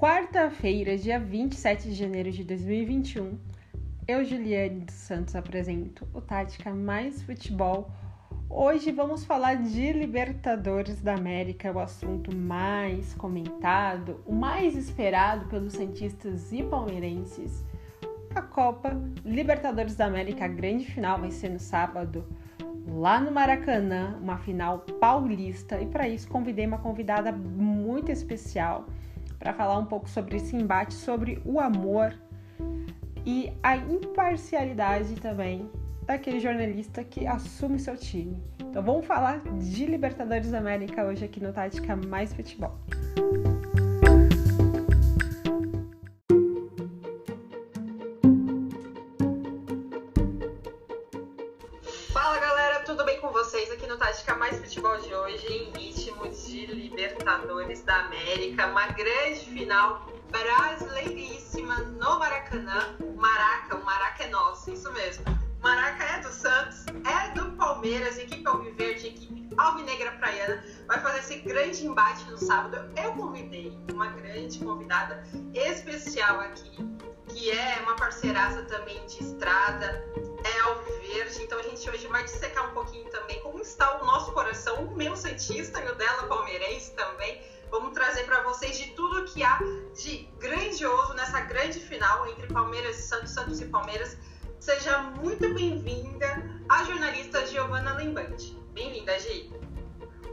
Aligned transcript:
Quarta-feira, 0.00 0.96
dia 0.96 1.20
27 1.20 1.90
de 1.90 1.94
janeiro 1.94 2.32
de 2.32 2.42
2021, 2.42 3.38
eu, 4.08 4.24
Juliane 4.24 4.80
dos 4.80 4.94
Santos, 4.94 5.36
apresento 5.36 6.08
o 6.14 6.22
Tática 6.22 6.72
Mais 6.72 7.20
Futebol. 7.20 7.90
Hoje 8.48 8.92
vamos 8.92 9.26
falar 9.26 9.56
de 9.56 9.92
Libertadores 9.92 11.02
da 11.02 11.12
América, 11.16 11.70
o 11.70 11.78
assunto 11.78 12.34
mais 12.34 13.12
comentado, 13.12 14.22
o 14.24 14.32
mais 14.32 14.74
esperado 14.74 15.44
pelos 15.50 15.74
santistas 15.74 16.50
e 16.50 16.62
palmeirenses. 16.62 17.62
A 18.34 18.40
Copa 18.40 18.98
Libertadores 19.22 19.96
da 19.96 20.06
América, 20.06 20.46
a 20.46 20.48
grande 20.48 20.86
final, 20.86 21.20
vai 21.20 21.30
ser 21.30 21.50
no 21.50 21.60
sábado, 21.60 22.24
lá 22.88 23.20
no 23.20 23.30
Maracanã, 23.30 24.18
uma 24.18 24.38
final 24.38 24.78
paulista. 24.98 25.78
E 25.78 25.84
para 25.84 26.08
isso 26.08 26.26
convidei 26.26 26.66
uma 26.66 26.78
convidada 26.78 27.30
muito 27.30 28.10
especial 28.10 28.86
para 29.40 29.54
falar 29.54 29.78
um 29.78 29.86
pouco 29.86 30.08
sobre 30.08 30.36
esse 30.36 30.54
embate, 30.54 30.92
sobre 30.92 31.40
o 31.44 31.58
amor 31.58 32.14
e 33.24 33.52
a 33.62 33.76
imparcialidade 33.76 35.14
também 35.16 35.68
daquele 36.06 36.38
jornalista 36.38 37.02
que 37.02 37.26
assume 37.26 37.78
seu 37.78 37.96
time. 37.96 38.40
Então 38.60 38.82
vamos 38.82 39.06
falar 39.06 39.40
de 39.58 39.86
Libertadores 39.86 40.50
da 40.50 40.58
América 40.58 41.04
hoje 41.04 41.24
aqui 41.24 41.40
no 41.40 41.52
Tática 41.52 41.96
Mais 41.96 42.32
Futebol. 42.34 42.78
Final 59.70 60.04
brasileiríssima 60.32 61.76
no 61.78 62.18
Maracanã. 62.18 62.96
Maraca, 63.14 63.76
o 63.76 63.84
Maraca 63.84 64.24
é 64.24 64.28
nosso, 64.28 64.68
isso 64.72 64.90
mesmo. 64.92 65.24
Maraca 65.62 66.02
é 66.02 66.18
do 66.18 66.28
Santos, 66.28 66.86
é 67.06 67.30
do 67.34 67.52
Palmeiras, 67.52 68.18
equipe 68.18 68.44
alviverde, 68.48 69.06
equipe 69.06 69.54
alvinegra 69.56 70.10
praiana, 70.12 70.64
vai 70.88 71.00
fazer 71.00 71.20
esse 71.20 71.36
grande 71.36 71.86
embate 71.86 72.28
no 72.28 72.36
sábado. 72.36 72.90
Eu 73.00 73.12
convidei 73.12 73.78
uma 73.92 74.08
grande 74.08 74.58
convidada 74.58 75.22
especial 75.54 76.40
aqui, 76.40 76.76
que 77.28 77.52
é 77.52 77.78
uma 77.82 77.94
parceiraça 77.94 78.62
também 78.62 79.06
de 79.06 79.22
estrada, 79.22 80.04
é 80.42 80.60
alviverde, 80.62 81.44
então 81.44 81.60
a 81.60 81.62
gente 81.62 81.88
hoje 81.88 82.08
vai 82.08 82.24
dissecar 82.24 82.68
um 82.68 82.74
pouquinho 82.74 83.08
também 83.10 83.40
como 83.42 83.60
está 83.60 84.02
o 84.02 84.04
nosso 84.04 84.32
coração, 84.32 84.84
o 84.86 84.96
meu 84.96 85.14
santista 85.14 85.80
e 85.80 85.88
o 85.88 85.94
dela 85.94 86.24
palmeirense 86.24 86.92
também. 86.96 87.40
Vamos 87.70 87.92
trazer 87.92 88.24
para 88.24 88.42
vocês 88.42 88.76
de 88.76 88.90
tudo 88.92 89.24
que 89.26 89.44
há 89.44 89.60
de 89.94 90.28
grandioso 90.40 91.14
nessa 91.14 91.40
grande 91.42 91.78
final 91.78 92.26
entre 92.26 92.48
Palmeiras 92.48 92.98
e 92.98 93.02
Santos, 93.02 93.30
Santos 93.30 93.60
e 93.60 93.66
Palmeiras. 93.66 94.18
Seja 94.58 94.98
muito 95.02 95.54
bem-vinda 95.54 96.26
a 96.68 96.82
jornalista 96.82 97.46
Giovana 97.46 97.94
Lembante. 97.94 98.58
Bem-vinda, 98.72 99.16
Gi. 99.20 99.52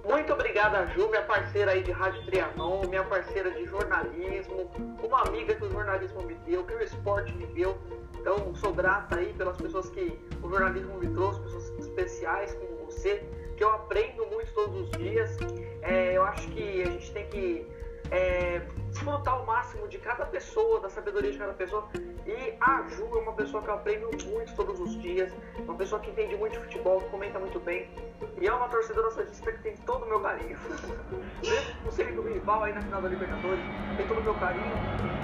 Muito 0.03 0.33
obrigada, 0.33 0.87
Ju, 0.87 1.09
minha 1.09 1.21
parceira 1.21 1.71
aí 1.71 1.83
de 1.83 1.91
Rádio 1.91 2.25
Trianon, 2.25 2.87
minha 2.87 3.03
parceira 3.03 3.51
de 3.51 3.65
jornalismo, 3.65 4.71
uma 5.03 5.21
amiga 5.21 5.53
que 5.53 5.63
o 5.63 5.69
jornalismo 5.69 6.23
me 6.23 6.33
deu, 6.45 6.65
que 6.65 6.73
o 6.73 6.81
esporte 6.81 7.31
me 7.33 7.45
deu. 7.47 7.77
Então, 8.19 8.55
sou 8.55 8.73
grata 8.73 9.17
aí 9.17 9.31
pelas 9.33 9.57
pessoas 9.57 9.89
que 9.89 10.19
o 10.41 10.49
jornalismo 10.49 10.97
me 10.97 11.13
trouxe, 11.13 11.39
pessoas 11.41 11.69
especiais 11.77 12.53
como 12.55 12.85
você, 12.85 13.23
que 13.57 13.63
eu 13.63 13.69
aprendo 13.71 14.25
muito 14.27 14.53
todos 14.53 14.81
os 14.81 14.91
dias. 14.91 15.35
É, 15.81 16.15
eu 16.15 16.23
acho 16.23 16.47
que 16.49 16.83
a 16.83 16.85
gente 16.85 17.11
tem 17.11 17.27
que 17.27 17.67
é, 18.11 18.61
desfrutar 18.89 19.41
o 19.41 19.45
máximo 19.45 19.87
de 19.87 19.97
cada 19.97 20.25
pessoa, 20.25 20.79
da 20.79 20.89
sabedoria 20.89 21.31
de 21.31 21.37
cada 21.37 21.53
pessoa. 21.53 21.87
E 22.25 22.53
a 22.61 22.83
Ju 22.89 23.09
é 23.15 23.19
uma 23.19 23.33
pessoa 23.33 23.63
que 23.63 23.69
eu 23.69 23.73
aprendo 23.73 24.09
muito 24.27 24.55
todos 24.55 24.79
os 24.79 25.01
dias, 25.01 25.33
uma 25.57 25.75
pessoa 25.75 25.99
que 25.99 26.11
entende 26.11 26.35
muito 26.35 26.53
de 26.53 26.59
futebol, 26.59 27.01
que 27.01 27.09
comenta 27.09 27.39
muito 27.39 27.59
bem. 27.59 27.89
E 28.39 28.47
é 28.47 28.53
uma 28.53 28.69
torcedora 28.69 29.09
santista 29.11 29.51
que 29.51 29.63
tem 29.63 29.75
todo 29.77 30.03
o 30.03 30.07
meu 30.07 30.19
carinho. 30.19 30.57
Mesmo 31.41 31.75
não 31.83 31.91
sendo 31.91 32.21
rival 32.21 32.63
aí 32.63 32.73
na 32.73 32.81
final 32.81 33.01
da 33.01 33.09
Libertadores, 33.09 33.63
tem 33.97 34.07
todo 34.07 34.19
o 34.19 34.23
meu 34.23 34.35
carinho. 34.35 34.75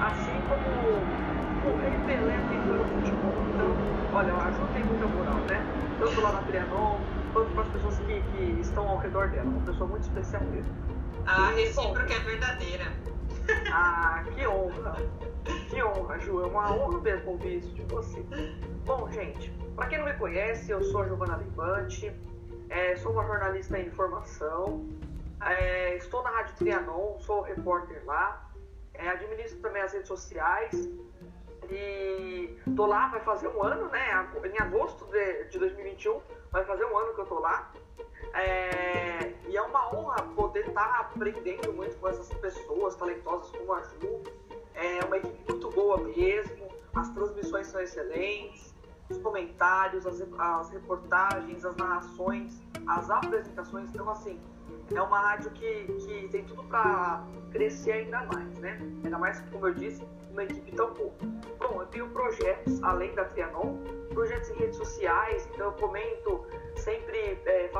Assim 0.02 0.34
como 0.50 1.34
o 1.66 1.78
Rei 1.78 1.91
Pelé 2.07 2.38
tem 2.50 2.62
todo 2.62 2.81
o 2.81 2.88
futebol. 2.96 3.34
Então, 3.53 4.18
olha, 4.18 4.34
a 4.34 4.52
Ju 4.52 4.68
tem 4.74 4.84
muita 4.84 5.06
moral, 5.06 5.36
né? 5.50 5.63
Tanto 6.00 6.22
lá 6.22 6.31
na 6.31 6.41
Trianon, 6.41 7.00
quanto 7.33 7.51
para 7.53 7.63
as 7.63 7.69
pessoas 7.69 7.97
que, 7.99 8.21
que 8.21 8.61
estão 8.61 8.88
ao 8.88 8.97
redor 8.99 9.29
dela. 9.29 9.49
Uma 9.49 9.66
pessoa 9.66 9.89
muito 9.89 10.03
especial 10.03 10.44
mesmo. 10.44 10.73
A 11.25 11.49
recíproca 11.49 12.13
é 12.13 12.19
verdadeira. 12.19 12.85
Ah, 13.73 14.23
que 14.33 14.47
honra! 14.47 14.95
Que 15.69 15.83
honra, 15.83 16.17
Ju. 16.19 16.44
É 16.44 16.45
uma 16.45 16.73
honra 16.73 17.01
mesmo 17.01 17.31
ouvir 17.31 17.57
isso 17.57 17.73
de 17.73 17.81
você. 17.83 18.23
Bom, 18.85 19.11
gente, 19.11 19.51
para 19.75 19.88
quem 19.88 19.97
não 19.97 20.05
me 20.05 20.13
conhece, 20.13 20.71
eu 20.71 20.81
sou 20.81 21.01
a 21.01 21.05
Giovana 21.05 21.35
Levante, 21.35 22.13
é, 22.69 22.95
sou 22.95 23.11
uma 23.11 23.25
jornalista 23.25 23.77
em 23.77 23.89
formação, 23.91 24.88
é, 25.41 25.97
estou 25.97 26.23
na 26.23 26.29
Rádio 26.29 26.55
Trianon, 26.55 27.19
sou 27.19 27.41
repórter 27.41 28.01
lá, 28.05 28.50
é, 28.94 29.09
administro 29.09 29.59
também 29.59 29.81
as 29.81 29.91
redes 29.91 30.07
sociais 30.07 30.89
e 31.69 32.57
tô 32.75 32.85
lá, 32.85 33.07
vai 33.07 33.19
fazer 33.21 33.47
um 33.47 33.61
ano, 33.63 33.89
né? 33.89 34.29
Em 34.45 34.61
agosto 34.61 35.05
de, 35.07 35.45
de 35.45 35.59
2021, 35.59 36.21
vai 36.53 36.64
fazer 36.64 36.86
um 36.86 36.97
ano 36.97 37.14
que 37.16 37.22
eu 37.22 37.25
tô 37.25 37.40
lá. 37.40 37.72
É, 38.34 39.34
e 39.47 39.58
é 39.58 39.62
uma 39.62 39.94
honra 39.94 40.24
poder 40.36 40.68
estar 40.68 40.88
tá 40.88 41.00
aprendendo 41.00 41.74
muito 41.74 41.97
com 41.97 42.08
essas 42.08 42.30
pessoas 42.30 42.96
talentosas 42.96 43.52
como 43.52 43.74
a 43.74 43.81
Ju. 43.81 44.24
É 44.75 45.03
uma 45.03 45.18
equipe 45.18 45.52
muito 45.52 45.69
boa 45.72 45.97
mesmo, 45.97 46.68
as 46.96 47.09
transmissões 47.09 47.68
são 47.68 47.81
excelentes, 47.81 48.74
os 49.09 49.18
comentários, 49.18 50.06
as, 50.06 50.24
as 50.40 50.69
reportagens, 50.69 51.66
as 51.66 51.75
narrações, 51.75 52.62
as 52.88 53.09
apresentações. 53.09 53.90
Então, 53.90 54.09
assim, 54.09 54.40
é 54.94 55.02
uma 55.02 55.19
rádio 55.19 55.52
que, 55.52 55.86
que 55.86 56.28
tem 56.30 56.44
tudo 56.46 56.63
para 56.63 57.24
crescer 57.52 57.92
ainda 57.92 58.24
mais, 58.25 58.58
né? 58.59 58.80
Ainda 59.03 59.18
mais, 59.18 59.42
como 59.52 59.68
eu 59.68 59.74
disse, 59.74 60.03
uma 60.31 60.44
equipe 60.44 60.72
tão 60.72 60.92
boa. 60.94 61.13
Bom, 61.59 61.81
eu 61.81 61.88
tenho 61.88 62.09
projetos 62.09 62.81
além 62.84 63.13
da 63.13 63.25
Trianon, 63.25 63.78
projetos 64.13 64.50
em 64.50 64.56
redes 64.56 64.78
sociais, 64.78 65.47
então 65.53 65.68
eu 65.68 65.74
comento 65.74 66.43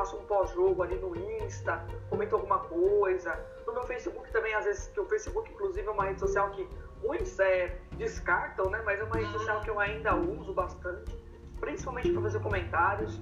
faço 0.04 0.16
um 0.18 0.24
pós-jogo 0.26 0.82
ali 0.82 0.96
no 0.96 1.16
Insta, 1.16 1.82
comento 2.10 2.36
alguma 2.36 2.58
coisa. 2.58 3.38
No 3.66 3.72
meu 3.72 3.84
Facebook 3.84 4.30
também, 4.30 4.54
às 4.54 4.66
vezes, 4.66 4.88
que 4.88 5.00
o 5.00 5.06
Facebook, 5.06 5.50
inclusive, 5.50 5.86
é 5.86 5.90
uma 5.90 6.04
rede 6.04 6.20
social 6.20 6.50
que 6.50 6.68
muitos 7.02 7.38
é, 7.40 7.78
descartam, 7.92 8.68
né? 8.70 8.82
Mas 8.84 9.00
é 9.00 9.04
uma 9.04 9.16
rede 9.16 9.32
social 9.32 9.62
que 9.62 9.70
eu 9.70 9.80
ainda 9.80 10.14
uso 10.14 10.52
bastante, 10.52 11.16
principalmente 11.58 12.12
para 12.12 12.20
fazer 12.20 12.40
comentários. 12.40 13.20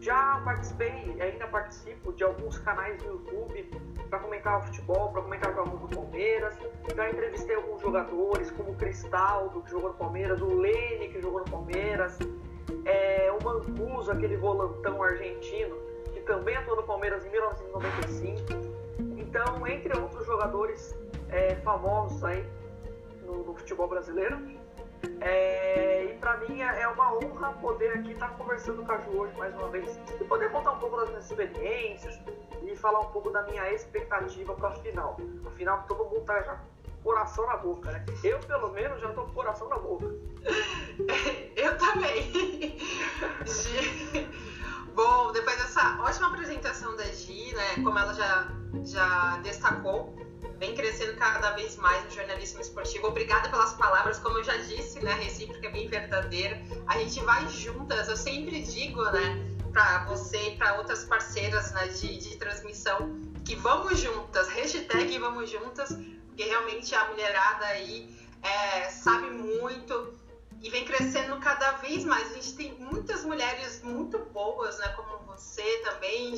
Já 0.00 0.40
participei, 0.44 1.20
ainda 1.20 1.46
participo 1.48 2.12
de 2.12 2.24
alguns 2.24 2.58
canais 2.58 2.96
do 3.02 3.08
YouTube 3.08 3.70
para 4.08 4.18
comentar 4.18 4.58
o 4.58 4.62
futebol, 4.62 5.10
para 5.10 5.22
comentar 5.22 5.54
jogos 5.54 5.80
do 5.80 5.88
Palmeiras. 5.88 6.58
Já 6.94 7.10
entrevistei 7.10 7.56
alguns 7.56 7.82
jogadores, 7.82 8.50
como 8.52 8.70
o 8.70 8.76
Cristaldo, 8.76 9.60
que 9.62 9.70
jogou 9.70 9.90
no 9.90 9.96
Palmeiras, 9.96 10.40
o 10.40 10.48
Lene, 10.48 11.08
que 11.08 11.20
jogou 11.20 11.40
no 11.40 11.50
Palmeiras 11.50 12.18
é, 12.86 13.32
o 13.32 13.44
Mancuso, 13.44 14.10
aquele 14.10 14.36
volantão 14.36 15.02
argentino, 15.02 15.76
também 16.26 16.56
atuou 16.56 16.76
no 16.76 16.82
Palmeiras 16.82 17.24
em 17.24 17.30
1995. 17.30 18.42
Então, 19.16 19.66
entre 19.66 19.98
outros 19.98 20.26
jogadores 20.26 20.94
é, 21.30 21.54
famosos 21.56 22.22
aí 22.24 22.44
no, 23.22 23.44
no, 23.44 23.54
futebol 23.54 23.88
brasileiro. 23.88 24.38
É, 25.20 26.04
e 26.04 26.18
para 26.18 26.36
mim 26.38 26.60
é, 26.60 26.82
é 26.82 26.88
uma 26.88 27.14
honra 27.14 27.52
poder 27.60 27.98
aqui 27.98 28.12
estar 28.12 28.30
conversando 28.36 28.84
com 28.84 28.92
a 28.92 28.98
Ju 28.98 29.10
hoje 29.18 29.36
mais 29.36 29.54
uma 29.54 29.68
vez 29.68 29.98
e 30.20 30.24
poder 30.24 30.50
contar 30.50 30.72
um 30.72 30.78
pouco 30.78 30.96
das 30.96 31.08
minhas 31.10 31.30
experiências 31.30 32.20
e 32.62 32.74
falar 32.76 33.00
um 33.00 33.10
pouco 33.10 33.30
da 33.30 33.42
minha 33.44 33.72
expectativa 33.72 34.54
para 34.54 34.68
a 34.68 34.72
final. 34.72 35.16
A 35.46 35.50
final 35.50 35.84
todo 35.86 36.04
mundo 36.04 36.20
está 36.20 36.42
já 36.42 36.60
coração 37.04 37.46
na 37.46 37.56
boca, 37.58 37.92
né? 37.92 38.04
Eu, 38.24 38.40
pelo 38.40 38.72
menos, 38.72 39.00
já 39.00 39.12
tô 39.12 39.22
com 39.22 39.32
coração 39.32 39.68
na 39.68 39.78
boca. 39.78 40.06
Eu 41.54 41.78
também. 41.78 42.76
Bom, 44.96 45.30
depois 45.30 45.58
dessa 45.58 45.98
ótima 46.00 46.28
apresentação 46.28 46.96
da 46.96 47.04
Gi, 47.04 47.52
né? 47.54 47.74
Como 47.84 47.98
ela 47.98 48.14
já, 48.14 48.48
já 48.82 49.36
destacou, 49.42 50.16
vem 50.58 50.74
crescendo 50.74 51.14
cada 51.18 51.50
vez 51.50 51.76
mais 51.76 52.02
no 52.04 52.10
jornalismo 52.12 52.62
esportivo. 52.62 53.08
Obrigada 53.08 53.50
pelas 53.50 53.74
palavras, 53.74 54.18
como 54.18 54.38
eu 54.38 54.44
já 54.44 54.56
disse, 54.56 54.98
né? 55.00 55.12
Recíproca 55.12 55.66
é 55.66 55.70
bem 55.70 55.86
verdadeira. 55.86 56.58
A 56.86 56.96
gente 56.96 57.22
vai 57.24 57.46
juntas, 57.50 58.08
eu 58.08 58.16
sempre 58.16 58.62
digo, 58.62 59.04
né? 59.10 59.46
Para 59.70 60.06
você 60.06 60.52
e 60.52 60.56
para 60.56 60.78
outras 60.78 61.04
parceiras 61.04 61.72
né, 61.72 61.88
de, 61.88 62.16
de 62.16 62.38
transmissão, 62.38 63.20
que 63.44 63.54
vamos 63.54 64.00
juntas, 64.00 64.48
hashtag 64.48 65.18
vamos 65.18 65.50
juntas, 65.50 65.90
porque 66.28 66.44
realmente 66.44 66.94
a 66.94 67.04
mulherada 67.08 67.66
aí 67.66 68.16
é, 68.42 68.88
sabe 68.88 69.28
muito 69.28 70.14
e 70.62 70.70
vem 70.70 70.84
crescendo 70.84 71.38
cada 71.38 71.72
vez 71.72 72.04
mais. 72.04 72.30
A 72.30 72.34
gente 72.34 72.54
tem 72.54 72.74
muitas 72.78 73.24
mulheres 73.24 73.82
muito 73.82 74.18
boas, 74.32 74.78
né, 74.78 74.88
como 74.88 75.18
você 75.26 75.62
também, 75.84 76.34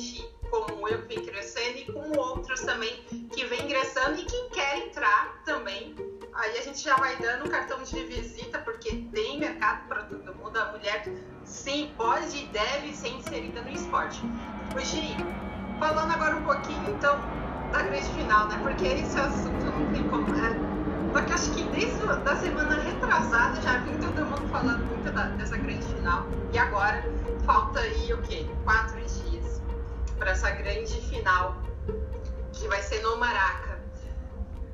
como 0.49 0.87
eu 0.87 1.01
que 1.03 1.15
vem 1.15 1.25
crescendo 1.25 1.77
e 1.77 1.85
como 1.85 2.19
outros 2.19 2.61
também 2.61 2.93
que 3.31 3.45
vem 3.45 3.63
ingressando 3.63 4.19
e 4.19 4.25
quem 4.25 4.49
quer 4.49 4.77
entrar 4.79 5.41
também. 5.45 5.95
Aí 6.33 6.57
a 6.57 6.61
gente 6.61 6.79
já 6.79 6.95
vai 6.95 7.17
dando 7.17 7.45
um 7.45 7.49
cartão 7.49 7.81
de 7.83 8.03
visita 8.05 8.59
porque 8.59 9.07
tem 9.11 9.39
mercado 9.39 9.87
para 9.87 10.03
todo 10.03 10.35
mundo. 10.35 10.57
A 10.57 10.71
mulher 10.71 11.03
sim 11.43 11.91
pode 11.97 12.43
e 12.43 12.47
deve 12.47 12.93
ser 12.93 13.09
inserida 13.09 13.61
no 13.61 13.69
esporte. 13.71 14.21
Hoje, 14.75 15.15
falando 15.79 16.11
agora 16.11 16.35
um 16.35 16.43
pouquinho 16.43 16.91
então 16.91 17.19
da 17.71 17.81
grande 17.83 18.09
final, 18.13 18.47
né? 18.47 18.59
Porque 18.61 18.85
esse 18.85 19.19
assunto 19.19 19.65
não 19.65 19.91
tem 19.91 20.07
como. 20.09 20.31
Né? 20.33 20.78
Porque 21.11 21.33
acho 21.33 21.51
que 21.51 21.63
desde 21.63 22.03
a 22.03 22.35
semana 22.35 22.75
retrasada 22.81 23.61
já 23.61 23.77
vim 23.79 23.97
todo 23.97 24.25
mundo 24.25 24.47
falando 24.49 24.85
muito 24.85 25.11
da, 25.11 25.27
dessa 25.29 25.57
grande 25.57 25.85
final. 25.85 26.25
E 26.53 26.57
agora 26.57 27.03
falta 27.45 27.79
aí 27.79 28.13
o 28.13 28.21
quê? 28.21 28.47
Quatro 28.63 28.97
dias 28.97 29.61
para 30.17 30.31
essa 30.31 30.51
grande 30.51 31.01
final 31.09 31.55
que 32.53 32.67
vai 32.67 32.81
ser 32.81 33.01
no 33.01 33.17
Maraca. 33.17 33.79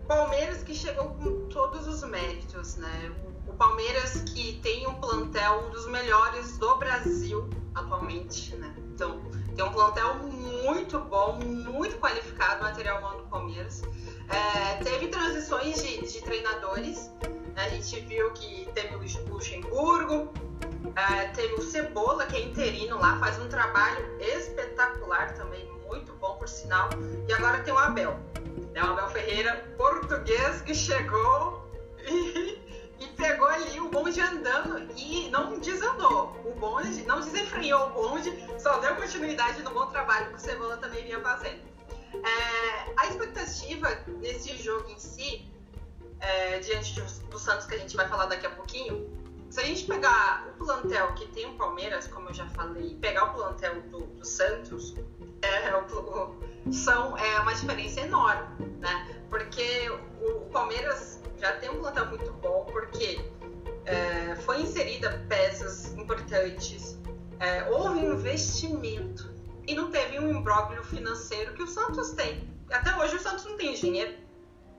Palmeiras 0.07 0.63
que 0.63 0.75
chegou 0.75 1.09
com 1.15 1.47
todos 1.49 1.87
os 1.87 2.03
méritos, 2.03 2.75
né? 2.75 3.11
O 3.47 3.53
Palmeiras 3.53 4.21
que 4.21 4.59
tem 4.61 4.87
um 4.87 4.95
plantel 4.95 5.65
um 5.67 5.69
dos 5.71 5.87
melhores 5.87 6.57
do 6.57 6.75
Brasil 6.75 7.49
atualmente, 7.73 8.55
né? 8.55 8.73
Então, 8.93 9.21
tem 9.55 9.65
um 9.65 9.71
plantel 9.71 10.15
muito 10.15 10.99
bom, 10.99 11.39
muito 11.39 11.97
qualificado, 11.97 12.63
material 12.63 13.01
bom 13.01 13.17
do 13.17 13.23
Palmeiras. 13.23 13.83
É, 14.29 14.83
teve 14.83 15.07
transições 15.07 15.81
de, 15.81 16.11
de 16.11 16.21
treinadores. 16.21 17.11
Né? 17.55 17.65
A 17.65 17.69
gente 17.69 17.99
viu 18.01 18.31
que 18.33 18.67
teve 18.73 18.95
o 18.95 18.99
Luxemburgo, 19.29 20.33
é, 20.95 21.27
teve 21.27 21.55
o 21.55 21.61
Cebola, 21.61 22.25
que 22.25 22.35
é 22.35 22.41
interino 22.41 22.97
lá, 22.97 23.19
faz 23.19 23.39
um 23.39 23.47
trabalho 23.47 24.05
espetacular 24.21 25.33
também, 25.33 25.69
muito 25.85 26.13
bom 26.13 26.37
por 26.37 26.47
sinal. 26.47 26.89
E 27.27 27.33
agora 27.33 27.59
tem 27.59 27.73
o 27.73 27.77
Abel. 27.77 28.19
É 28.73 28.83
o 28.83 28.87
Abel 28.87 29.09
Ferreira, 29.09 29.73
português, 29.77 30.61
que 30.61 30.73
chegou 30.73 31.69
e, 32.07 32.59
e 32.99 33.07
pegou 33.17 33.47
ali 33.47 33.79
o 33.79 33.89
bonde 33.89 34.19
andando 34.21 34.89
e 34.95 35.29
não 35.29 35.59
desandou. 35.59 36.35
O 36.45 36.59
bonde 36.59 37.03
não 37.03 37.19
desenfreou 37.19 37.87
o 37.87 37.89
bonde, 37.89 38.31
só 38.59 38.77
deu 38.79 38.95
continuidade 38.95 39.61
no 39.63 39.71
bom 39.71 39.87
trabalho 39.87 40.29
que 40.29 40.35
o 40.35 40.39
Cebola 40.39 40.77
também 40.77 41.03
vinha 41.03 41.19
fazendo. 41.21 41.74
É, 42.25 42.93
a 42.97 43.07
expectativa 43.07 43.87
nesse 44.19 44.57
jogo 44.57 44.89
em 44.89 44.97
si, 44.97 45.47
é, 46.19 46.59
diante 46.59 46.99
do 47.29 47.37
Santos 47.37 47.67
que 47.67 47.75
a 47.75 47.77
gente 47.77 47.95
vai 47.95 48.07
falar 48.09 48.25
daqui 48.25 48.47
a 48.47 48.49
pouquinho, 48.49 49.07
se 49.49 49.59
a 49.59 49.63
gente 49.63 49.85
pegar 49.85 50.47
o 50.49 50.65
plantel 50.65 51.13
que 51.13 51.27
tem 51.27 51.45
o 51.45 51.53
Palmeiras, 51.53 52.07
como 52.07 52.29
eu 52.29 52.33
já 52.33 52.47
falei, 52.47 52.87
e 52.87 52.95
pegar 52.95 53.25
o 53.25 53.33
plantel 53.33 53.79
do, 53.83 54.07
do 54.07 54.25
Santos, 54.25 54.95
é, 55.43 55.75
o, 55.75 56.73
são, 56.73 57.15
é 57.15 57.39
uma 57.39 57.53
diferença 57.53 58.01
enorme, 58.01 58.65
né? 58.79 59.23
Porque 59.29 59.87
o, 60.19 60.27
o 60.29 60.49
Palmeiras 60.49 61.21
já 61.37 61.53
tem 61.57 61.69
um 61.69 61.79
plantel 61.79 62.07
muito 62.07 62.33
bom, 62.33 62.65
porque 62.71 63.23
é, 63.85 64.35
foi 64.37 64.61
inserida 64.61 65.23
peças 65.29 65.93
importantes, 65.93 66.99
é, 67.39 67.69
houve 67.69 67.99
um 67.99 68.13
investimento 68.13 69.34
e 69.67 69.75
não 69.75 69.89
teve 69.89 70.19
um 70.19 70.29
imbróglio 70.29 70.83
financeiro 70.83 71.53
que 71.53 71.63
o 71.63 71.67
Santos 71.67 72.11
tem. 72.11 72.49
Até 72.71 72.95
hoje 72.97 73.15
o 73.15 73.19
Santos 73.19 73.45
não 73.45 73.57
tem 73.57 73.73
dinheiro, 73.73 74.17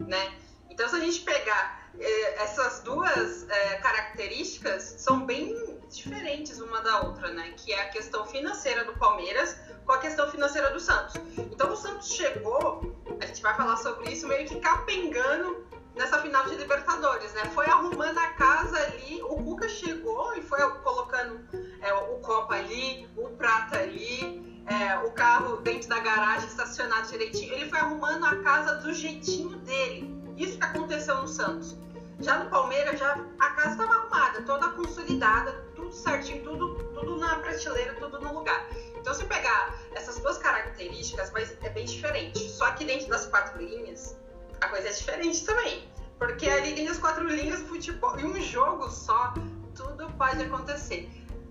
né? 0.00 0.34
Então 0.70 0.88
se 0.88 0.96
a 0.96 1.00
gente 1.00 1.20
pegar 1.20 1.90
eh, 1.98 2.42
essas 2.42 2.80
duas 2.80 3.48
eh, 3.48 3.74
características 3.78 4.82
são 4.98 5.24
bem 5.24 5.78
diferentes 5.88 6.60
uma 6.60 6.80
da 6.82 7.02
outra, 7.02 7.32
né? 7.32 7.54
Que 7.56 7.72
é 7.72 7.82
a 7.82 7.88
questão 7.88 8.24
financeira 8.26 8.84
do 8.84 8.92
Palmeiras 8.94 9.56
com 9.84 9.92
a 9.92 9.98
questão 9.98 10.30
financeira 10.30 10.70
do 10.70 10.80
Santos. 10.80 11.14
Então 11.38 11.72
o 11.72 11.76
Santos 11.76 12.12
chegou, 12.12 12.94
a 13.20 13.26
gente 13.26 13.40
vai 13.40 13.54
falar 13.56 13.76
sobre 13.76 14.10
isso 14.10 14.26
meio 14.26 14.46
que 14.46 14.58
capengando 14.60 15.64
nessa 15.94 16.20
final 16.20 16.44
de 16.44 16.56
Libertadores, 16.56 17.32
né? 17.32 17.46
Foi 17.46 17.66
arrumando 17.66 18.18
a 18.18 18.28
casa 18.32 18.76
ali, 18.78 19.22
o 19.22 19.36
Cuca 19.36 19.68
chegou 19.68 20.36
e 20.36 20.42
foi 20.42 20.58
colocando 20.82 21.40
é, 21.80 21.92
o 21.94 22.18
copo 22.18 22.52
ali, 22.52 23.08
o 23.16 23.30
prata 23.30 23.78
ali, 23.78 24.55
é, 24.66 24.98
o 24.98 25.10
carro 25.12 25.56
dentro 25.58 25.88
da 25.88 26.00
garagem 26.00 26.48
estacionado 26.48 27.08
direitinho. 27.08 27.52
Ele 27.54 27.68
foi 27.68 27.78
arrumando 27.78 28.24
a 28.24 28.36
casa 28.42 28.76
do 28.76 28.92
jeitinho 28.92 29.56
dele. 29.58 30.14
Isso 30.36 30.58
que 30.58 30.64
aconteceu 30.64 31.16
no 31.16 31.28
Santos. 31.28 31.76
Já 32.18 32.42
no 32.42 32.50
Palmeiras, 32.50 32.98
já 32.98 33.18
a 33.38 33.50
casa 33.50 33.70
estava 33.72 33.92
arrumada, 33.92 34.42
toda 34.42 34.68
consolidada, 34.70 35.52
tudo 35.74 35.92
certinho, 35.92 36.42
tudo, 36.42 36.74
tudo 36.94 37.18
na 37.18 37.36
prateleira, 37.36 37.94
tudo 37.94 38.20
no 38.20 38.32
lugar. 38.32 38.66
Então, 38.96 39.12
se 39.14 39.24
pegar 39.24 39.74
essas 39.94 40.18
duas 40.18 40.38
características, 40.38 41.30
mas 41.32 41.54
é 41.62 41.68
bem 41.68 41.84
diferente. 41.84 42.48
Só 42.50 42.70
que 42.72 42.84
dentro 42.84 43.08
das 43.08 43.26
quatro 43.26 43.62
linhas, 43.62 44.16
a 44.60 44.68
coisa 44.68 44.88
é 44.88 44.92
diferente 44.92 45.44
também. 45.44 45.88
Porque 46.18 46.48
ali 46.48 46.72
dentro 46.72 46.92
das 46.92 46.98
quatro 46.98 47.28
linhas, 47.28 47.60
futebol, 47.62 48.18
em 48.18 48.24
um 48.24 48.40
jogo 48.40 48.90
só, 48.90 49.34
tudo 49.74 50.10
pode 50.12 50.42
acontecer. 50.42 51.10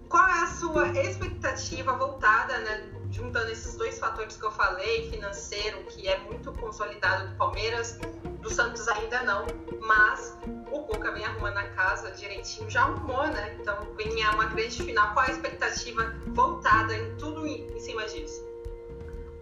Qual 0.09 0.27
é 0.27 0.43
a 0.43 0.47
sua 0.47 0.87
expectativa 0.99 1.93
voltada, 1.93 2.57
né, 2.59 2.94
juntando 3.15 3.49
esses 3.49 3.75
dois 3.75 3.97
fatores 3.97 4.35
que 4.35 4.43
eu 4.43 4.51
falei, 4.51 5.09
financeiro, 5.09 5.83
que 5.85 6.07
é 6.07 6.19
muito 6.19 6.51
consolidado 6.53 7.29
do 7.29 7.35
Palmeiras, 7.37 7.97
do 8.41 8.49
Santos 8.49 8.87
ainda 8.89 9.23
não, 9.23 9.45
mas 9.79 10.37
o 10.69 10.81
Cuca 10.81 11.11
vem 11.11 11.23
arrumando 11.23 11.57
a 11.57 11.67
casa 11.69 12.11
direitinho, 12.11 12.69
já 12.69 12.81
arrumou, 12.81 13.25
né? 13.27 13.55
Então 13.59 13.77
vem 13.95 14.23
uma 14.27 14.45
grande 14.47 14.83
final. 14.83 15.13
Qual 15.13 15.25
a 15.25 15.31
expectativa 15.31 16.13
voltada 16.27 16.93
em 16.93 17.15
tudo 17.15 17.47
em 17.47 17.79
cima 17.79 18.05
disso? 18.05 18.45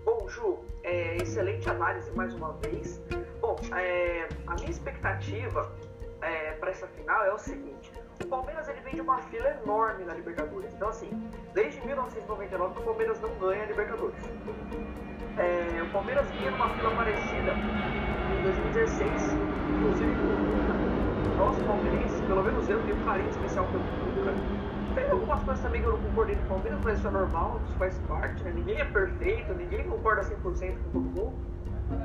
Bom, 0.06 0.30
Ju, 0.30 0.60
é, 0.84 1.18
excelente 1.18 1.68
análise 1.68 2.12
mais 2.12 2.34
uma 2.36 2.54
vez. 2.54 3.02
Bom, 3.42 3.60
é, 3.75 4.30
a 4.48 4.54
minha 4.56 4.70
expectativa 4.70 5.75
é, 6.22 6.52
para 6.54 6.72
essa 6.72 6.88
final 6.88 7.25
é 7.25 7.34
o 7.34 7.40
seguinte: 7.40 7.82
o 8.21 8.27
Palmeiras 8.27 8.68
ele 8.68 8.80
vem 8.81 8.95
de 8.95 9.01
uma 9.01 9.18
fila 9.18 9.50
enorme 9.63 10.04
na 10.06 10.13
Libertadores. 10.13 10.74
Então, 10.74 10.89
assim, 10.89 11.10
desde 11.54 11.80
1999 11.86 12.80
o 12.80 12.83
Palmeiras 12.83 13.19
não 13.21 13.30
ganha 13.39 13.63
a 13.63 13.65
Libertadores. 13.65 14.24
É, 15.38 15.81
o 15.81 15.89
Palmeiras 15.89 16.30
vinha 16.31 16.51
numa 16.51 16.69
fila 16.69 16.92
parecida 16.92 17.54
em 18.38 18.44
2016, 18.44 19.33
inclusive 19.77 20.12
o 20.12 21.38
nosso 21.38 21.60
palmeirense, 21.63 22.21
pelo 22.24 22.44
menos 22.44 22.69
eu, 22.69 22.80
tenho 22.83 22.95
um 22.95 23.06
carinho 23.06 23.30
especial 23.30 23.65
pelo 23.65 23.83
Cuca. 23.83 24.33
Tem 24.95 25.10
algumas 25.10 25.44
coisas 25.44 25.63
também 25.63 25.81
que 25.81 25.88
eu 25.88 25.94
não 25.94 26.01
concordei 26.01 26.36
com 26.36 26.44
o 26.44 26.48
Palmeiras, 26.50 26.80
mas 26.83 27.00
isso 27.00 27.07
é 27.07 27.12
normal, 27.12 27.60
isso 27.65 27.77
faz 27.77 27.98
parte, 28.07 28.44
né? 28.44 28.51
Ninguém 28.54 28.80
é 28.80 28.86
perfeito, 28.86 29.54
ninguém 29.54 29.83
concorda 29.89 30.21
100% 30.21 30.36
com 30.38 30.92
todo 30.92 31.01
mundo. 31.01 31.52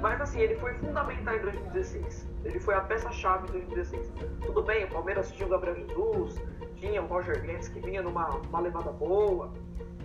Mas 0.01 0.21
assim, 0.21 0.41
ele 0.41 0.57
foi 0.57 0.75
fundamental 0.75 1.37
em 1.37 1.41
2016. 1.41 2.27
Ele 2.45 2.61
foi 2.61 2.75
a 2.75 2.81
peça-chave 2.81 3.49
em 3.49 3.53
2016. 3.53 4.13
Tudo 4.45 4.63
bem, 4.63 4.85
o 4.85 4.89
Palmeiras 4.89 5.31
tinha 5.33 5.47
o 5.47 5.51
Gabriel 5.51 5.77
Jesus, 5.77 6.41
tinha 6.77 7.03
o 7.03 7.07
Roger 7.07 7.41
Guedes 7.43 7.69
que 7.69 7.81
vinha 7.81 8.03
numa 8.03 8.29
uma 8.29 8.61
levada 8.61 8.91
boa, 8.93 9.53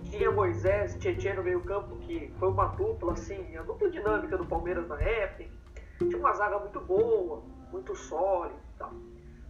tinha 0.03 0.31
Moisés, 0.31 0.95
Tietchan 0.95 1.35
no 1.35 1.43
meio-campo, 1.43 1.95
que 1.97 2.31
foi 2.37 2.49
uma 2.49 2.67
dupla, 2.67 3.13
assim, 3.13 3.55
a 3.57 3.63
dupla 3.63 3.89
dinâmica 3.89 4.37
do 4.37 4.45
Palmeiras 4.45 4.87
na 4.87 5.01
época. 5.01 5.49
Tinha 5.97 6.17
uma 6.17 6.33
zaga 6.33 6.59
muito 6.59 6.79
boa, 6.81 7.43
muito 7.71 7.95
sólida 7.95 8.59
e 8.75 8.77
tal. 8.77 8.93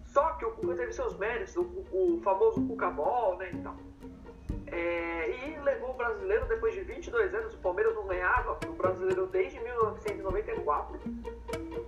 Só 0.05 0.33
que 0.33 0.45
o 0.45 0.51
Cuca 0.51 0.75
teve 0.75 0.93
seus 0.93 1.17
méritos, 1.17 1.55
o, 1.57 1.61
o 1.91 2.21
famoso 2.23 2.65
Cuca 2.67 2.89
Ball, 2.91 3.37
né, 3.37 3.51
e 3.51 3.57
tal. 3.57 3.75
É, 4.73 5.29
e 5.29 5.59
levou 5.59 5.91
o 5.91 5.93
brasileiro 5.93 6.47
depois 6.47 6.73
de 6.73 6.81
22 6.81 7.31
anos. 7.35 7.53
O 7.53 7.57
Palmeiras 7.59 7.93
não 7.93 8.07
ganhava 8.07 8.57
o 8.67 8.71
brasileiro 8.73 9.27
desde 9.27 9.59
1994, 9.59 10.99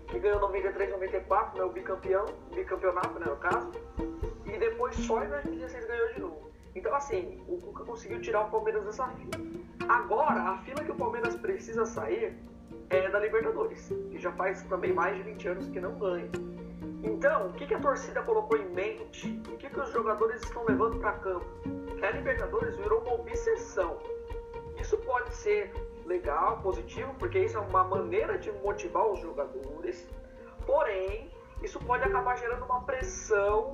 que 0.08 0.20
ganhou 0.20 0.40
93, 0.40 0.92
94, 0.92 1.58
né, 1.58 1.66
o 1.66 1.72
bicampeão, 1.72 2.26
bicampeonato, 2.54 3.20
né, 3.20 3.26
no 3.26 3.38
caso. 3.38 3.72
E 4.46 4.58
depois 4.60 4.96
só 4.98 5.24
em 5.24 5.30
2016 5.30 5.86
ganhou 5.88 6.14
de 6.14 6.20
novo. 6.22 6.52
Então, 6.76 6.94
assim, 6.94 7.44
o 7.48 7.58
Cuca 7.58 7.84
conseguiu 7.84 8.22
tirar 8.22 8.42
o 8.42 8.52
Palmeiras 8.52 8.84
dessa 8.84 9.08
fila. 9.08 9.32
Agora, 9.90 10.42
a 10.42 10.58
fila 10.60 10.84
que 10.84 10.92
o 10.92 10.96
Palmeiras 10.96 11.36
precisa 11.38 11.86
sair 11.86 12.38
é 12.92 13.10
da 13.10 13.20
Libertadores, 13.20 13.92
que 14.12 14.20
já 14.20 14.32
faz 14.34 14.62
também 14.64 14.94
mais 14.94 15.18
de 15.18 15.24
20 15.24 15.48
anos 15.48 15.70
que 15.70 15.80
não 15.80 15.98
ganha. 15.98 16.30
Então, 17.06 17.48
o 17.48 17.54
que, 17.54 17.68
que 17.68 17.74
a 17.74 17.80
torcida 17.80 18.22
colocou 18.24 18.58
em 18.58 18.68
mente? 18.70 19.42
O 19.48 19.58
que, 19.58 19.70
que 19.70 19.80
os 19.80 19.92
jogadores 19.92 20.42
estão 20.42 20.66
levando 20.66 21.00
para 21.00 21.14
campo? 21.14 21.46
que 21.96 22.06
a 22.06 22.12
Libertadores 22.12 22.76
virou 22.78 23.02
uma 23.02 23.14
obsessão. 23.14 23.98
Isso 24.80 24.98
pode 24.98 25.34
ser 25.34 25.74
legal, 26.06 26.60
positivo, 26.62 27.14
porque 27.18 27.40
isso 27.40 27.58
é 27.58 27.60
uma 27.60 27.84
maneira 27.84 28.38
de 28.38 28.52
motivar 28.52 29.08
os 29.08 29.20
jogadores, 29.20 30.08
porém, 30.66 31.32
isso 31.64 31.80
pode 31.80 32.04
acabar 32.04 32.38
gerando 32.38 32.66
uma 32.66 32.82
pressão 32.82 33.72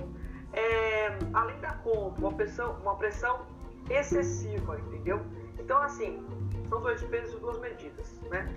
é, 0.54 1.18
além 1.34 1.60
da 1.60 1.74
conta, 1.76 2.20
uma 2.22 2.34
pressão, 2.34 2.78
uma 2.82 2.96
pressão 2.96 3.46
excessiva, 3.90 4.80
entendeu? 4.80 5.20
Então, 5.60 5.82
assim, 5.82 6.26
são 6.70 6.80
dois 6.82 7.04
pesos 7.04 7.34
e 7.36 7.40
duas 7.40 7.60
medidas, 7.60 8.22
né? 8.30 8.54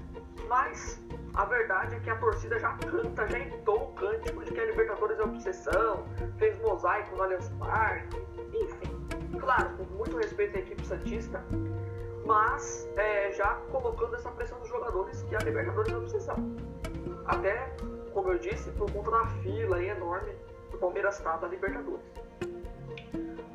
Mas 0.48 1.02
a 1.34 1.44
verdade 1.44 1.96
é 1.96 2.00
que 2.00 2.10
a 2.10 2.16
torcida 2.16 2.58
já 2.58 2.72
canta, 2.74 3.28
já 3.28 3.38
entou 3.38 3.90
o 3.90 3.94
cântico 3.94 4.44
de 4.44 4.52
que 4.52 4.60
a 4.60 4.64
Libertadores 4.66 5.18
é 5.18 5.22
obsessão, 5.22 6.06
fez 6.38 6.58
mosaico 6.60 7.16
no 7.16 7.22
Allianz 7.22 7.48
Parque, 7.58 8.16
enfim 8.52 8.94
claro, 9.44 9.70
com 9.76 9.84
muito 9.96 10.16
respeito 10.16 10.56
à 10.56 10.60
equipe 10.60 10.86
Santista, 10.86 11.44
mas 12.24 12.88
é, 12.96 13.32
já 13.32 13.54
colocando 13.70 14.14
essa 14.16 14.30
pressão 14.30 14.58
dos 14.58 14.68
jogadores 14.68 15.22
que 15.22 15.36
a 15.36 15.38
Libertadores 15.40 15.92
não 15.92 16.00
precisa. 16.00 16.34
Até, 17.26 17.74
como 18.12 18.30
eu 18.32 18.38
disse, 18.38 18.70
por 18.72 18.90
conta 18.90 19.10
da 19.10 19.26
fila 19.42 19.82
enorme 19.82 20.32
do 20.70 20.78
Palmeiras 20.78 21.18
está 21.18 21.36
da 21.36 21.48
Libertadores. 21.48 22.04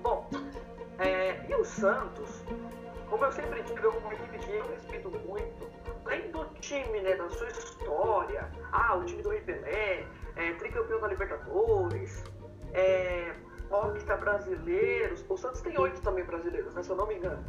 Bom, 0.01 0.29
é, 0.99 1.49
e 1.49 1.55
o 1.55 1.65
Santos, 1.65 2.38
como 3.09 3.25
eu 3.25 3.31
sempre 3.31 3.61
digo, 3.63 3.85
é 3.85 3.89
uma 3.89 4.13
equipe 4.13 4.37
que 4.39 4.51
eu 4.51 4.67
respeito 4.67 5.09
muito, 5.09 5.67
além 6.05 6.31
do 6.31 6.45
time, 6.59 7.01
né, 7.01 7.15
da 7.15 7.29
sua 7.29 7.47
história, 7.47 8.49
ah, 8.71 8.95
o 8.95 9.03
time 9.03 9.21
do 9.21 9.29
Rei 9.29 9.41
Pelé, 9.41 10.05
é, 10.35 10.53
tricampeão 10.53 10.99
da 10.99 11.07
Libertadores, 11.07 12.23
é, 12.73 13.33
Octa 13.71 14.17
brasileiros, 14.17 15.25
o 15.27 15.37
Santos 15.37 15.61
tem 15.61 15.77
oito 15.79 16.01
também 16.01 16.23
brasileiros, 16.23 16.73
né, 16.73 16.83
se 16.83 16.89
eu 16.89 16.95
não 16.95 17.07
me 17.07 17.15
engano, 17.15 17.43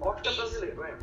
Octa 0.00 0.30
brasileiro, 0.32 0.82
é. 0.84 0.96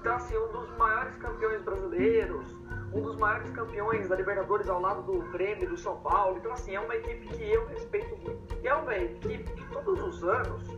Então, 0.00 0.14
assim, 0.14 0.36
um 0.36 0.48
dos 0.52 0.70
maiores 0.76 1.16
campeões 1.16 1.62
brasileiros, 1.62 2.56
um 2.92 3.02
dos 3.02 3.16
maiores 3.16 3.50
campeões 3.50 4.08
da 4.08 4.16
Libertadores 4.16 4.68
ao 4.68 4.80
lado 4.80 5.02
do 5.02 5.20
Grêmio, 5.32 5.68
do 5.68 5.76
São 5.76 6.00
Paulo. 6.00 6.38
Então, 6.38 6.52
assim, 6.52 6.74
é 6.74 6.80
uma 6.80 6.94
equipe 6.94 7.26
que 7.26 7.50
eu 7.50 7.66
respeito 7.66 8.16
muito. 8.16 8.56
E 8.62 8.68
é 8.68 8.74
uma 8.74 8.96
equipe 8.96 9.50
que 9.50 9.68
todos 9.72 10.00
os 10.00 10.24
anos 10.24 10.77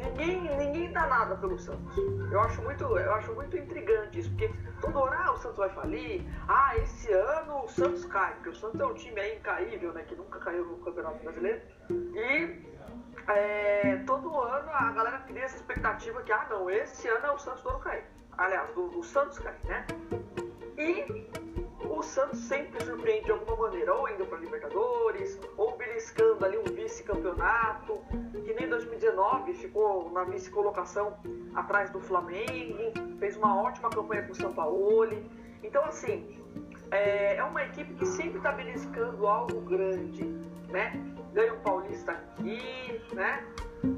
ninguém, 0.00 0.56
ninguém 0.56 0.92
dá 0.92 1.06
nada 1.06 1.36
pelo 1.36 1.58
Santos. 1.58 1.96
Eu 2.30 2.40
acho 2.40 2.62
muito, 2.62 2.84
eu 2.84 3.14
acho 3.14 3.32
muito 3.34 3.56
intrigante 3.56 4.18
isso, 4.18 4.30
porque 4.30 4.52
toda 4.80 4.98
hora 4.98 5.16
ah, 5.16 5.32
o 5.32 5.36
Santos 5.36 5.58
vai 5.58 5.68
falir, 5.70 6.24
ah, 6.48 6.76
esse 6.76 7.12
ano 7.12 7.64
o 7.64 7.68
Santos 7.68 8.04
cai, 8.06 8.34
porque 8.34 8.50
o 8.50 8.54
Santos 8.54 8.80
é 8.80 8.86
um 8.86 8.94
time 8.94 9.20
aí 9.20 9.36
incaível, 9.36 9.92
né, 9.92 10.02
que 10.02 10.14
nunca 10.14 10.38
caiu 10.38 10.64
no 10.64 10.78
Campeonato 10.78 11.22
Brasileiro. 11.22 11.60
E 11.90 12.70
é, 13.28 14.02
todo 14.06 14.40
ano 14.40 14.70
a 14.70 14.90
galera 14.92 15.18
cria 15.20 15.44
essa 15.44 15.56
expectativa 15.56 16.22
que, 16.22 16.32
ah, 16.32 16.46
não, 16.50 16.70
esse 16.70 17.08
ano 17.08 17.26
é 17.26 17.30
o 17.32 17.38
Santos 17.38 17.62
do 17.62 17.70
ano 17.70 17.80
cair. 17.80 18.04
Aliás, 18.38 18.72
do, 18.74 18.88
do 18.88 19.02
Santos 19.02 19.38
cair, 19.38 19.58
né? 19.64 19.86
E 20.78 21.28
o 21.88 22.02
Santos 22.02 22.40
sempre 22.40 22.84
surpreende 22.84 23.24
de 23.24 23.32
alguma 23.32 23.56
maneira, 23.56 23.94
ou 23.94 24.08
indo 24.08 24.26
para 24.26 24.38
Libertadores, 24.38 25.38
ou 25.56 25.76
beliscando 25.76 26.44
ali 26.44 26.58
um 26.58 26.64
vice-campeonato, 26.64 27.98
que 28.44 28.52
nem 28.54 28.68
2019 28.68 29.54
ficou 29.54 30.10
na 30.10 30.24
vice-colocação 30.24 31.16
atrás 31.54 31.90
do 31.90 32.00
Flamengo, 32.00 32.92
fez 33.18 33.36
uma 33.36 33.60
ótima 33.62 33.90
campanha 33.90 34.22
com 34.24 34.32
o 34.32 34.34
São 34.34 34.52
Paulo. 34.52 35.24
Então, 35.62 35.84
assim, 35.84 36.38
é, 36.90 37.36
é 37.36 37.44
uma 37.44 37.62
equipe 37.64 37.94
que 37.94 38.06
sempre 38.06 38.38
está 38.38 38.52
beliscando 38.52 39.26
algo 39.26 39.60
grande, 39.62 40.24
né? 40.68 40.92
Ganha 41.32 41.54
um 41.54 41.60
Paulista 41.60 42.12
aqui, 42.12 43.00
né? 43.12 43.44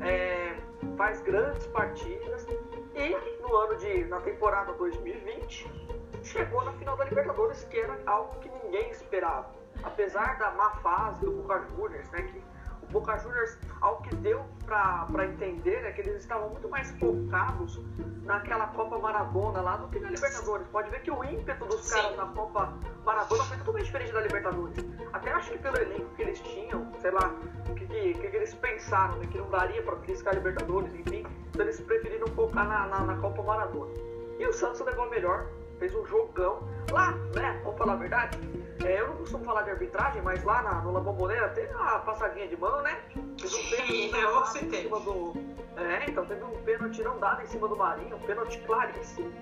É, 0.00 0.56
faz 0.96 1.20
grandes 1.22 1.66
partidas 1.68 2.46
e 2.94 3.42
no 3.42 3.56
ano 3.56 3.76
de 3.76 4.04
na 4.04 4.20
temporada 4.20 4.72
2020 4.74 5.91
chegou 6.24 6.64
na 6.64 6.72
final 6.72 6.96
da 6.96 7.04
Libertadores, 7.04 7.64
que 7.64 7.78
era 7.78 7.98
algo 8.06 8.38
que 8.40 8.48
ninguém 8.48 8.90
esperava. 8.90 9.50
Apesar 9.82 10.38
da 10.38 10.50
má 10.52 10.70
fase 10.76 11.20
do 11.20 11.32
Boca 11.32 11.62
Juniors, 11.76 12.10
né, 12.10 12.22
que 12.22 12.42
o 12.82 12.86
Boca 12.92 13.16
Juniors, 13.18 13.58
ao 13.80 14.02
que 14.02 14.14
deu 14.16 14.44
para 14.66 15.26
entender, 15.26 15.84
é 15.84 15.92
que 15.92 16.00
eles 16.02 16.20
estavam 16.20 16.50
muito 16.50 16.68
mais 16.68 16.90
focados 16.92 17.80
naquela 18.24 18.66
Copa 18.68 18.98
Maradona 18.98 19.60
lá 19.60 19.76
do 19.76 19.88
que 19.88 19.98
na 19.98 20.10
Libertadores. 20.10 20.66
Pode 20.68 20.90
ver 20.90 21.00
que 21.02 21.10
o 21.10 21.24
ímpeto 21.24 21.64
dos 21.66 21.84
Sim. 21.84 21.94
caras 21.94 22.16
na 22.16 22.26
Copa 22.26 22.72
Maradona 23.04 23.44
foi 23.44 23.56
totalmente 23.56 23.84
diferente 23.86 24.12
da 24.12 24.20
Libertadores. 24.20 24.76
Até 25.12 25.32
acho 25.32 25.50
que 25.50 25.58
pelo 25.58 25.76
elenco 25.76 26.14
que 26.14 26.22
eles 26.22 26.40
tinham, 26.40 26.92
sei 27.00 27.10
lá, 27.10 27.34
o 27.68 27.74
que, 27.74 27.86
que, 27.86 28.14
que, 28.14 28.36
eles 28.36 28.54
pensaram, 28.54 29.16
né, 29.18 29.26
que 29.26 29.38
não 29.38 29.50
daria 29.50 29.82
para 29.82 29.96
beliscar 29.96 30.34
a 30.34 30.36
Libertadores, 30.36 30.94
enfim, 30.94 31.26
então 31.50 31.62
eles 31.62 31.80
preferiram 31.80 32.26
focar 32.28 32.66
na, 32.66 32.86
na, 32.86 33.00
na 33.00 33.16
Copa 33.16 33.42
Maradona. 33.42 33.92
E 34.38 34.46
o 34.46 34.52
Santos 34.52 34.80
levou 34.80 35.04
a 35.04 35.10
melhor, 35.10 35.46
fez 35.82 35.94
um 35.96 36.06
jogão 36.06 36.60
lá, 36.92 37.10
né? 37.34 37.60
Vamos 37.64 37.76
falar 37.76 37.94
a 37.94 37.96
verdade. 37.96 38.38
É, 38.84 39.00
eu 39.00 39.08
não 39.08 39.16
costumo 39.16 39.44
falar 39.44 39.62
de 39.62 39.70
arbitragem, 39.70 40.22
mas 40.22 40.44
lá 40.44 40.62
na, 40.62 40.80
no 40.80 40.92
La 40.92 41.00
Bombonera 41.00 41.48
teve 41.48 41.74
uma 41.74 41.98
passadinha 41.98 42.46
de 42.46 42.56
mão, 42.56 42.82
né? 42.82 43.02
Fez 43.36 43.52
um 43.52 43.68
pênalti 43.68 44.14
eu 44.22 44.46
citei. 44.46 44.78
em 44.78 44.82
cima 44.82 45.00
do. 45.00 45.32
É, 45.76 46.08
então 46.08 46.24
teve 46.24 46.44
um 46.44 46.62
pênalti 46.62 47.02
não 47.02 47.18
dado 47.18 47.42
em 47.42 47.46
cima 47.46 47.66
do 47.66 47.74
Marinho, 47.74 48.14
um 48.14 48.20
pênalti 48.20 48.60
claríssimo. 48.60 49.32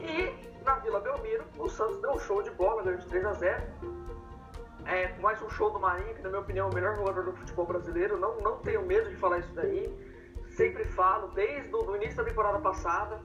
E 0.00 0.32
na 0.64 0.76
Vila 0.76 1.00
Belmiro, 1.00 1.44
o 1.58 1.68
Santos 1.68 2.00
deu 2.00 2.12
um 2.12 2.18
show 2.18 2.42
de 2.42 2.50
bola, 2.52 2.82
ganhou 2.82 2.98
de 2.98 3.06
3 3.06 3.26
a 3.26 3.32
0 3.34 3.62
é, 4.86 5.12
mais 5.18 5.42
um 5.42 5.50
show 5.50 5.70
do 5.70 5.78
Marinho, 5.78 6.14
que 6.14 6.22
na 6.22 6.30
minha 6.30 6.40
opinião 6.40 6.68
é 6.68 6.70
o 6.70 6.74
melhor 6.74 6.96
jogador 6.96 7.22
do 7.22 7.32
futebol 7.34 7.66
brasileiro. 7.66 8.16
Não, 8.16 8.40
não 8.40 8.56
tenho 8.60 8.80
medo 8.86 9.10
de 9.10 9.16
falar 9.16 9.40
isso 9.40 9.52
daí. 9.52 9.94
Sempre 10.56 10.86
falo, 10.86 11.28
desde 11.28 11.74
o 11.74 11.96
início 11.96 12.16
da 12.16 12.24
temporada 12.24 12.58
passada. 12.60 13.20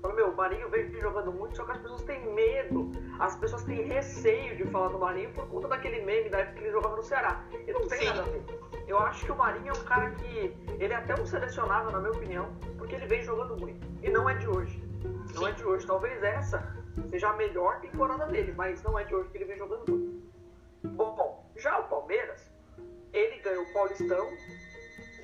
Fala, 0.00 0.14
meu, 0.14 0.30
o 0.30 0.36
Marinho 0.36 0.68
vem 0.70 0.90
jogando 1.00 1.32
muito, 1.32 1.56
só 1.56 1.64
que 1.64 1.72
as 1.72 1.78
pessoas 1.78 2.02
têm 2.02 2.34
medo, 2.34 2.90
as 3.18 3.36
pessoas 3.36 3.62
têm 3.64 3.82
receio 3.82 4.56
de 4.56 4.64
falar 4.70 4.88
do 4.88 4.98
Marinho 4.98 5.32
por 5.32 5.46
conta 5.48 5.68
daquele 5.68 6.02
meme 6.02 6.30
da 6.30 6.38
época 6.38 6.56
que 6.56 6.64
ele 6.64 6.72
jogava 6.72 6.96
no 6.96 7.02
Ceará. 7.02 7.44
E 7.66 7.72
não 7.72 7.86
tem 7.86 7.98
Sim. 7.98 8.06
nada 8.06 8.20
a 8.22 8.24
ver. 8.24 8.42
Eu 8.86 8.98
acho 8.98 9.24
que 9.24 9.32
o 9.32 9.36
Marinho 9.36 9.68
é 9.68 9.78
um 9.78 9.84
cara 9.84 10.10
que. 10.10 10.56
Ele 10.78 10.92
é 10.92 10.96
até 10.96 11.14
um 11.20 11.26
selecionável, 11.26 11.92
na 11.92 12.00
minha 12.00 12.12
opinião, 12.12 12.50
porque 12.78 12.94
ele 12.94 13.06
vem 13.06 13.22
jogando 13.22 13.56
muito. 13.56 13.86
E 14.02 14.10
não 14.10 14.28
é 14.28 14.34
de 14.34 14.48
hoje. 14.48 14.82
Não 15.34 15.46
é 15.46 15.52
de 15.52 15.64
hoje. 15.64 15.86
Talvez 15.86 16.22
essa 16.22 16.74
seja 17.10 17.28
a 17.28 17.32
melhor 17.34 17.80
temporada 17.80 18.26
dele, 18.26 18.52
mas 18.56 18.82
não 18.82 18.98
é 18.98 19.04
de 19.04 19.14
hoje 19.14 19.28
que 19.28 19.38
ele 19.38 19.44
vem 19.44 19.58
jogando 19.58 19.88
muito. 19.88 20.30
Bom, 20.82 21.14
bom 21.14 21.50
já 21.60 21.78
o 21.78 21.84
Palmeiras, 21.84 22.50
ele 23.12 23.38
ganhou 23.40 23.64
o 23.64 23.72
Paulistão, 23.72 24.26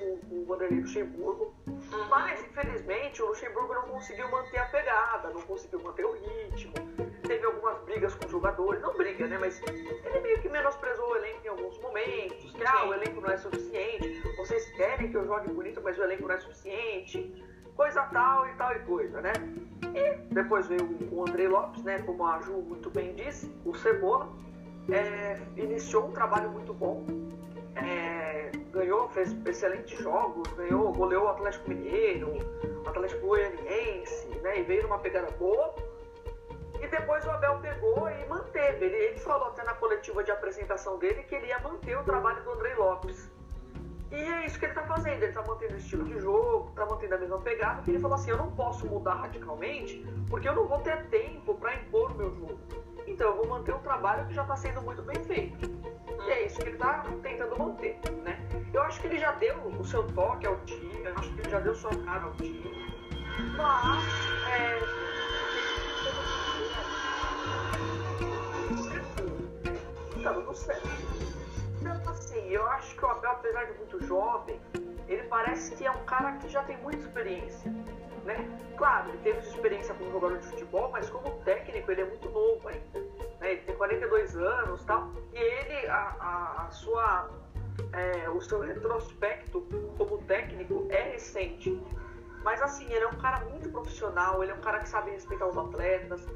o, 0.01 0.41
o 0.41 0.45
Vanderlei 0.45 0.81
Luxemburgo, 0.81 1.53
uhum. 1.67 2.07
mas 2.09 2.41
infelizmente 2.41 3.21
o 3.21 3.27
Luxemburgo 3.27 3.73
não 3.73 3.83
conseguiu 3.83 4.29
manter 4.29 4.57
a 4.57 4.65
pegada, 4.65 5.29
não 5.29 5.41
conseguiu 5.41 5.81
manter 5.81 6.05
o 6.05 6.13
ritmo, 6.13 6.73
teve 7.27 7.45
algumas 7.45 7.77
brigas 7.83 8.15
com 8.15 8.25
os 8.25 8.31
jogadores, 8.31 8.81
não 8.81 8.95
briga, 8.95 9.27
né? 9.27 9.37
Mas 9.37 9.61
ele 9.61 10.19
meio 10.21 10.41
que 10.41 10.49
menosprezou 10.49 11.09
o 11.09 11.15
elenco 11.15 11.45
em 11.45 11.49
alguns 11.49 11.79
momentos, 11.79 12.51
que 12.51 12.65
ah, 12.65 12.87
o 12.87 12.93
elenco 12.93 13.21
não 13.21 13.29
é 13.29 13.37
suficiente, 13.37 14.21
vocês 14.37 14.69
querem 14.75 15.11
que 15.11 15.17
eu 15.17 15.25
jogue 15.25 15.49
bonito, 15.51 15.81
mas 15.83 15.97
o 15.97 16.03
elenco 16.03 16.27
não 16.27 16.35
é 16.35 16.39
suficiente, 16.39 17.45
coisa 17.75 18.01
tal 18.03 18.47
e 18.47 18.53
tal 18.53 18.75
e 18.75 18.79
coisa, 18.79 19.21
né? 19.21 19.33
E 19.93 20.33
depois 20.33 20.67
veio 20.67 20.97
o 21.11 21.21
André 21.21 21.47
Lopes, 21.47 21.83
né? 21.83 22.01
Como 22.03 22.25
a 22.25 22.39
Ju 22.41 22.53
muito 22.53 22.89
bem 22.89 23.13
disse, 23.13 23.53
o 23.65 23.73
Cebola. 23.75 24.29
É, 24.89 25.37
iniciou 25.57 26.07
um 26.07 26.13
trabalho 26.13 26.49
muito 26.49 26.73
bom, 26.73 27.05
é, 27.85 28.51
ganhou, 28.71 29.09
fez 29.09 29.35
excelentes 29.45 29.99
jogos, 29.99 30.47
ganhou, 30.53 30.91
goleou 30.93 31.25
o 31.25 31.27
Atlético 31.29 31.69
Mineiro, 31.69 32.37
o 32.85 32.89
Atlético 32.89 33.27
Goianiense, 33.27 34.27
né? 34.41 34.59
E 34.59 34.63
veio 34.63 34.83
numa 34.83 34.99
pegada 34.99 35.29
boa. 35.31 35.75
E 36.81 36.87
depois 36.87 37.25
o 37.25 37.31
Abel 37.31 37.59
pegou 37.59 38.09
e 38.09 38.25
manteve. 38.27 38.85
Ele, 38.85 38.95
ele 38.95 39.19
falou 39.19 39.47
até 39.47 39.63
na 39.63 39.73
coletiva 39.73 40.23
de 40.23 40.31
apresentação 40.31 40.97
dele 40.99 41.23
que 41.23 41.35
ele 41.35 41.47
ia 41.47 41.59
manter 41.59 41.97
o 41.97 42.03
trabalho 42.03 42.43
do 42.43 42.51
André 42.51 42.75
Lopes. 42.75 43.29
E 44.11 44.15
é 44.15 44.45
isso 44.45 44.57
que 44.57 44.65
ele 44.65 44.71
está 44.71 44.83
fazendo, 44.83 45.17
ele 45.21 45.25
está 45.25 45.43
mantendo 45.43 45.73
o 45.73 45.77
estilo 45.77 46.05
de 46.05 46.17
jogo, 46.19 46.69
está 46.69 46.85
mantendo 46.85 47.15
a 47.15 47.17
mesma 47.17 47.41
pegada, 47.41 47.83
ele 47.85 47.99
falou 47.99 48.15
assim, 48.15 48.31
eu 48.31 48.37
não 48.37 48.49
posso 48.51 48.87
mudar 48.87 49.15
radicalmente, 49.15 50.05
porque 50.29 50.47
eu 50.47 50.55
não 50.55 50.65
vou 50.65 50.79
ter 50.79 51.05
tempo 51.07 51.55
para 51.55 51.75
impor 51.75 52.11
o 52.11 52.15
meu 52.15 52.33
jogo. 52.33 52.59
Então 53.05 53.27
eu 53.27 53.35
vou 53.35 53.47
manter 53.47 53.75
um 53.75 53.79
trabalho 53.79 54.25
que 54.27 54.33
já 54.33 54.43
está 54.43 54.55
sendo 54.55 54.81
muito 54.81 55.01
bem 55.01 55.21
feito. 55.25 55.69
E 56.25 56.29
é 56.29 56.45
isso 56.45 56.57
que 56.57 56.63
ele 56.63 56.71
está 56.71 57.03
tentando 57.21 57.57
manter, 57.57 57.99
né? 58.23 58.39
Eu 58.73 58.81
acho 58.83 58.99
que 59.01 59.07
ele 59.07 59.19
já 59.19 59.31
deu 59.33 59.55
o 59.67 59.85
seu 59.85 60.03
toque 60.13 60.45
ao 60.45 60.57
time, 60.65 61.03
eu 61.03 61.13
acho 61.15 61.33
que 61.33 61.41
ele 61.41 61.49
já 61.49 61.59
deu 61.59 61.75
sua 61.75 61.95
cara 62.03 62.23
ao 62.23 62.33
time. 62.33 62.63
Mas, 63.55 64.03
é... 64.51 64.79
Tá 70.23 70.53
certo. 70.53 70.87
Então, 71.79 72.09
assim, 72.09 72.49
eu 72.49 72.67
acho 72.67 72.95
que 72.95 73.05
o 73.05 73.07
Abel, 73.07 73.31
apesar 73.31 73.65
de 73.65 73.77
muito 73.77 74.03
jovem, 74.05 74.59
ele 75.07 75.23
parece 75.23 75.75
que 75.75 75.85
é 75.85 75.91
um 75.91 76.03
cara 76.05 76.33
que 76.33 76.49
já 76.49 76.63
tem 76.63 76.77
muita 76.77 76.99
experiência. 76.99 77.71
Né? 78.27 78.45
Claro, 78.75 79.07
ele 79.07 79.19
teve 79.19 79.39
experiência 79.39 79.95
como 79.95 80.11
jogador 80.11 80.37
de 80.37 80.47
futebol, 80.47 80.91
mas 80.91 81.09
como 81.09 81.31
técnico 81.45 81.89
ele 81.89 82.01
é 82.01 82.05
muito 82.05 82.29
novo 82.29 82.67
ainda. 82.67 82.99
Né? 83.39 83.53
Ele 83.53 83.61
tem 83.61 83.75
42 83.75 84.35
anos 84.35 84.83
tal, 84.83 85.13
e 85.31 85.37
ele, 85.37 85.87
a, 85.87 86.15
a, 86.19 86.65
a 86.67 86.71
sua, 86.71 87.29
é, 87.93 88.29
o 88.29 88.41
seu 88.41 88.59
retrospecto 88.59 89.65
como 89.97 90.17
técnico 90.23 90.87
é 90.89 91.03
recente. 91.13 91.81
Mas 92.43 92.61
assim, 92.61 92.85
ele 92.91 93.05
é 93.05 93.07
um 93.07 93.17
cara 93.17 93.45
muito 93.45 93.69
profissional, 93.69 94.43
ele 94.43 94.51
é 94.51 94.55
um 94.55 94.61
cara 94.61 94.79
que 94.79 94.89
sabe 94.89 95.11
respeitar 95.11 95.47
os 95.47 95.57
atletas, 95.57 96.27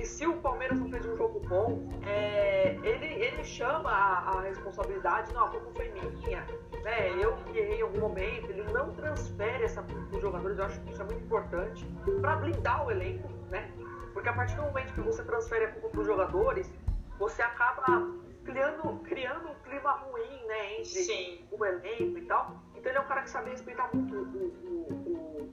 que 0.00 0.06
se 0.06 0.26
o 0.26 0.34
Palmeiras 0.38 0.80
não 0.80 0.88
fez 0.88 1.04
um 1.04 1.14
jogo 1.14 1.40
bom, 1.40 1.86
é, 2.06 2.74
ele, 2.82 3.06
ele 3.22 3.44
chama 3.44 3.90
a, 3.90 4.30
a, 4.30 4.40
responsabilidade, 4.40 5.30
não, 5.34 5.44
a 5.44 5.50
culpa 5.50 5.70
foi 5.76 5.90
minha, 5.90 6.40
né? 6.82 7.10
Eu 7.22 7.36
que 7.36 7.58
errei 7.58 7.80
em 7.80 7.82
algum 7.82 8.00
momento, 8.00 8.48
ele 8.48 8.62
não 8.72 8.94
transfere 8.94 9.62
essa 9.62 9.82
culpa 9.82 10.00
para 10.06 10.16
os 10.16 10.22
jogadores, 10.22 10.58
eu 10.58 10.64
acho 10.64 10.80
que 10.80 10.90
isso 10.90 11.02
é 11.02 11.04
muito 11.04 11.22
importante 11.22 11.86
para 12.18 12.36
blindar 12.36 12.86
o 12.86 12.90
elenco, 12.90 13.28
né? 13.50 13.70
Porque 14.14 14.30
a 14.30 14.32
partir 14.32 14.56
do 14.56 14.62
momento 14.62 14.94
que 14.94 15.02
você 15.02 15.22
transfere 15.22 15.66
a 15.66 15.72
culpa 15.72 15.88
para 15.90 16.00
os 16.00 16.06
jogadores, 16.06 16.72
você 17.18 17.42
acaba 17.42 18.08
criando, 18.42 19.00
criando 19.00 19.50
um 19.50 19.54
clima 19.56 19.92
ruim, 19.92 20.46
né, 20.46 20.78
entre 20.78 20.86
Sim. 20.86 21.44
o 21.50 21.62
elenco 21.62 22.16
e 22.16 22.24
tal. 22.24 22.56
Então 22.74 22.90
ele 22.90 22.98
é 22.98 23.00
um 23.02 23.06
cara 23.06 23.20
que 23.20 23.28
sabe 23.28 23.50
respeitar 23.50 23.90
muito 23.92 24.14
o, 24.14 25.52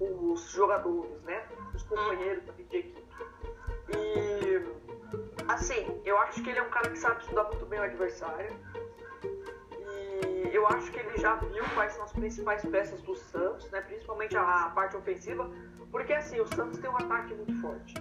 o, 0.00 0.04
o, 0.04 0.32
os 0.32 0.50
jogadores, 0.50 1.22
né? 1.22 1.46
Os 1.72 1.84
companheiros 1.84 2.42
de 2.44 2.62
equipe. 2.62 3.03
E 3.88 4.62
assim, 5.48 6.00
eu 6.04 6.18
acho 6.18 6.42
que 6.42 6.50
ele 6.50 6.58
é 6.58 6.62
um 6.62 6.70
cara 6.70 6.90
que 6.90 6.98
sabe 6.98 7.20
estudar 7.20 7.44
muito 7.44 7.66
bem 7.66 7.80
o 7.80 7.82
adversário. 7.82 8.50
E 9.22 10.50
eu 10.52 10.66
acho 10.68 10.90
que 10.90 10.98
ele 10.98 11.16
já 11.18 11.36
viu 11.36 11.64
quais 11.74 11.92
são 11.92 12.04
as 12.04 12.12
principais 12.12 12.64
peças 12.64 13.00
do 13.02 13.14
Santos, 13.14 13.70
né? 13.70 13.80
Principalmente 13.82 14.36
a, 14.36 14.70
parte 14.74 14.96
ofensiva. 14.96 15.50
Porque 15.90 16.12
assim, 16.12 16.40
o 16.40 16.46
Santos 16.46 16.78
tem 16.78 16.90
um 16.90 16.96
ataque 16.96 17.34
muito 17.34 17.60
forte. 17.60 17.94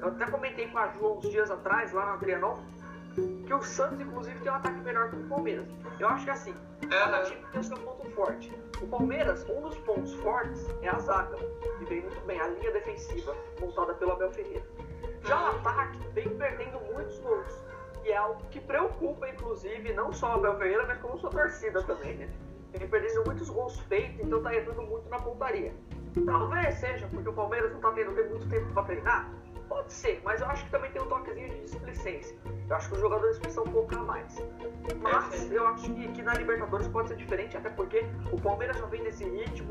Eu 0.00 0.08
até 0.08 0.26
comentei 0.26 0.68
com 0.68 0.78
a 0.78 0.88
Ju 0.88 1.18
uns 1.18 1.28
dias 1.30 1.50
atrás, 1.50 1.92
lá 1.92 2.06
no 2.06 2.12
Adrianão, 2.12 2.58
que 3.46 3.54
o 3.54 3.62
Santos, 3.62 4.00
inclusive, 4.00 4.38
tem 4.40 4.52
um 4.52 4.54
ataque 4.54 4.78
melhor 4.80 5.10
que 5.10 5.16
o 5.16 5.28
Palmeiras. 5.28 5.66
Eu 5.98 6.08
acho 6.08 6.24
que 6.24 6.30
assim, 6.30 6.54
cada 6.90 7.22
time 7.22 7.40
tem 7.50 7.60
o 7.60 7.64
seu 7.64 7.76
ponto 7.78 8.10
forte. 8.10 8.52
O 8.80 8.86
Palmeiras, 8.88 9.48
um 9.48 9.62
dos 9.62 9.76
pontos 9.78 10.12
fortes 10.14 10.66
é 10.82 10.88
a 10.88 10.98
zaga, 10.98 11.36
que 11.78 11.84
vem 11.86 12.02
muito 12.02 12.20
bem, 12.26 12.38
a 12.40 12.48
linha 12.48 12.72
defensiva, 12.72 13.34
montada 13.60 13.94
pelo 13.94 14.12
Abel 14.12 14.30
Ferreira. 14.32 14.64
Já 15.26 15.42
o 15.42 15.46
ataque 15.56 15.98
vem 16.12 16.28
perdendo 16.36 16.80
muitos 16.92 17.18
gols, 17.18 17.64
e 18.04 18.10
é 18.10 18.16
algo 18.16 18.40
que 18.50 18.60
preocupa, 18.60 19.28
inclusive, 19.28 19.92
não 19.92 20.12
só 20.12 20.30
o 20.30 20.38
Abel 20.38 20.56
Ferreira, 20.58 20.86
mas 20.86 20.98
como 21.00 21.18
sua 21.18 21.30
torcida 21.30 21.82
também, 21.82 22.16
né? 22.16 22.28
Ele 22.72 22.86
perdeu 22.86 23.24
muitos 23.24 23.48
gols 23.48 23.78
feitos, 23.80 24.20
então 24.20 24.42
tá 24.42 24.54
errando 24.54 24.82
muito 24.82 25.08
na 25.08 25.18
pontaria. 25.18 25.74
Talvez 26.24 26.74
seja 26.76 27.08
porque 27.08 27.28
o 27.28 27.32
Palmeiras 27.32 27.72
não 27.72 27.80
tá 27.80 27.90
tendo 27.92 28.12
muito 28.12 28.48
tempo 28.48 28.72
para 28.72 28.84
treinar, 28.84 29.30
Pode 29.68 29.92
ser, 29.92 30.20
mas 30.24 30.40
eu 30.40 30.46
acho 30.46 30.64
que 30.64 30.70
também 30.70 30.90
tem 30.92 31.02
um 31.02 31.06
toquezinho 31.06 31.50
de 31.50 31.60
displicência. 31.62 32.36
Eu 32.68 32.76
acho 32.76 32.88
que 32.88 32.94
os 32.94 33.00
jogadores 33.00 33.38
precisam 33.38 33.66
focar 33.66 34.04
mais. 34.04 34.36
Mas 35.00 35.50
eu 35.50 35.66
acho 35.66 35.92
que, 35.92 36.08
que 36.12 36.22
na 36.22 36.34
Libertadores 36.34 36.86
pode 36.88 37.08
ser 37.08 37.16
diferente, 37.16 37.56
até 37.56 37.70
porque 37.70 38.04
o 38.30 38.40
Palmeiras 38.40 38.78
já 38.78 38.86
vem 38.86 39.02
nesse 39.02 39.24
ritmo, 39.24 39.70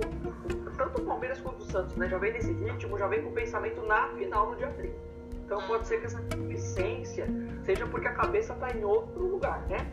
tanto 0.77 1.01
o 1.01 1.05
Palmeiras 1.05 1.39
quanto 1.39 1.61
o 1.61 1.65
Santos, 1.65 1.95
né? 1.95 2.09
Já 2.09 2.17
vem 2.17 2.33
nesse 2.33 2.51
ritmo, 2.51 2.97
já 2.97 3.07
vem 3.07 3.23
com 3.23 3.29
o 3.29 3.33
pensamento 3.33 3.81
na 3.83 4.09
final 4.09 4.49
no 4.49 4.57
dia 4.57 4.69
30. 4.71 5.14
Então 5.45 5.61
pode 5.67 5.87
ser 5.87 5.99
que 5.99 6.07
essa 6.07 6.19
displicência 6.21 7.27
seja 7.63 7.85
porque 7.87 8.07
a 8.07 8.13
cabeça 8.13 8.53
está 8.53 8.71
em 8.71 8.83
outro 8.83 9.23
lugar, 9.23 9.61
né? 9.67 9.87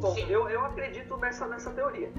Bom, 0.00 0.16
eu, 0.28 0.48
eu 0.48 0.64
acredito 0.64 1.16
nessa, 1.16 1.46
nessa 1.46 1.70
teoria. 1.70 2.10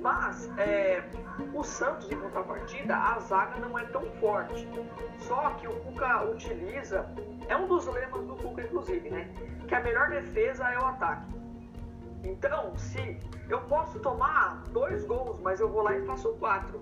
Mas 0.00 0.50
é, 0.56 1.04
o 1.52 1.62
Santos, 1.64 2.10
em 2.10 2.16
contrapartida, 2.16 2.96
a 2.96 3.18
zaga 3.18 3.58
não 3.58 3.78
é 3.78 3.84
tão 3.86 4.02
forte. 4.20 4.68
Só 5.18 5.50
que 5.50 5.66
o 5.66 5.72
Cuca 5.80 6.24
utiliza, 6.24 7.08
é 7.48 7.56
um 7.56 7.66
dos 7.66 7.86
lemas 7.86 8.24
do 8.24 8.36
Cuca, 8.36 8.62
inclusive, 8.62 9.10
né? 9.10 9.28
Que 9.66 9.74
a 9.74 9.80
melhor 9.80 10.08
defesa 10.08 10.68
é 10.70 10.78
o 10.78 10.86
ataque. 10.86 11.34
Então, 12.22 12.76
se 12.76 13.18
eu 13.48 13.60
posso 13.62 13.98
tomar 14.00 14.62
dois 14.70 15.04
gols, 15.04 15.40
mas 15.40 15.60
eu 15.60 15.68
vou 15.68 15.82
lá 15.82 15.96
e 15.96 16.04
faço 16.06 16.34
quatro. 16.34 16.80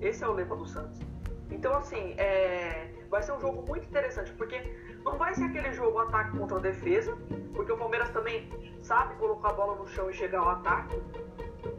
Esse 0.00 0.24
é 0.24 0.28
o 0.28 0.32
lema 0.32 0.56
do 0.56 0.66
Santos. 0.66 1.00
Então, 1.50 1.74
assim, 1.76 2.14
é, 2.18 2.90
vai 3.08 3.22
ser 3.22 3.32
um 3.32 3.40
jogo 3.40 3.62
muito 3.66 3.86
interessante, 3.86 4.32
porque 4.32 4.60
não 5.04 5.16
vai 5.16 5.34
ser 5.34 5.44
aquele 5.44 5.72
jogo 5.72 5.98
ataque 5.98 6.36
contra 6.36 6.58
defesa, 6.58 7.16
porque 7.54 7.72
o 7.72 7.78
Palmeiras 7.78 8.10
também 8.10 8.50
sabe 8.82 9.14
colocar 9.14 9.50
a 9.50 9.52
bola 9.52 9.76
no 9.76 9.86
chão 9.86 10.10
e 10.10 10.12
chegar 10.12 10.40
ao 10.40 10.50
ataque. 10.50 11.00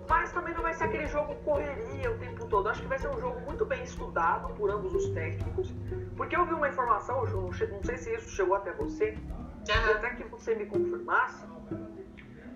Mas 0.10 0.32
também 0.32 0.54
não 0.54 0.62
vai 0.62 0.74
ser 0.74 0.86
aquele 0.86 1.06
jogo 1.08 1.36
correria 1.44 2.12
o 2.12 2.18
tempo 2.18 2.46
todo. 2.48 2.70
Acho 2.70 2.82
que 2.82 2.88
vai 2.88 2.98
ser 2.98 3.10
um 3.10 3.20
jogo 3.20 3.40
muito 3.42 3.66
bem 3.66 3.84
estudado 3.84 4.54
por 4.54 4.70
ambos 4.70 4.94
os 4.94 5.10
técnicos. 5.10 5.74
Porque 6.16 6.36
eu 6.36 6.46
vi 6.46 6.54
uma 6.54 6.70
informação, 6.70 7.26
Ju, 7.28 7.42
não 7.42 7.84
sei 7.84 7.98
se 7.98 8.14
isso 8.14 8.30
chegou 8.30 8.56
até 8.56 8.72
você, 8.72 9.12
uhum. 9.12 9.92
até 9.96 10.12
que 10.12 10.24
você 10.24 10.56
me 10.56 10.66
confirmasse, 10.66 11.46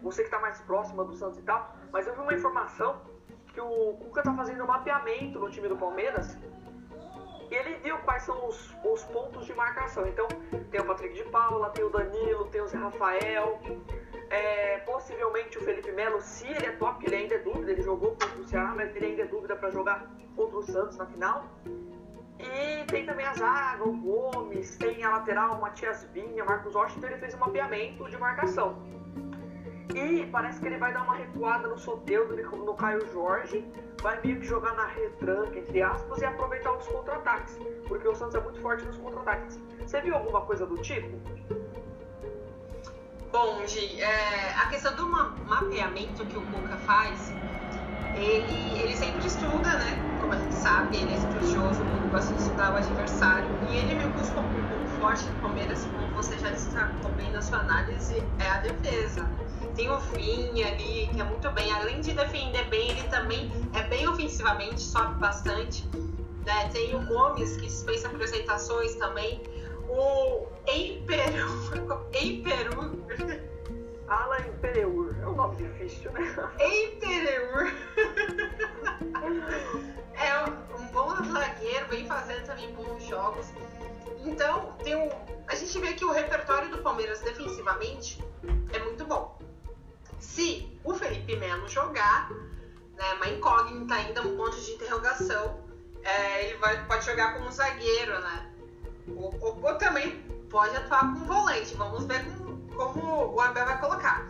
você 0.01 0.24
que 0.24 0.27
está 0.27 0.39
mais 0.39 0.60
próxima 0.62 1.03
do 1.03 1.13
Santos 1.13 1.38
e 1.39 1.44
tal, 1.44 1.75
mas 1.91 2.08
eu 2.08 2.15
vi 2.15 2.22
uma 2.22 2.34
informação 2.34 3.01
que 3.53 3.62
o 3.62 3.94
Cuca 4.00 4.22
está 4.22 4.34
fazendo 4.34 4.63
um 4.63 4.68
mapeamento 4.68 5.39
no 5.39 5.50
time 5.50 5.68
do 5.68 5.75
Palmeiras 5.75 6.38
e 7.51 7.55
ele 7.55 7.75
viu 7.84 7.98
quais 8.00 8.24
são 8.24 8.48
os, 8.48 8.74
os 8.86 9.03
pontos 9.03 9.46
de 9.46 9.53
marcação. 9.53 10.08
Então, 10.08 10.25
tem 10.72 10.79
o 10.79 10.86
Patrick 10.86 11.13
de 11.13 11.25
Paula, 11.25 11.70
tem 11.72 11.84
o 11.84 11.89
Danilo, 11.89 12.46
tem 12.46 12.62
o 12.62 12.67
Zé 12.67 12.77
Rafael, 12.77 13.60
é, 14.29 14.77
possivelmente 14.79 15.57
o 15.57 15.61
Felipe 15.61 15.92
Melo, 15.92 16.22
se 16.22 16.48
ele 16.48 16.66
é 16.66 16.72
top, 16.72 17.05
ele 17.05 17.16
ainda 17.16 17.35
é 17.35 17.40
dúvida, 17.40 17.72
ele 17.74 17.81
jogou 17.81 18.11
contra 18.11 18.40
o 18.40 18.48
Ceará, 18.48 18.74
mas 18.74 18.96
ele 18.96 19.07
ainda 19.07 19.24
é 19.24 19.25
dúvida 19.25 19.57
para 19.57 19.70
jogar 19.70 20.09
contra 20.33 20.57
o 20.57 20.64
Santos 20.64 20.98
na 20.98 21.05
final. 21.05 21.46
E 22.40 22.85
tem 22.85 23.05
também 23.05 23.25
a 23.25 23.33
zaga, 23.33 23.83
o 23.83 23.98
Gomes, 23.98 24.77
tem 24.77 25.03
a 25.03 25.11
lateral, 25.11 25.57
o 25.57 25.61
Matias 25.61 26.05
Vinha, 26.14 26.46
Marcos 26.46 26.74
Rocha, 26.74 26.96
então 26.98 27.09
ele 27.09 27.20
fez 27.20 27.35
um 27.35 27.40
mapeamento 27.40 28.09
de 28.09 28.18
marcação. 28.18 28.81
E 29.96 30.25
parece 30.32 30.60
que 30.60 30.68
ele 30.68 30.77
vai 30.77 30.94
dar 30.94 31.04
uma 31.04 31.16
recuada 31.16 31.68
no 31.68 31.77
Soteldo, 31.77 32.36
no 32.36 32.74
Caio 32.75 33.06
Jorge, 33.12 33.66
vai 34.01 34.20
meio 34.22 34.40
que 34.40 34.46
jogar 34.46 34.74
na 34.75 34.86
retranca, 34.88 35.60
entre 35.60 35.82
aspas, 35.82 36.22
e 36.22 36.25
aproveitar 36.25 36.72
os 36.74 36.88
contra-ataques, 36.88 37.58
porque 37.88 38.08
o 38.08 38.16
Santos 38.16 38.36
é 38.36 38.40
muito 38.40 38.60
forte 38.62 38.86
nos 38.86 38.98
contra-ataques. 38.98 39.60
Você 39.86 40.01
viu 40.01 40.16
alguma 40.16 40.42
coisa 40.42 40.66
do 40.66 40.77
tipo? 40.77 41.20
Bom, 43.32 43.66
Gi, 43.66 44.01
é, 44.01 44.54
a 44.56 44.68
questão 44.68 44.94
do 44.96 45.08
ma 45.08 45.30
mapeamento 45.46 46.25
que 46.25 46.38
o 46.38 46.42
Cuca 46.42 46.77
faz, 46.77 47.34
ele, 48.14 48.77
ele 48.77 48.96
sempre 48.96 49.25
estuda, 49.25 49.74
né? 49.77 50.04
Como 50.20 50.34
a 50.34 50.38
gente 50.38 50.54
sabe, 50.54 50.98
ele 50.98 51.14
é 51.14 51.16
estudioso, 51.16 51.82
ele 51.82 52.10
gosta 52.10 52.34
de 52.34 52.42
estudar 52.42 52.74
o 52.74 52.75
adversário. 52.75 53.58
E 53.62 53.77
ele 53.77 53.96
viu 53.96 54.12
que 54.12 54.20
o 54.20 54.68
ponto 54.68 54.88
forte 55.00 55.30
do 55.30 55.36
Palmeiras, 55.40 55.86
como 55.86 56.08
você 56.14 56.38
já 56.38 56.50
destacou 56.50 57.12
bem 57.14 57.32
na 57.32 57.42
sua 57.42 57.60
análise, 57.60 58.22
é 58.38 58.50
a 58.50 58.60
defesa. 58.60 59.30
Tem 59.75 59.90
o 59.90 59.98
Vinha 60.00 60.68
ali, 60.68 61.10
que 61.14 61.22
é 61.22 61.24
muito 61.24 61.50
bem. 61.51 61.72
Além 61.72 62.01
de 62.01 62.14
defender 62.14 62.66
bem, 62.70 62.92
ele 62.92 63.03
também 63.03 63.51
é 63.74 63.84
bem 63.84 64.07
ofensivamente, 64.07 64.81
sobe 64.81 65.20
bastante. 65.20 65.88
Né? 66.46 66.70
Tem 66.72 66.96
o 66.96 67.05
Gomes, 67.05 67.55
que 67.57 67.68
dispensa 67.68 68.07
apresentações 68.07 68.96
também 68.96 69.42
o 69.92 70.48
Emperu. 70.68 72.07
Emperu. 72.14 73.05
Ala 74.07 74.42
Empereur. 74.42 75.16
É 75.22 75.27
um 75.27 75.36
nome 75.36 75.55
difícil, 75.55 76.12
né? 76.12 76.22
Empereur. 76.60 77.74
é 80.16 80.44
um 80.77 80.88
bom 80.88 81.16
zagueiro, 81.31 81.88
vem 81.90 82.05
fazendo 82.05 82.46
também 82.46 82.74
bons 82.74 83.03
jogos. 83.05 83.48
Então, 84.25 84.74
tem 84.84 84.96
um, 84.96 85.10
a 85.48 85.55
gente 85.55 85.79
vê 85.79 85.94
que 85.94 86.05
o 86.05 86.12
repertório 86.12 86.70
do 86.70 86.79
Palmeiras 86.79 87.22
defensivamente 87.22 88.22
é 88.74 88.79
muito 88.79 89.05
bom. 89.05 89.40
Se 90.22 90.72
o 90.84 90.94
Felipe 90.94 91.36
Melo 91.36 91.68
jogar, 91.68 92.31
né, 92.96 93.14
uma 93.16 93.27
incógnita 93.27 93.96
ainda, 93.96 94.22
um 94.22 94.38
ponto 94.38 94.55
de 94.62 94.72
interrogação, 94.72 95.60
é, 96.03 96.46
ele 96.46 96.57
vai, 96.60 96.86
pode 96.86 97.05
jogar 97.05 97.34
como 97.34 97.51
zagueiro, 97.51 98.20
né? 98.22 98.51
Ou, 99.10 99.36
ou, 99.42 99.60
ou, 99.62 99.75
também 99.77 100.22
pode 100.50 100.75
atuar 100.77 101.14
com 101.14 101.25
volante. 101.25 101.75
Vamos 101.75 102.05
ver 102.05 102.24
como, 102.38 102.68
como 102.75 103.36
o 103.36 103.42
Abel 103.42 103.66
vai 103.66 103.79
colocar. 103.79 104.29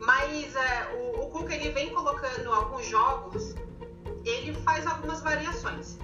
Mas 0.00 0.56
é, 0.56 0.94
o, 0.94 1.24
o 1.24 1.30
Cuca 1.30 1.54
ele 1.54 1.70
vem 1.70 1.92
colocando 1.92 2.52
alguns 2.52 2.86
jogos, 2.86 3.54
ele 4.24 4.54
faz 4.62 4.86
algumas 4.86 5.20
variações. 5.20 5.98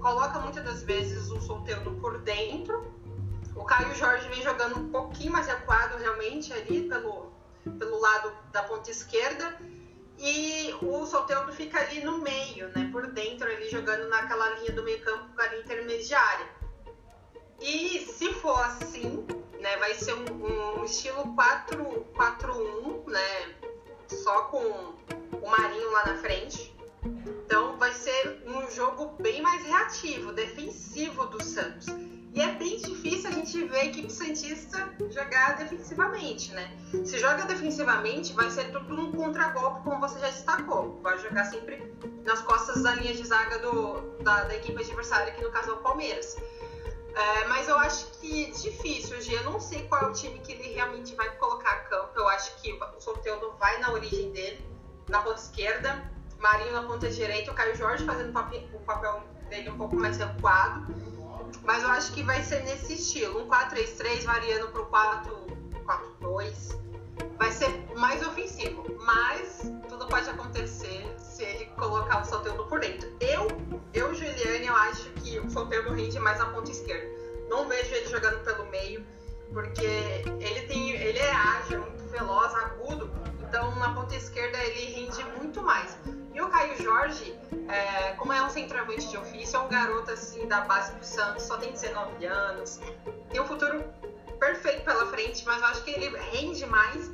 Coloca 0.00 0.38
muitas 0.40 0.64
das 0.64 0.82
vezes 0.82 1.30
o 1.30 1.40
solteiro 1.40 1.92
por 2.00 2.18
dentro. 2.22 2.90
O 3.54 3.64
Caio 3.64 3.94
Jorge 3.94 4.28
vem 4.28 4.42
jogando 4.42 4.78
um 4.78 4.90
pouquinho 4.90 5.32
mais 5.32 5.46
recuado 5.46 5.98
realmente 5.98 6.52
ali 6.54 6.88
pelo, 6.88 7.30
pelo 7.78 8.00
lado 8.00 8.32
da 8.52 8.62
ponta 8.62 8.90
esquerda. 8.90 9.58
E 10.18 10.74
o 10.82 11.04
Soteldo 11.06 11.52
fica 11.52 11.80
ali 11.80 12.04
no 12.04 12.18
meio, 12.18 12.68
né? 12.68 12.88
Por 12.92 13.06
dentro, 13.08 13.50
ali 13.50 13.68
jogando 13.70 14.08
naquela 14.08 14.48
linha 14.58 14.72
do 14.72 14.82
meio 14.82 15.02
campo, 15.02 15.28
ali 15.40 15.60
intermediária. 15.60 16.46
E 17.60 18.00
se 18.00 18.32
for 18.34 18.58
assim, 18.60 19.24
né, 19.60 19.76
vai 19.76 19.94
ser 19.94 20.14
um, 20.14 20.80
um 20.80 20.84
estilo 20.84 21.22
4-1, 21.36 23.06
né, 23.06 23.54
só 24.08 24.42
com 24.42 24.58
o 24.58 25.48
Marinho 25.48 25.90
lá 25.92 26.06
na 26.06 26.16
frente. 26.16 26.74
Então 27.04 27.76
vai 27.78 27.92
ser 27.92 28.42
um 28.46 28.68
jogo 28.70 29.16
bem 29.20 29.40
mais 29.40 29.64
reativo, 29.64 30.32
defensivo 30.32 31.26
do 31.26 31.42
Santos. 31.42 31.86
E 32.34 32.40
é 32.40 32.52
bem 32.54 32.78
difícil 32.78 33.28
a 33.28 33.32
gente 33.32 33.64
ver 33.64 33.78
a 33.78 33.84
equipe 33.84 34.10
Santista 34.10 34.90
jogar 35.10 35.58
defensivamente, 35.58 36.50
né? 36.54 36.70
Se 37.04 37.18
joga 37.18 37.44
defensivamente, 37.44 38.32
vai 38.32 38.50
ser 38.50 38.72
tudo 38.72 39.02
um 39.02 39.12
contragolpe, 39.12 39.82
como 39.82 40.00
você 40.00 40.18
já 40.18 40.30
destacou. 40.30 40.98
Vai 41.02 41.18
jogar 41.18 41.44
sempre 41.44 41.92
nas 42.24 42.40
costas 42.40 42.82
da 42.82 42.94
linha 42.94 43.14
de 43.14 43.26
zaga 43.26 43.58
do, 43.58 44.16
da, 44.22 44.44
da 44.44 44.56
equipe 44.56 44.82
adversária, 44.82 45.32
que 45.34 45.42
no 45.42 45.50
caso 45.50 45.72
é 45.72 45.74
o 45.74 45.78
Palmeiras. 45.78 46.36
É, 47.14 47.46
mas 47.48 47.68
eu 47.68 47.78
acho 47.78 48.06
que 48.18 48.50
difícil, 48.52 49.20
G. 49.20 49.36
Eu 49.36 49.44
não 49.44 49.60
sei 49.60 49.86
qual 49.88 50.04
é 50.04 50.06
o 50.06 50.12
time 50.12 50.38
que 50.38 50.52
ele 50.52 50.72
realmente 50.72 51.14
vai 51.14 51.28
colocar 51.36 51.70
a 51.70 51.80
campo. 51.80 52.12
Eu 52.16 52.28
acho 52.30 52.56
que 52.62 52.72
o 52.72 53.00
Soteldo 53.00 53.52
vai 53.58 53.78
na 53.78 53.92
origem 53.92 54.32
dele, 54.32 54.64
na 55.06 55.20
ponta 55.20 55.38
esquerda, 55.38 56.10
Marinho 56.38 56.72
na 56.72 56.82
ponta 56.82 57.10
direita, 57.10 57.52
o 57.52 57.54
Caio 57.54 57.76
Jorge 57.76 58.06
fazendo 58.06 58.30
o 58.30 58.80
papel 58.80 59.22
dele 59.50 59.68
um 59.68 59.76
pouco 59.76 59.96
mais 59.96 60.16
recuado. 60.16 60.86
Mas 61.64 61.82
eu 61.82 61.90
acho 61.90 62.12
que 62.12 62.22
vai 62.22 62.42
ser 62.42 62.62
nesse 62.64 62.94
estilo, 62.94 63.42
um 63.42 63.48
4-3-3 63.48 64.24
variando 64.24 64.68
para 64.68 64.82
o 64.82 64.86
4-4-2. 66.20 66.80
Vai 67.36 67.52
ser 67.52 67.68
mais 67.96 68.26
ofensivo, 68.26 68.84
mas 69.04 69.62
tudo 69.88 70.06
pode 70.06 70.28
acontecer 70.28 71.14
se 71.18 71.42
ele 71.42 71.66
colocar 71.76 72.22
o 72.22 72.24
Soteldo 72.24 72.64
por 72.66 72.80
dentro. 72.80 73.10
Eu, 73.20 73.46
eu 73.92 74.14
Juliane, 74.14 74.66
eu 74.66 74.74
acho 74.74 75.10
que 75.10 75.38
o 75.38 75.50
Soteldo 75.50 75.92
rende 75.92 76.18
mais 76.18 76.38
na 76.38 76.46
ponta 76.46 76.70
esquerda. 76.70 77.06
Não 77.48 77.68
vejo 77.68 77.94
ele 77.94 78.06
jogando 78.06 78.42
pelo 78.44 78.66
meio, 78.70 79.04
porque 79.52 79.84
ele 80.40 80.62
tem, 80.66 80.90
ele 80.90 81.18
é 81.18 81.32
ágil, 81.32 81.80
muito 81.80 82.04
veloz, 82.08 82.54
agudo. 82.54 83.10
Então 83.40 83.74
na 83.76 83.92
ponta 83.94 84.14
esquerda 84.16 84.58
ele 84.58 84.94
rende 84.94 85.24
muito 85.38 85.62
mais. 85.62 85.96
E 86.34 86.40
o 86.40 86.48
Caio 86.48 86.82
Jorge, 86.82 87.38
é, 87.68 88.12
como 88.14 88.32
é 88.32 88.42
um 88.42 88.48
centroavante 88.48 89.08
de 89.08 89.16
ofício, 89.16 89.56
é 89.56 89.60
um 89.60 89.68
garoto 89.68 90.10
assim 90.10 90.46
da 90.48 90.62
base 90.62 90.94
do 90.94 91.04
Santos, 91.04 91.42
só 91.44 91.58
tem 91.58 91.72
19 91.72 92.24
anos, 92.24 92.80
tem 93.30 93.40
um 93.40 93.46
futuro 93.46 93.84
perfeito 94.38 94.84
pela 94.84 95.06
frente, 95.06 95.44
mas 95.44 95.60
eu 95.60 95.66
acho 95.68 95.84
que 95.84 95.90
ele 95.90 96.16
rende 96.30 96.64
mais 96.66 97.10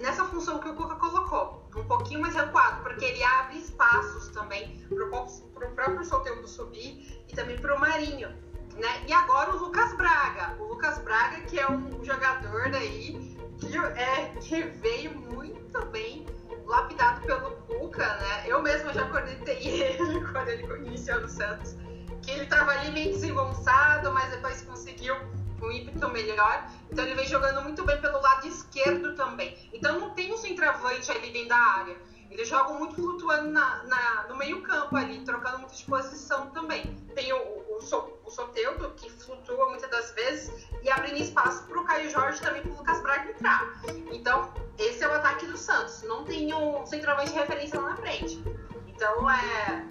nessa 0.00 0.24
função 0.24 0.58
que 0.58 0.68
o 0.68 0.74
Cuca 0.74 0.94
colocou, 0.96 1.68
um 1.76 1.84
pouquinho 1.84 2.20
mais 2.20 2.34
recuado, 2.34 2.82
porque 2.82 3.04
ele 3.04 3.22
abre 3.22 3.58
espaços 3.58 4.28
também 4.28 4.78
para 4.88 5.04
o 5.04 5.74
próprio 5.74 6.04
Soteldo 6.04 6.48
subir 6.48 7.22
e 7.28 7.34
também 7.34 7.58
para 7.58 7.74
o 7.74 7.80
Marinho. 7.80 8.28
Né? 8.76 9.04
E 9.08 9.12
agora 9.12 9.50
o 9.50 9.58
Lucas 9.58 9.92
Braga. 9.96 10.56
O 10.60 10.68
Lucas 10.68 10.98
Braga, 10.98 11.40
que 11.42 11.58
é 11.58 11.68
um 11.68 12.04
jogador 12.04 12.74
aí 12.74 13.36
que, 13.58 13.76
é, 13.76 14.32
que 14.40 14.62
veio 14.62 15.18
muito 15.18 15.84
bem 15.86 16.24
lapidado 16.68 17.22
pelo 17.22 17.50
Cuca, 17.66 18.06
né? 18.06 18.44
Eu 18.46 18.62
mesma 18.62 18.92
já 18.92 19.08
cornetei 19.08 19.56
ele 19.66 20.20
quando 20.30 20.48
ele 20.48 20.62
iniciou 20.86 21.20
no 21.20 21.28
Santos. 21.28 21.76
Que 22.22 22.32
ele 22.32 22.44
estava 22.44 22.72
ali 22.72 22.90
meio 22.92 23.12
desengonçado, 23.12 24.12
mas 24.12 24.30
depois 24.30 24.62
conseguiu 24.62 25.16
um 25.62 25.70
ímpeto 25.70 26.08
melhor. 26.10 26.68
Então 26.90 27.04
ele 27.04 27.14
vem 27.14 27.26
jogando 27.26 27.62
muito 27.62 27.84
bem 27.84 27.98
pelo 28.00 28.20
lado 28.20 28.46
esquerdo 28.46 29.14
também. 29.14 29.56
Então 29.72 29.98
não 29.98 30.10
tem 30.10 30.32
um 30.32 30.36
centroavante 30.36 31.10
ali 31.10 31.30
dentro 31.30 31.48
da 31.48 31.56
área. 31.56 31.96
Eles 32.30 32.46
jogam 32.46 32.78
muito 32.78 32.94
flutuando 32.96 33.48
na, 33.48 33.84
na 33.84 34.26
no 34.28 34.36
meio 34.36 34.60
campo 34.62 34.94
ali, 34.94 35.20
trocando 35.24 35.60
muito 35.60 35.74
de 35.74 35.84
posição 35.84 36.50
também. 36.50 36.84
Tem 37.14 37.32
o, 37.32 37.36
o, 37.78 38.30
Soteudo, 38.30 38.90
que 38.96 39.10
flutua 39.10 39.68
muitas 39.68 39.90
das 39.90 40.10
vezes, 40.12 40.68
e 40.82 40.90
abrindo 40.90 41.18
espaço 41.18 41.64
para 41.66 41.80
o 41.80 41.84
Caio 41.84 42.10
Jorge 42.10 42.40
também 42.40 42.62
para 42.62 42.72
o 42.72 42.76
Lucas 42.76 43.00
Braga 43.02 43.30
entrar. 43.30 43.82
Então, 44.12 44.52
esse 44.78 45.02
é 45.02 45.08
o 45.08 45.12
ataque 45.12 45.46
do 45.46 45.56
Santos. 45.56 46.02
Não 46.02 46.24
tem 46.24 46.52
um 46.54 46.84
centroavante 46.86 47.30
de 47.30 47.38
referência 47.38 47.80
lá 47.80 47.90
na 47.90 47.96
frente. 47.96 48.42
Então, 48.86 49.30
é, 49.30 49.84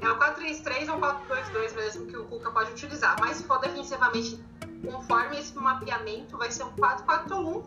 é 0.00 0.08
o 0.08 0.18
4-3-3 0.18 0.92
ou 0.92 1.00
4-2-2 1.00 1.74
mesmo 1.74 2.06
que 2.06 2.16
o 2.16 2.24
Cuca 2.26 2.50
pode 2.50 2.72
utilizar. 2.72 3.16
Mas 3.20 3.38
se 3.38 3.44
for 3.44 3.58
defensivamente 3.58 4.42
conforme 4.84 5.38
esse 5.38 5.54
mapeamento, 5.56 6.36
vai 6.38 6.50
ser 6.50 6.64
um 6.64 6.72
4-4-1, 6.72 7.64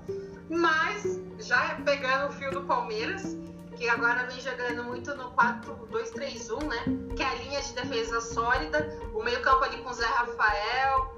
mas 0.50 1.20
já 1.40 1.76
pegando 1.86 2.30
o 2.30 2.34
fio 2.34 2.52
do 2.52 2.62
Palmeiras, 2.62 3.38
que 3.76 3.90
agora 3.90 4.26
vem 4.26 4.40
jogando 4.40 4.84
muito 4.84 5.14
no 5.16 5.32
4-2-3-1, 5.32 6.64
né? 6.64 7.16
Que 7.16 7.24
é 7.24 7.28
a 7.28 7.36
linha 7.36 7.62
de 7.62 7.74
defesa 7.74 8.22
sólida, 8.22 9.00
o 9.14 9.24
meio-campo 9.24 9.64
ali 9.64 9.78
com 9.78 9.90
o 9.90 9.94
Zé 9.94 10.06
Rafael, 10.06 11.16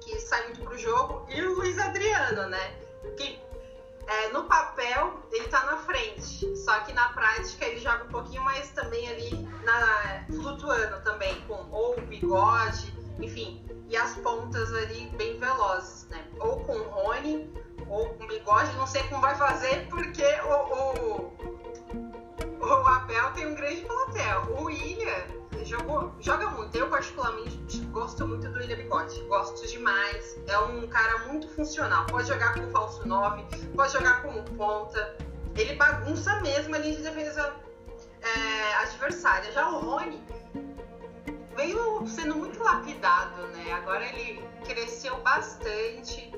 que 0.00 0.18
sai 0.20 0.44
muito 0.44 0.60
pro 0.62 0.78
jogo, 0.78 1.26
e 1.30 1.40
o 1.42 1.54
Luiz 1.54 1.78
Adriano, 1.78 2.48
né? 2.48 2.74
Que 3.16 3.40
é, 4.06 4.28
no 4.28 4.44
papel 4.44 5.22
ele 5.30 5.48
tá 5.48 5.64
na 5.64 5.76
frente, 5.78 6.56
só 6.56 6.80
que 6.80 6.92
na 6.92 7.08
prática 7.10 7.64
ele 7.64 7.78
joga 7.78 8.04
um 8.04 8.08
pouquinho 8.08 8.42
mais 8.42 8.70
também 8.70 9.08
ali 9.08 9.48
na, 9.64 10.24
flutuando 10.26 11.00
também, 11.02 11.40
com 11.42 11.68
ou 11.70 12.00
bigode, 12.02 12.92
enfim, 13.20 13.64
e 13.88 13.96
as 13.96 14.16
pontas 14.16 14.72
ali 14.74 15.06
bem 15.16 15.38
velozes, 15.38 16.08
né? 16.08 16.24
Ou 16.40 16.60
com 16.60 16.72
o 16.72 16.88
Rony, 16.88 17.52
ou 17.88 18.08
com 18.14 18.26
bigode, 18.26 18.72
não 18.76 18.86
sei 18.86 19.02
como 19.04 19.20
vai 19.20 19.36
fazer, 19.36 19.86
porque 19.88 20.24
o, 20.24 20.54
o, 20.74 21.61
o 22.62 22.86
Abel 22.86 23.32
tem 23.32 23.46
um 23.46 23.54
grande 23.54 23.82
plantel. 23.82 24.42
O 24.56 24.64
William 24.64 25.24
jogou, 25.64 26.12
joga 26.20 26.48
muito. 26.50 26.76
Eu, 26.76 26.88
particularmente, 26.88 27.78
gosto 27.90 28.26
muito 28.26 28.48
do 28.48 28.58
William 28.58 28.76
Bigode. 28.76 29.20
Gosto 29.24 29.66
demais. 29.66 30.38
É 30.46 30.58
um 30.58 30.86
cara 30.86 31.18
muito 31.26 31.48
funcional. 31.48 32.06
Pode 32.06 32.28
jogar 32.28 32.54
com 32.54 32.70
falso 32.70 33.06
9, 33.06 33.44
pode 33.74 33.92
jogar 33.92 34.22
como 34.22 34.42
ponta. 34.56 35.16
Ele 35.56 35.74
bagunça 35.74 36.40
mesmo 36.40 36.74
a 36.74 36.78
linha 36.78 36.96
de 36.96 37.02
defesa 37.02 37.54
é, 38.22 38.74
adversária. 38.74 39.50
Já 39.52 39.68
o 39.68 39.80
Rony 39.80 40.22
veio 41.56 42.06
sendo 42.06 42.36
muito 42.36 42.62
lapidado, 42.62 43.42
né? 43.48 43.72
Agora 43.72 44.04
ele 44.04 44.42
cresceu 44.64 45.20
bastante 45.20 46.32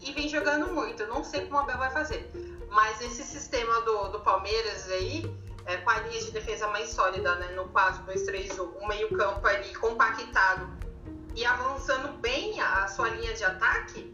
e 0.00 0.12
vem 0.12 0.28
jogando 0.28 0.72
muito. 0.72 1.02
Eu 1.02 1.08
não 1.08 1.24
sei 1.24 1.46
como 1.46 1.56
o 1.56 1.60
Abel 1.60 1.78
vai 1.78 1.90
fazer. 1.90 2.30
Mas 2.70 3.00
esse 3.00 3.22
sistema 3.22 3.80
do, 3.82 4.08
do 4.08 4.20
Palmeiras 4.20 4.88
aí, 4.90 5.30
é, 5.66 5.76
com 5.78 5.90
a 5.90 5.98
linha 6.00 6.20
de 6.20 6.30
defesa 6.30 6.66
mais 6.68 6.90
sólida, 6.90 7.34
né? 7.36 7.48
No 7.54 7.68
4-2-3-1, 7.68 8.60
o 8.60 8.86
meio-campo 8.86 9.46
ali 9.46 9.74
compactado 9.74 10.68
e 11.34 11.44
avançando 11.44 12.18
bem 12.18 12.60
a, 12.60 12.84
a 12.84 12.88
sua 12.88 13.08
linha 13.08 13.32
de 13.34 13.44
ataque, 13.44 14.12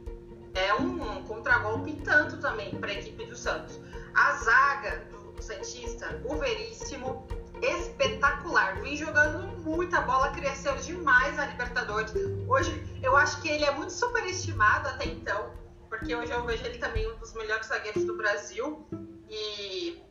é 0.54 0.74
um, 0.74 1.18
um 1.18 1.24
contragolpe 1.24 1.94
tanto 2.04 2.38
também 2.38 2.70
para 2.78 2.90
a 2.90 2.94
equipe 2.94 3.24
do 3.26 3.36
Santos. 3.36 3.80
A 4.14 4.32
zaga 4.34 5.04
do 5.36 5.42
Santista, 5.42 6.20
o 6.24 6.36
Veríssimo, 6.36 7.26
espetacular. 7.62 8.80
Vem 8.80 8.96
jogando 8.96 9.46
muita 9.58 10.00
bola, 10.00 10.30
cresceu 10.30 10.76
demais 10.76 11.36
na 11.36 11.46
Libertadores. 11.46 12.12
Hoje 12.48 12.98
eu 13.02 13.16
acho 13.16 13.40
que 13.40 13.48
ele 13.48 13.64
é 13.64 13.70
muito 13.72 13.92
superestimado 13.92 14.88
até 14.88 15.06
então, 15.06 15.52
porque 15.88 16.14
hoje 16.14 16.32
eu 16.32 16.44
vejo 16.44 16.64
ele 16.64 16.78
também 16.78 17.10
um 17.10 17.16
dos 17.18 17.32
melhores 17.34 17.66
zagueiros 17.66 18.04
do 18.04 18.16
Brasil 18.16 18.86
e, 19.28 20.02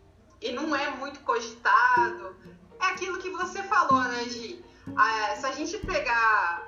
e 0.42 0.52
não 0.52 0.76
é 0.76 0.90
muito 0.92 1.20
cogitado. 1.22 2.36
É 2.80 2.86
aquilo 2.86 3.18
que 3.20 3.30
você 3.32 3.64
falou, 3.64 4.04
né, 4.04 4.24
Gi? 4.26 4.64
Ah, 4.96 5.36
se 5.36 5.46
a 5.46 5.52
gente 5.52 5.78
pegar 5.80 6.64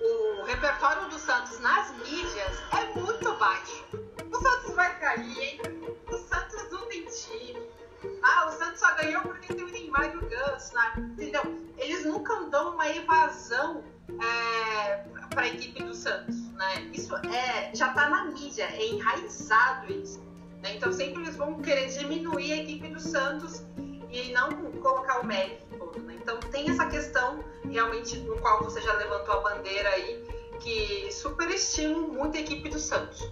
o 0.00 0.44
repertório 0.44 1.08
do 1.08 1.18
Santos 1.18 1.58
nas 1.60 1.90
mídias, 1.98 2.62
é 2.72 2.98
muito 2.98 3.32
baixo. 3.34 3.84
O 4.30 4.36
Santos 4.36 4.74
vai 4.74 4.98
cair, 4.98 5.38
hein? 5.38 5.60
O 6.06 6.16
Santos 6.18 6.70
não 6.70 6.86
tem 6.88 7.04
time 7.06 7.74
ah, 8.22 8.46
o 8.46 8.52
Santos 8.52 8.80
só 8.80 8.94
ganhou 8.96 9.22
porque 9.22 9.52
tem 9.52 9.64
o 9.64 9.68
Neymar 9.68 10.14
e 10.14 10.16
o 10.16 10.28
Ganso, 10.28 10.74
né? 10.74 10.92
entendeu? 10.96 11.42
Eles 11.76 12.04
nunca 12.04 12.34
dão 12.46 12.74
uma 12.74 12.88
evasão 12.88 13.84
é, 14.08 14.96
para 15.30 15.42
a 15.42 15.48
equipe 15.48 15.82
do 15.82 15.94
Santos, 15.94 16.50
né? 16.52 16.90
Isso 16.92 17.14
é, 17.16 17.74
já 17.74 17.88
está 17.88 18.08
na 18.08 18.26
mídia, 18.26 18.64
é 18.64 18.86
enraizado 18.86 19.92
isso. 19.92 20.22
Né? 20.64 20.76
Então 20.76 20.90
sempre 20.90 21.22
eles 21.22 21.36
vão 21.36 21.60
querer 21.60 21.88
diminuir 21.88 22.52
a 22.52 22.56
equipe 22.56 22.88
do 22.88 22.98
Santos 22.98 23.62
e 24.10 24.32
não 24.32 24.48
colocar 24.80 25.20
o 25.20 25.26
mérito 25.26 25.66
todo, 25.76 26.00
né? 26.00 26.16
Então 26.20 26.40
tem 26.40 26.70
essa 26.70 26.86
questão 26.86 27.44
realmente 27.70 28.16
no 28.20 28.40
qual 28.40 28.64
você 28.64 28.80
já 28.80 28.94
levantou 28.94 29.34
a 29.34 29.40
bandeira 29.40 29.90
aí, 29.90 30.26
que 30.60 31.12
superestima 31.12 31.98
muito 31.98 32.38
a 32.38 32.40
equipe 32.40 32.70
do 32.70 32.78
Santos. 32.78 33.30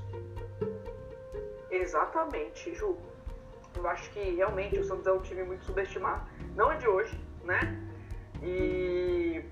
Exatamente, 1.70 2.74
Ju. 2.74 2.98
Eu 3.76 3.88
acho 3.88 4.10
que 4.10 4.20
realmente 4.20 4.78
o 4.78 4.84
Santos 4.84 5.06
é 5.06 5.12
um 5.12 5.20
time 5.20 5.42
muito 5.42 5.64
subestimado. 5.64 6.28
Não 6.54 6.70
é 6.70 6.76
de 6.76 6.86
hoje, 6.86 7.18
né? 7.44 7.80
E 8.42 9.42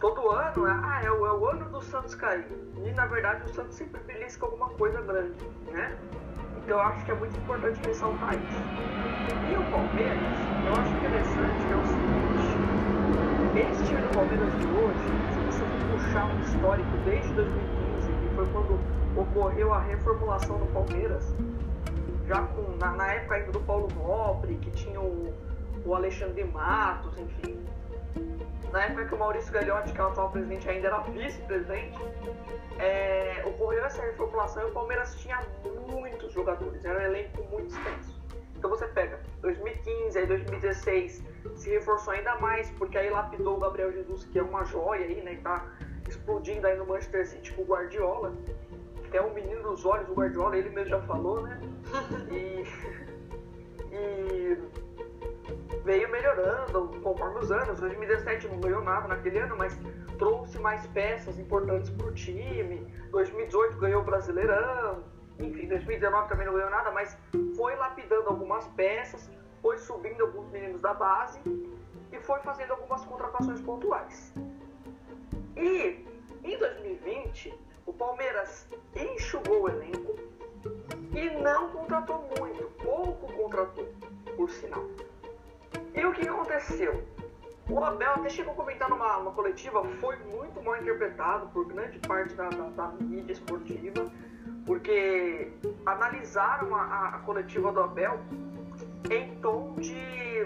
todo 0.00 0.30
ano, 0.30 0.64
né? 0.64 0.80
ah, 0.82 1.04
é 1.04 1.10
o, 1.10 1.26
é 1.26 1.32
o 1.32 1.46
ano 1.46 1.68
do 1.68 1.82
Santos 1.82 2.14
cair. 2.14 2.46
E 2.82 2.92
na 2.92 3.04
verdade 3.04 3.44
o 3.44 3.52
Santos 3.52 3.74
sempre 3.74 4.00
belisca 4.04 4.46
alguma 4.46 4.70
coisa 4.70 5.02
grande, 5.02 5.44
né? 5.70 5.98
Eu 6.66 6.80
acho 6.80 7.04
que 7.04 7.12
é 7.12 7.14
muito 7.14 7.38
importante 7.38 7.80
ressaltar 7.86 8.34
isso. 8.34 8.62
E 9.50 9.54
o 9.54 9.62
Palmeiras, 9.70 10.18
eu 10.66 10.72
acho 10.72 10.90
interessante 10.96 11.64
que 11.64 11.72
é 11.72 11.76
o 11.76 11.86
seguinte: 11.86 12.26
esse 13.70 13.84
time 13.84 14.00
do 14.02 14.08
Palmeiras 14.12 14.52
de 14.58 14.66
hoje, 14.66 15.06
se 15.32 15.38
você 15.46 15.64
for 15.64 15.80
puxar 15.92 16.24
um 16.26 16.40
histórico 16.40 16.96
desde 17.04 17.32
2015, 17.34 18.08
que 18.08 18.34
foi 18.34 18.46
quando 18.46 18.80
ocorreu 19.16 19.72
a 19.72 19.80
reformulação 19.80 20.58
do 20.58 20.66
Palmeiras, 20.72 21.32
já 22.26 22.42
com, 22.42 22.76
na, 22.78 22.90
na, 22.92 23.12
época 23.12 23.36
ainda 23.36 23.52
do 23.52 23.60
Paulo 23.60 23.88
Nobre, 23.94 24.56
que 24.56 24.72
tinha 24.72 25.00
o, 25.00 25.32
o 25.84 25.94
Alexandre 25.94 26.42
Matos, 26.44 27.16
enfim. 27.16 27.64
Na 28.72 28.86
época 28.86 29.04
que 29.06 29.14
o 29.14 29.18
Maurício 29.18 29.52
Gagliotti, 29.52 29.92
que 29.92 30.00
é 30.00 30.04
o 30.04 30.08
atual 30.08 30.30
presidente, 30.30 30.68
ainda 30.68 30.88
era 30.88 30.98
vice-presidente, 30.98 31.96
é, 32.78 33.05
reformulação 34.36 34.62
e 34.62 34.70
o 34.70 34.72
Palmeiras 34.72 35.14
tinha 35.16 35.40
muitos 35.88 36.32
jogadores, 36.32 36.84
era 36.84 36.98
um 36.98 37.02
elenco 37.02 37.42
muito 37.44 37.68
extenso. 37.68 38.20
Então 38.56 38.70
você 38.70 38.86
pega 38.88 39.20
2015, 39.40 40.18
aí 40.18 40.26
2016 40.26 41.22
se 41.54 41.70
reforçou 41.70 42.12
ainda 42.12 42.36
mais, 42.36 42.70
porque 42.72 42.98
aí 42.98 43.10
lapidou 43.10 43.56
o 43.56 43.60
Gabriel 43.60 43.92
Jesus, 43.92 44.24
que 44.26 44.38
é 44.38 44.42
uma 44.42 44.64
joia 44.64 45.06
aí, 45.06 45.22
né, 45.22 45.36
que 45.36 45.42
tá 45.42 45.66
explodindo 46.08 46.66
aí 46.66 46.76
no 46.76 46.86
Manchester 46.86 47.26
City 47.26 47.52
com 47.52 47.62
o 47.62 47.64
Guardiola 47.64 48.32
é 49.12 49.22
um 49.22 49.32
menino 49.32 49.62
dos 49.62 49.86
olhos, 49.86 50.08
o 50.10 50.12
Guardiola, 50.12 50.58
ele 50.58 50.68
mesmo 50.68 50.90
já 50.90 51.00
falou, 51.02 51.40
né? 51.40 51.58
E, 53.90 53.94
e 53.94 54.58
veio 55.86 56.10
melhorando 56.10 57.00
conforme 57.00 57.38
os 57.38 57.52
anos. 57.52 57.78
2017 57.78 58.48
não 58.48 58.60
ganhou 58.60 58.82
nada 58.82 59.06
naquele 59.06 59.38
ano, 59.38 59.56
mas 59.56 59.78
trouxe 60.18 60.58
mais 60.58 60.84
peças 60.88 61.38
importantes 61.38 61.88
para 61.90 62.06
o 62.08 62.12
time. 62.12 62.92
2018 63.12 63.78
ganhou 63.78 64.02
o 64.02 64.04
Brasileirão. 64.04 65.04
Enfim, 65.38 65.68
2019 65.68 66.28
também 66.28 66.46
não 66.46 66.54
ganhou 66.54 66.70
nada, 66.70 66.90
mas 66.90 67.16
foi 67.56 67.76
lapidando 67.76 68.28
algumas 68.28 68.66
peças, 68.68 69.30
foi 69.62 69.78
subindo 69.78 70.22
alguns 70.22 70.50
meninos 70.50 70.80
da 70.80 70.92
base 70.92 71.40
e 72.12 72.18
foi 72.20 72.40
fazendo 72.40 72.72
algumas 72.72 73.04
contratações 73.04 73.60
pontuais. 73.60 74.34
E 75.56 76.04
em 76.42 76.58
2020 76.58 77.54
o 77.86 77.92
Palmeiras 77.92 78.68
enxugou 78.96 79.62
o 79.62 79.68
elenco 79.68 80.16
e 81.14 81.30
não 81.40 81.70
contratou 81.70 82.28
muito, 82.38 82.64
pouco 82.82 83.32
contratou, 83.34 83.88
por 84.36 84.50
sinal. 84.50 84.84
E 85.96 86.04
o 86.04 86.12
que 86.12 86.28
aconteceu? 86.28 87.02
O 87.70 87.82
Abel 87.82 88.12
até 88.12 88.28
chegou 88.28 88.52
a 88.52 88.56
comentar 88.56 88.88
numa, 88.90 89.16
numa 89.16 89.32
coletiva, 89.32 89.82
foi 89.98 90.16
muito 90.18 90.62
mal 90.62 90.76
interpretado 90.76 91.48
por 91.48 91.66
grande 91.66 91.98
parte 92.00 92.34
da, 92.34 92.50
da, 92.50 92.68
da 92.68 92.88
mídia 93.00 93.32
esportiva, 93.32 94.06
porque 94.66 95.50
analisaram 95.86 96.76
a, 96.76 97.08
a, 97.08 97.18
coletiva 97.20 97.72
do 97.72 97.80
Abel 97.80 98.20
em 99.10 99.34
tom 99.40 99.74
de, 99.76 100.44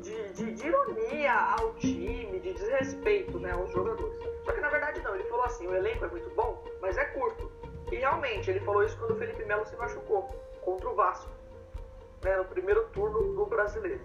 de, 0.00 0.32
de, 0.32 0.52
de, 0.52 0.66
ironia 0.66 1.34
ao 1.34 1.74
time, 1.74 2.40
de 2.40 2.54
desrespeito 2.54 3.38
né, 3.38 3.52
aos 3.52 3.70
jogadores. 3.70 4.18
Só 4.46 4.52
que 4.52 4.60
na 4.60 4.70
verdade 4.70 5.00
não, 5.02 5.14
ele 5.14 5.24
falou 5.24 5.44
assim, 5.44 5.66
o 5.66 5.74
elenco 5.74 6.06
é 6.06 6.08
muito 6.08 6.30
bom, 6.34 6.64
mas 6.80 6.96
é 6.96 7.04
curto. 7.04 7.52
E 7.92 7.96
realmente, 7.96 8.50
ele 8.50 8.60
falou 8.60 8.82
isso 8.84 8.96
quando 8.98 9.12
o 9.12 9.16
Felipe 9.16 9.44
Melo 9.44 9.66
se 9.66 9.76
machucou 9.76 10.30
contra 10.62 10.88
o 10.88 10.94
Vasco, 10.94 11.30
né, 12.22 12.36
no 12.36 12.44
primeiro 12.44 12.86
turno 12.88 13.34
do 13.34 13.46
brasileiro. 13.46 14.00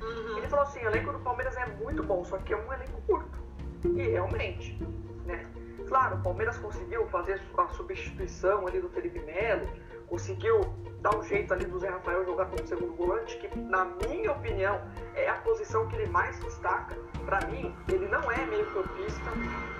Uhum. 0.00 0.38
Ele 0.38 0.48
falou 0.48 0.64
assim, 0.64 0.80
o 0.80 0.88
elenco 0.88 1.12
do 1.12 1.18
Palmeiras 1.20 1.56
é 1.56 1.66
muito 1.66 2.02
bom, 2.02 2.24
só 2.24 2.38
que 2.38 2.52
é 2.52 2.56
um 2.56 2.72
elenco 2.72 3.00
curto. 3.02 3.38
E 3.84 4.02
realmente, 4.02 4.78
né? 5.24 5.46
Claro, 5.88 6.16
o 6.16 6.22
Palmeiras 6.22 6.56
conseguiu 6.58 7.06
fazer 7.08 7.40
a 7.56 7.68
substituição 7.68 8.66
ali 8.66 8.80
do 8.80 8.88
Felipe 8.88 9.20
Melo, 9.20 9.68
conseguiu 10.06 10.60
dar 11.00 11.14
um 11.16 11.22
jeito 11.22 11.52
ali 11.52 11.66
do 11.66 11.78
Zé 11.78 11.90
Rafael 11.90 12.24
jogar 12.24 12.46
como 12.46 12.66
segundo 12.66 12.94
volante, 12.94 13.36
que 13.36 13.58
na 13.58 13.84
minha 13.84 14.32
opinião 14.32 14.80
é 15.14 15.28
a 15.28 15.34
posição 15.34 15.86
que 15.88 15.96
ele 15.96 16.06
mais 16.06 16.38
destaca. 16.40 16.96
Para 17.26 17.46
mim, 17.46 17.74
ele 17.92 18.08
não 18.08 18.30
é 18.30 18.46
meio 18.46 18.64
campista, 18.72 19.30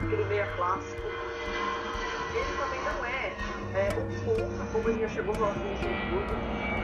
aquele 0.03 0.25
meia 0.27 0.47
clássico. 0.57 1.03
Ele 2.35 2.59
também 2.59 2.81
não 2.83 3.05
é, 3.07 3.33
é 3.75 3.89
um 3.99 4.25
ponta, 4.25 4.73
como 4.73 4.89
ele 4.91 5.01
já 5.01 5.09
chegou 5.09 5.35
no 5.35 5.45
Atlético 5.47 6.84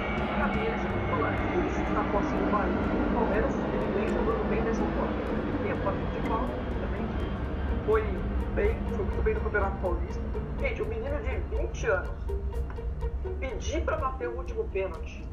que 1.87 1.93
na 1.93 2.05
posse 2.05 2.35
do 2.35 2.51
Bahia, 2.51 2.73
o 2.73 3.15
Palmeiras 3.15 3.55
vem 3.95 4.09
jogando 4.09 4.49
bem 4.49 4.63
dessa 4.63 4.83
forma. 4.83 5.13
E 5.67 5.73
o 5.73 5.77
Patrick 5.85 6.11
de 6.13 6.29
também 6.81 7.05
foi 7.87 8.03
bem, 8.55 8.77
foi 8.91 9.05
muito 9.05 9.23
bem 9.23 9.35
no 9.35 9.41
Campeonato 9.41 9.77
Paulista. 9.79 10.23
Gente, 10.59 10.83
um 10.83 10.87
menino 10.87 11.19
de 11.21 11.57
20 11.57 11.87
anos 11.87 12.27
pedir 13.39 13.85
para 13.85 13.97
bater 13.97 14.29
o 14.29 14.37
último 14.37 14.65
pênalti 14.69 15.25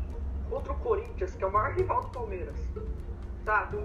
contra 0.49 0.71
o 0.71 0.79
Corinthians, 0.79 1.35
que 1.35 1.43
é 1.43 1.47
o 1.47 1.51
maior 1.51 1.73
rival 1.75 2.01
do 2.01 2.09
Palmeiras, 2.09 2.55
sabe? 3.43 3.77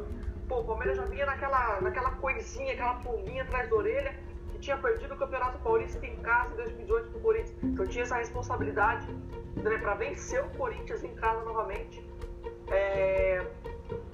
Pô, 0.49 0.61
o 0.61 0.65
Palmeiras 0.65 0.97
já 0.97 1.05
vinha 1.05 1.27
naquela, 1.27 1.81
naquela 1.81 2.11
coisinha, 2.13 2.73
aquela 2.73 2.95
pulguinha 2.95 3.43
atrás 3.43 3.69
da 3.69 3.77
orelha, 3.77 4.15
que 4.51 4.59
tinha 4.59 4.77
perdido 4.77 5.15
o 5.15 5.17
Campeonato 5.17 5.59
Paulista 5.59 6.05
em 6.07 6.17
casa 6.17 6.53
em 6.53 6.57
2018 6.57 7.11
pro 7.11 7.21
Corinthians. 7.21 7.57
Então 7.63 7.87
tinha 7.87 8.05
essa 8.05 8.17
responsabilidade 8.17 9.09
né, 9.57 9.79
para 9.79 9.95
vencer 9.95 10.45
o 10.45 10.51
Corinthians 10.51 11.03
em 11.05 11.15
casa 11.15 11.43
novamente. 11.45 12.05
É... 12.71 13.47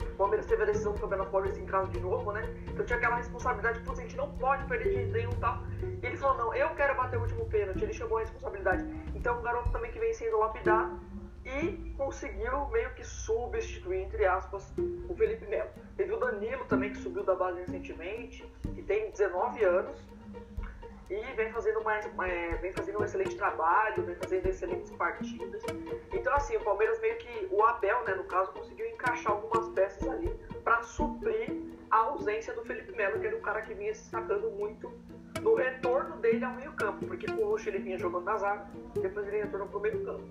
O 0.03 0.17
Palmeiras 0.19 0.47
teve 0.47 0.63
a 0.63 0.67
decisão 0.67 0.93
do 0.93 1.01
Campeonato 1.01 1.31
Paulista 1.31 1.61
em 1.61 1.67
casa 1.67 1.89
de 1.91 2.01
novo, 2.01 2.33
né? 2.33 2.43
Então 2.67 2.85
tinha 2.85 2.99
aquela 2.99 3.17
responsabilidade, 3.17 3.79
putz, 3.81 4.01
a 4.01 4.03
gente 4.03 4.17
não 4.17 4.29
pode 4.37 4.65
perder 4.65 5.07
de 5.07 5.13
nenhum 5.13 5.31
tal. 5.39 5.63
E 6.03 6.05
ele 6.05 6.17
falou, 6.17 6.37
não, 6.37 6.55
eu 6.55 6.71
quero 6.71 6.97
bater 6.97 7.17
o 7.17 7.21
último 7.21 7.47
pênalti, 7.47 7.85
ele 7.85 7.93
chamou 7.93 8.19
a 8.19 8.23
responsabilidade. 8.23 8.85
Então 9.15 9.39
um 9.39 9.43
garoto 9.43 9.71
também 9.71 9.93
que 9.93 10.01
vem 10.01 10.13
sendo 10.13 10.39
lapidado 10.39 10.99
e 11.45 11.95
conseguiu 11.97 12.67
meio 12.69 12.91
que 12.95 13.05
substituir, 13.05 14.03
entre 14.03 14.27
aspas, 14.27 14.73
o 15.09 15.15
Felipe 15.15 15.47
Melo. 15.47 15.71
Teve 15.97 16.13
o 16.13 16.19
Danilo 16.19 16.65
também, 16.65 16.91
que 16.91 16.99
subiu 16.99 17.25
da 17.25 17.35
base 17.35 17.61
recentemente, 17.61 18.45
que 18.75 18.83
tem 18.83 19.11
19 19.11 19.65
anos, 19.65 19.99
e 21.11 21.35
vem 21.35 21.51
fazendo, 21.51 21.83
mais, 21.83 22.07
é, 22.07 22.57
vem 22.57 22.73
fazendo 22.73 23.01
um 23.01 23.05
excelente 23.05 23.35
trabalho, 23.37 24.03
vem 24.05 24.15
fazendo 24.17 24.47
excelentes 24.47 24.91
partidas. 24.93 25.63
Então, 26.13 26.35
assim, 26.35 26.57
o 26.57 26.61
Palmeiras 26.61 27.01
meio 27.01 27.17
que, 27.17 27.49
o 27.51 27.65
Abel, 27.65 28.05
né, 28.05 28.15
no 28.15 28.25
caso, 28.25 28.53
conseguiu 28.53 28.87
encaixar 28.87 29.33
algumas 29.33 29.69
peças 29.71 30.07
ali 30.09 30.29
para 30.63 30.83
suprir 30.83 31.63
a 31.91 31.97
ausência 31.97 32.53
do 32.55 32.63
Felipe 32.63 32.93
Melo, 32.93 33.19
que 33.19 33.27
era 33.27 33.37
um 33.37 33.41
cara 33.41 33.63
que 33.63 33.73
vinha 33.73 33.95
se 33.95 34.03
destacando 34.03 34.51
muito 34.51 34.93
no 35.41 35.55
retorno 35.55 36.17
dele 36.17 36.45
ao 36.45 36.53
meio-campo, 36.53 37.07
porque 37.07 37.27
com 37.27 37.43
o 37.43 37.51
Roxo 37.51 37.69
ele 37.69 37.79
vinha 37.79 37.99
jogando 37.99 38.25
na 38.25 38.67
depois 39.01 39.27
ele 39.29 39.43
retornou 39.43 39.69
para 39.69 39.79
o 39.79 39.81
meio-campo. 39.81 40.25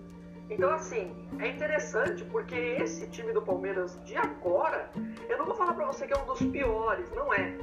Então, 0.49 0.69
assim, 0.69 1.13
é 1.39 1.47
interessante 1.47 2.23
porque 2.25 2.55
esse 2.55 3.09
time 3.09 3.33
do 3.33 3.41
Palmeiras 3.41 4.01
de 4.05 4.15
agora, 4.15 4.89
eu 5.27 5.37
não 5.37 5.45
vou 5.45 5.55
falar 5.55 5.73
para 5.73 5.85
você 5.85 6.07
que 6.07 6.13
é 6.13 6.17
um 6.17 6.25
dos 6.25 6.41
piores, 6.41 7.11
não 7.11 7.33
é 7.33 7.57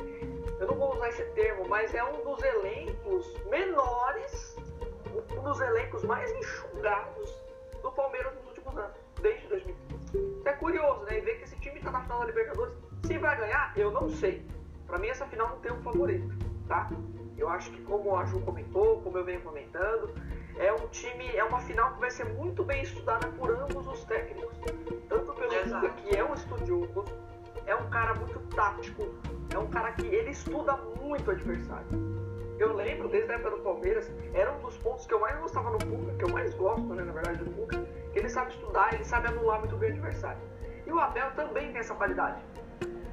eu 0.61 0.67
não 0.67 0.75
vou 0.75 0.95
usar 0.95 1.09
esse 1.09 1.25
termo, 1.31 1.67
mas 1.69 1.95
é 1.95 2.05
um 2.05 2.23
dos 2.25 2.43
elencos 2.43 3.37
menores, 3.51 4.57
um 5.37 5.43
dos 5.43 5.61
elencos 5.61 6.05
mais 6.05 6.31
enxugados 6.33 7.43
do 7.83 7.91
Palmeiras 7.93 8.35
nos 8.35 8.47
últimos 8.47 8.77
anos, 8.77 8.97
desde 9.21 9.47
2015. 9.49 10.39
Isso 10.39 10.49
é 10.49 10.53
curioso, 10.53 11.05
né? 11.05 11.19
E 11.19 11.21
ver 11.21 11.39
que 11.39 11.45
esse 11.45 11.57
time 11.57 11.79
está 11.79 11.91
na 11.91 12.03
final 12.03 12.21
da 12.21 12.27
Libertadores. 12.27 12.75
Se 13.05 13.19
vai 13.19 13.37
ganhar, 13.37 13.73
eu 13.77 13.91
não 13.91 14.09
sei. 14.09 14.47
Para 14.87 14.99
mim, 14.99 15.09
essa 15.09 15.27
final 15.27 15.49
não 15.49 15.59
tem 15.59 15.73
um 15.73 15.83
favorito, 15.83 16.29
tá? 16.69 16.89
Eu 17.37 17.49
acho 17.49 17.71
que, 17.73 17.83
como 17.83 18.17
a 18.17 18.25
Ju 18.25 18.41
comentou, 18.41 19.01
como 19.03 19.19
eu 19.19 19.25
venho 19.25 19.41
comentando, 19.41 20.15
é 20.57 20.73
um 20.73 20.87
time, 20.89 21.35
é 21.35 21.43
uma 21.43 21.61
final 21.61 21.95
que 21.95 22.01
vai 22.01 22.11
ser 22.11 22.25
muito 22.27 22.63
bem 22.63 22.83
estudada 22.83 23.27
por 23.29 23.51
ambos 23.51 23.87
os 23.87 24.05
técnicos. 24.05 24.57
Tanto 25.09 25.33
pelo 25.33 25.75
Luca, 25.75 25.91
que 25.91 26.17
é 26.17 26.25
um 26.25 26.33
estudioso, 26.33 27.05
é 27.67 27.75
um 27.75 27.91
cara 27.91 28.15
muito 28.15 28.39
tático, 28.55 29.03
é 29.55 29.59
um 29.59 29.69
cara 29.69 29.93
que 29.93 30.07
ele 30.07 30.31
estuda 30.31 30.77
muito 31.01 31.29
o 31.29 31.31
adversário. 31.31 31.87
Eu 32.59 32.75
lembro, 32.75 33.09
desde 33.09 33.31
a 33.33 33.35
época 33.37 33.51
do 33.51 33.63
Palmeiras, 33.63 34.13
era 34.33 34.53
um 34.53 34.61
dos 34.61 34.77
pontos 34.79 35.07
que 35.07 35.15
eu 35.15 35.21
mais 35.21 35.39
gostava 35.39 35.71
no 35.71 35.79
Cuca, 35.79 36.15
que 36.15 36.25
eu 36.25 36.29
mais 36.29 36.55
gosto, 36.55 36.95
né, 36.95 37.05
na 37.05 37.13
verdade, 37.13 37.45
do 37.45 37.51
Cuca, 37.51 37.83
que 38.13 38.19
ele 38.19 38.29
sabe 38.29 38.51
estudar, 38.51 38.93
ele 38.95 39.05
sabe 39.05 39.29
anular 39.29 39.59
muito 39.61 39.77
bem 39.77 39.91
o 39.91 39.93
adversário. 39.93 40.41
E 40.87 40.93
o 40.93 40.99
Abel 40.99 41.31
também 41.33 41.73
tem 41.73 41.81
essa 41.81 41.95
qualidade. 41.95 42.45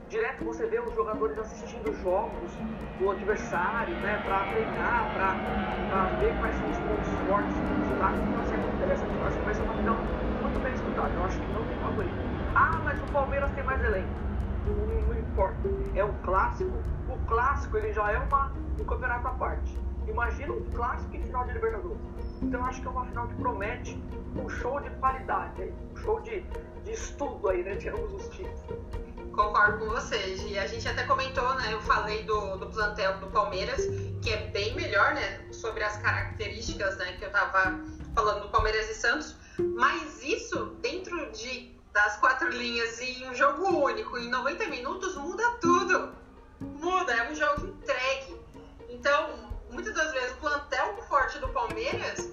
Direto 0.10 0.44
você 0.44 0.66
vê 0.68 0.80
os 0.80 0.94
jogadores 0.94 1.38
assistindo 1.38 1.94
jogos 2.02 2.56
do 3.00 3.12
adversário, 3.12 3.96
né, 3.98 4.20
pra 4.26 4.46
treinar, 4.46 5.14
pra 5.14 6.08
ver 6.20 6.38
quais 6.38 6.56
são 6.56 6.70
os 6.70 6.78
pontos 6.80 7.10
fortes 7.20 7.56
do 7.60 7.98
lá. 7.98 8.16
Então, 8.30 8.42
isso 8.42 8.54
é 8.54 8.58
muito 8.58 8.76
interessante. 8.76 9.16
Eu 9.16 9.26
acho 9.26 9.38
que 9.38 9.44
vai 9.46 9.54
ser 9.54 9.64
uma 9.64 9.74
final 9.76 10.04
muito 10.40 10.60
bem 10.60 10.72
disputada. 10.74 11.14
Eu 11.14 11.24
acho 11.24 11.40
que 11.40 11.52
não 11.52 11.66
tem 11.66 11.78
favorito. 11.78 12.16
Ah, 12.54 12.82
mas 12.84 13.02
o 13.02 13.06
Palmeiras 13.06 13.52
tem 13.52 13.64
mais 13.64 13.84
elenco 13.84 14.31
não, 14.66 15.08
não 15.08 15.20
importa. 15.20 15.60
É 15.96 16.04
um 16.04 16.14
clássico. 16.24 16.72
O 17.10 17.18
clássico 17.28 17.78
ele 17.78 17.94
já 17.94 18.12
é 18.12 18.18
uma, 18.20 18.52
um 18.80 18.84
campeonato 18.84 19.28
à 19.28 19.32
parte. 19.32 19.78
Imagina 20.08 20.54
um 20.54 20.64
clássico 20.72 21.16
em 21.16 21.24
final 21.24 21.46
de 21.46 21.54
Libertadores. 21.54 22.00
Então 22.42 22.66
acho 22.66 22.82
que 22.82 22.88
é 22.88 22.90
uma 22.90 23.06
final 23.06 23.28
que 23.28 23.36
promete 23.36 24.04
um 24.36 24.50
show 24.50 24.80
de 24.80 24.90
qualidade, 24.92 25.72
um 25.92 25.96
show 25.98 26.20
de, 26.22 26.42
de 26.84 26.92
estudo 26.92 27.50
aí, 27.50 27.64
né, 27.64 27.78
ambos 27.88 28.26
os 28.26 28.36
times. 28.36 28.60
Concordo 29.32 29.80
com 29.80 29.86
vocês. 29.92 30.42
E 30.44 30.58
a 30.58 30.68
gente 30.68 30.88
até 30.88 31.04
comentou, 31.04 31.54
né? 31.56 31.74
Eu 31.74 31.82
falei 31.82 32.24
do, 32.24 32.58
do 32.58 32.68
plantel 32.68 33.18
do 33.20 33.28
Palmeiras, 33.28 33.86
que 34.22 34.30
é 34.30 34.48
bem 34.48 34.76
melhor, 34.76 35.14
né? 35.14 35.46
Sobre 35.52 35.84
as 35.84 35.98
características, 35.98 36.98
né? 36.98 37.14
Que 37.14 37.26
eu 37.26 37.32
tava 37.32 37.80
falando 38.14 38.42
do 38.42 38.50
Palmeiras 38.50 38.90
e 38.90 38.94
Santos. 38.94 39.36
Mas 39.76 40.22
isso 40.24 40.78
dentro 40.82 41.32
de 41.32 41.72
das 41.94 42.18
quatro 42.18 42.50
linhas 42.50 43.00
em 43.02 43.30
um 43.30 43.34
jogo 43.34 43.68
único, 43.86 44.18
em 44.18 44.30
90 44.30 44.68
minutos, 44.68 45.16
muda 45.16 45.44
tudo. 45.60 46.16
Muda, 46.60 47.14
é 47.14 47.32
um 47.32 47.36
jogo 47.36 47.68
entregue. 47.68 48.40
Então, 48.90 49.52
muitas 49.70 49.94
das 49.94 50.12
vezes, 50.12 50.32
o 50.34 50.38
plantel 50.38 50.98
forte 51.08 51.40
do 51.40 51.50
Palmeiras 51.50 52.30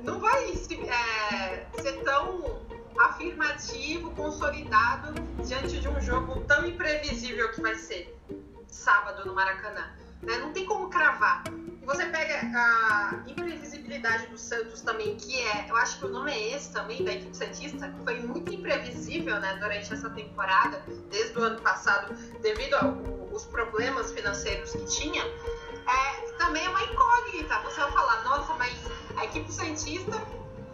não 0.00 0.18
vai 0.20 0.50
é, 0.50 1.66
ser 1.80 2.02
tão 2.04 2.60
afirmativo, 2.98 4.10
consolidado 4.12 5.14
diante 5.44 5.80
de 5.80 5.88
um 5.88 6.00
jogo 6.00 6.40
tão 6.44 6.66
imprevisível 6.66 7.50
que 7.52 7.60
vai 7.60 7.74
ser 7.76 8.18
sábado 8.66 9.24
no 9.24 9.34
Maracanã. 9.34 9.90
Né? 10.22 10.36
Não 10.38 10.52
tem 10.52 10.66
como 10.66 10.88
cravar. 10.88 11.44
E 11.82 11.86
você 11.86 12.06
pega 12.06 12.40
a 12.40 13.22
imprevisibilidade 13.26 14.26
do 14.26 14.38
Santos 14.38 14.80
também, 14.82 15.16
que 15.16 15.40
é, 15.40 15.70
eu 15.70 15.76
acho 15.76 15.98
que 15.98 16.06
o 16.06 16.08
nome 16.08 16.32
é 16.32 16.54
esse 16.54 16.72
também, 16.72 17.04
da 17.04 17.12
equipe 17.12 17.36
Santista, 17.36 17.88
que 17.88 18.04
foi 18.04 18.20
muito 18.20 18.52
imprevisível 18.52 19.40
né, 19.40 19.56
durante 19.60 19.92
essa 19.92 20.10
temporada, 20.10 20.82
desde 21.10 21.38
o 21.38 21.42
ano 21.42 21.60
passado, 21.60 22.14
devido 22.40 22.74
aos 22.74 23.44
problemas 23.46 24.12
financeiros 24.12 24.72
que 24.72 24.84
tinha. 24.86 25.24
É, 25.24 26.28
também 26.38 26.64
é 26.64 26.68
uma 26.68 26.82
incógnita. 26.82 27.58
Você 27.62 27.80
vai 27.80 27.92
falar, 27.92 28.24
nossa, 28.24 28.54
mas 28.54 28.74
a 29.16 29.24
equipe 29.24 29.50
Santista 29.52 30.20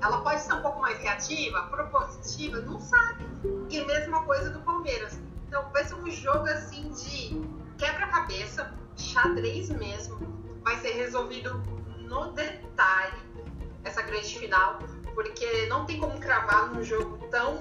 ela 0.05 0.21
pode 0.21 0.43
ser 0.43 0.53
um 0.53 0.61
pouco 0.61 0.81
mais 0.81 0.99
reativa, 0.99 1.63
propositiva, 1.63 2.61
não 2.61 2.79
sabe. 2.79 3.25
E 3.71 3.81
a 3.81 3.87
mesma 3.87 4.23
coisa 4.25 4.51
do 4.51 4.61
Palmeiras. 4.61 5.19
Então 5.49 5.71
vai 5.73 5.85
ser 5.85 5.95
um 5.95 6.11
jogo 6.11 6.47
assim 6.49 6.91
de 6.91 7.41
quebra-cabeça, 7.79 8.75
xadrez 8.97 9.71
mesmo, 9.71 10.19
vai 10.63 10.79
ser 10.81 10.93
resolvido 10.93 11.63
no 11.99 12.33
detalhe 12.33 13.23
essa 13.85 14.03
grande 14.03 14.39
final, 14.39 14.79
porque 15.15 15.67
não 15.67 15.85
tem 15.85 16.01
como 16.01 16.19
cravar 16.19 16.73
num 16.73 16.83
jogo 16.83 17.19
tão, 17.29 17.59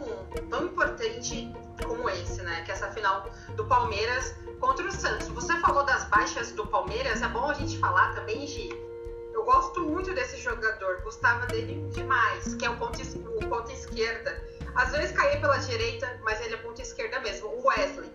tão 0.49 0.65
importante 0.65 1.51
como 1.85 2.09
esse, 2.09 2.41
né? 2.41 2.61
Que 2.63 2.71
é 2.71 2.73
essa 2.73 2.89
final 2.91 3.29
do 3.55 3.65
Palmeiras 3.65 4.35
contra 4.59 4.87
o 4.87 4.91
Santos. 4.91 5.27
Você 5.27 5.55
falou 5.59 5.83
das 5.83 6.05
baixas 6.05 6.51
do 6.51 6.65
Palmeiras, 6.65 7.21
é 7.21 7.27
bom 7.27 7.49
a 7.49 7.53
gente 7.53 7.77
falar 7.79 8.13
também, 8.15 8.47
Gi. 8.47 8.69
Eu 9.33 9.43
gosto 9.43 9.81
muito 9.81 10.13
desse 10.13 10.37
jogador, 10.37 11.01
gostava 11.01 11.45
dele 11.47 11.85
demais, 11.91 12.55
que 12.55 12.65
é 12.65 12.69
o 12.69 12.77
ponto, 12.77 13.01
o 13.01 13.49
ponto 13.49 13.71
esquerda. 13.71 14.41
Às 14.75 14.91
vezes 14.91 15.11
caía 15.11 15.39
pela 15.39 15.57
direita, 15.57 16.19
mas 16.23 16.39
ele 16.41 16.53
é 16.53 16.57
ponto 16.57 16.81
esquerda 16.81 17.19
mesmo, 17.19 17.47
o 17.47 17.67
Wesley. 17.67 18.09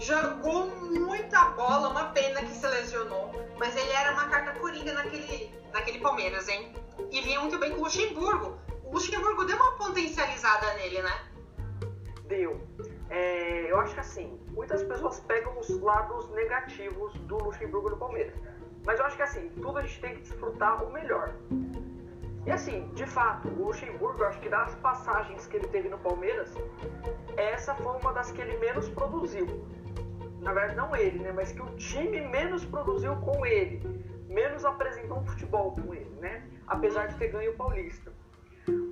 Jogou 0.00 0.68
muita 0.90 1.50
bola, 1.50 1.90
uma 1.90 2.04
pena 2.06 2.40
que 2.40 2.52
se 2.52 2.66
lesionou, 2.66 3.30
mas 3.58 3.76
ele 3.76 3.92
era 3.92 4.12
uma 4.12 4.28
carta 4.30 4.58
coringa 4.58 4.94
naquele, 4.94 5.54
naquele 5.74 6.00
Palmeiras, 6.00 6.48
hein? 6.48 6.74
E 7.10 7.20
vinha 7.20 7.38
muito 7.40 7.58
bem 7.58 7.72
com 7.72 7.80
o 7.80 7.84
Luxemburgo. 7.84 8.58
O 8.82 8.94
Luxemburgo 8.94 9.44
deu 9.44 9.56
uma 9.56 9.72
potencializada 9.72 10.72
nele, 10.74 11.02
né? 11.02 11.28
Deu. 12.24 12.66
É, 13.10 13.70
eu 13.70 13.78
acho 13.78 13.92
que 13.92 14.00
assim, 14.00 14.40
muitas 14.52 14.82
pessoas 14.82 15.20
pegam 15.20 15.58
os 15.58 15.68
lados 15.80 16.30
negativos 16.30 17.12
do 17.20 17.36
Luxemburgo 17.36 17.90
no 17.90 17.98
Palmeiras. 17.98 18.34
Mas 18.86 18.98
eu 18.98 19.04
acho 19.04 19.16
que 19.16 19.22
assim, 19.22 19.50
tudo 19.50 19.78
a 19.78 19.82
gente 19.82 20.00
tem 20.00 20.14
que 20.14 20.22
desfrutar 20.22 20.82
o 20.82 20.90
melhor. 20.90 21.34
E 22.46 22.50
assim, 22.50 22.88
de 22.94 23.04
fato, 23.04 23.48
o 23.48 23.66
Luxemburgo, 23.66 24.24
acho 24.24 24.40
que 24.40 24.48
das 24.48 24.74
passagens 24.76 25.46
que 25.46 25.58
ele 25.58 25.68
teve 25.68 25.90
no 25.90 25.98
Palmeiras, 25.98 26.54
essa 27.36 27.74
foi 27.74 27.98
uma 27.98 28.14
das 28.14 28.32
que 28.32 28.40
ele 28.40 28.56
menos 28.56 28.88
produziu. 28.88 29.46
Na 30.40 30.52
verdade, 30.52 30.76
não 30.76 30.94
ele, 30.96 31.18
né? 31.18 31.32
Mas 31.32 31.52
que 31.52 31.62
o 31.62 31.76
time 31.76 32.20
menos 32.20 32.64
produziu 32.64 33.16
com 33.16 33.44
ele. 33.44 33.80
Menos 34.26 34.64
apresentou 34.64 35.18
um 35.18 35.26
futebol 35.26 35.72
com 35.72 35.94
ele, 35.94 36.10
né? 36.20 36.42
Apesar 36.66 37.06
de 37.06 37.16
ter 37.16 37.28
ganho 37.28 37.52
o 37.52 37.56
Paulista. 37.56 38.12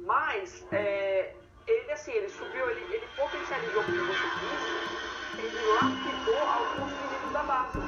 Mas, 0.04 0.66
é, 0.72 1.34
ele 1.66 1.92
assim, 1.92 2.12
ele 2.12 2.28
subiu, 2.28 2.68
ele, 2.70 2.80
ele 2.94 3.06
potencializou, 3.16 3.84
como 3.84 4.06
você 4.06 4.28
disse, 4.40 4.98
ele 5.38 5.66
lapidou 5.74 6.48
alguns 6.48 6.92
meninos 6.92 7.32
da 7.32 7.42
base, 7.42 7.78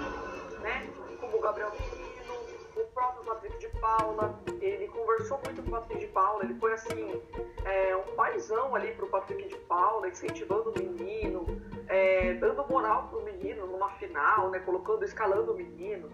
né? 0.60 0.88
Como 1.20 1.38
o 1.38 1.40
Gabriel 1.40 1.72
Menino, 1.72 2.34
o 2.76 2.84
próprio 2.92 3.24
Patrick 3.24 3.58
de 3.58 3.68
Paula, 3.80 4.38
ele 4.60 4.86
conversou 4.88 5.40
muito 5.44 5.62
com 5.62 5.68
o 5.68 5.72
Patrick 5.72 6.00
de 6.00 6.12
Paula, 6.12 6.44
ele 6.44 6.54
foi 6.54 6.72
assim, 6.74 7.22
é, 7.64 7.96
um 7.96 8.14
paizão 8.14 8.74
ali 8.74 8.92
pro 8.92 9.08
Patrick 9.08 9.48
de 9.48 9.56
Paula, 9.56 10.08
incentivando 10.08 10.70
o 10.70 10.78
menino, 10.78 11.46
é, 11.90 12.34
dando 12.34 12.64
moral 12.68 13.08
pro 13.08 13.20
menino 13.24 13.66
numa 13.66 13.90
final, 13.90 14.48
né? 14.50 14.60
Colocando, 14.60 15.04
escalando 15.04 15.52
o 15.52 15.56
menino, 15.56 16.08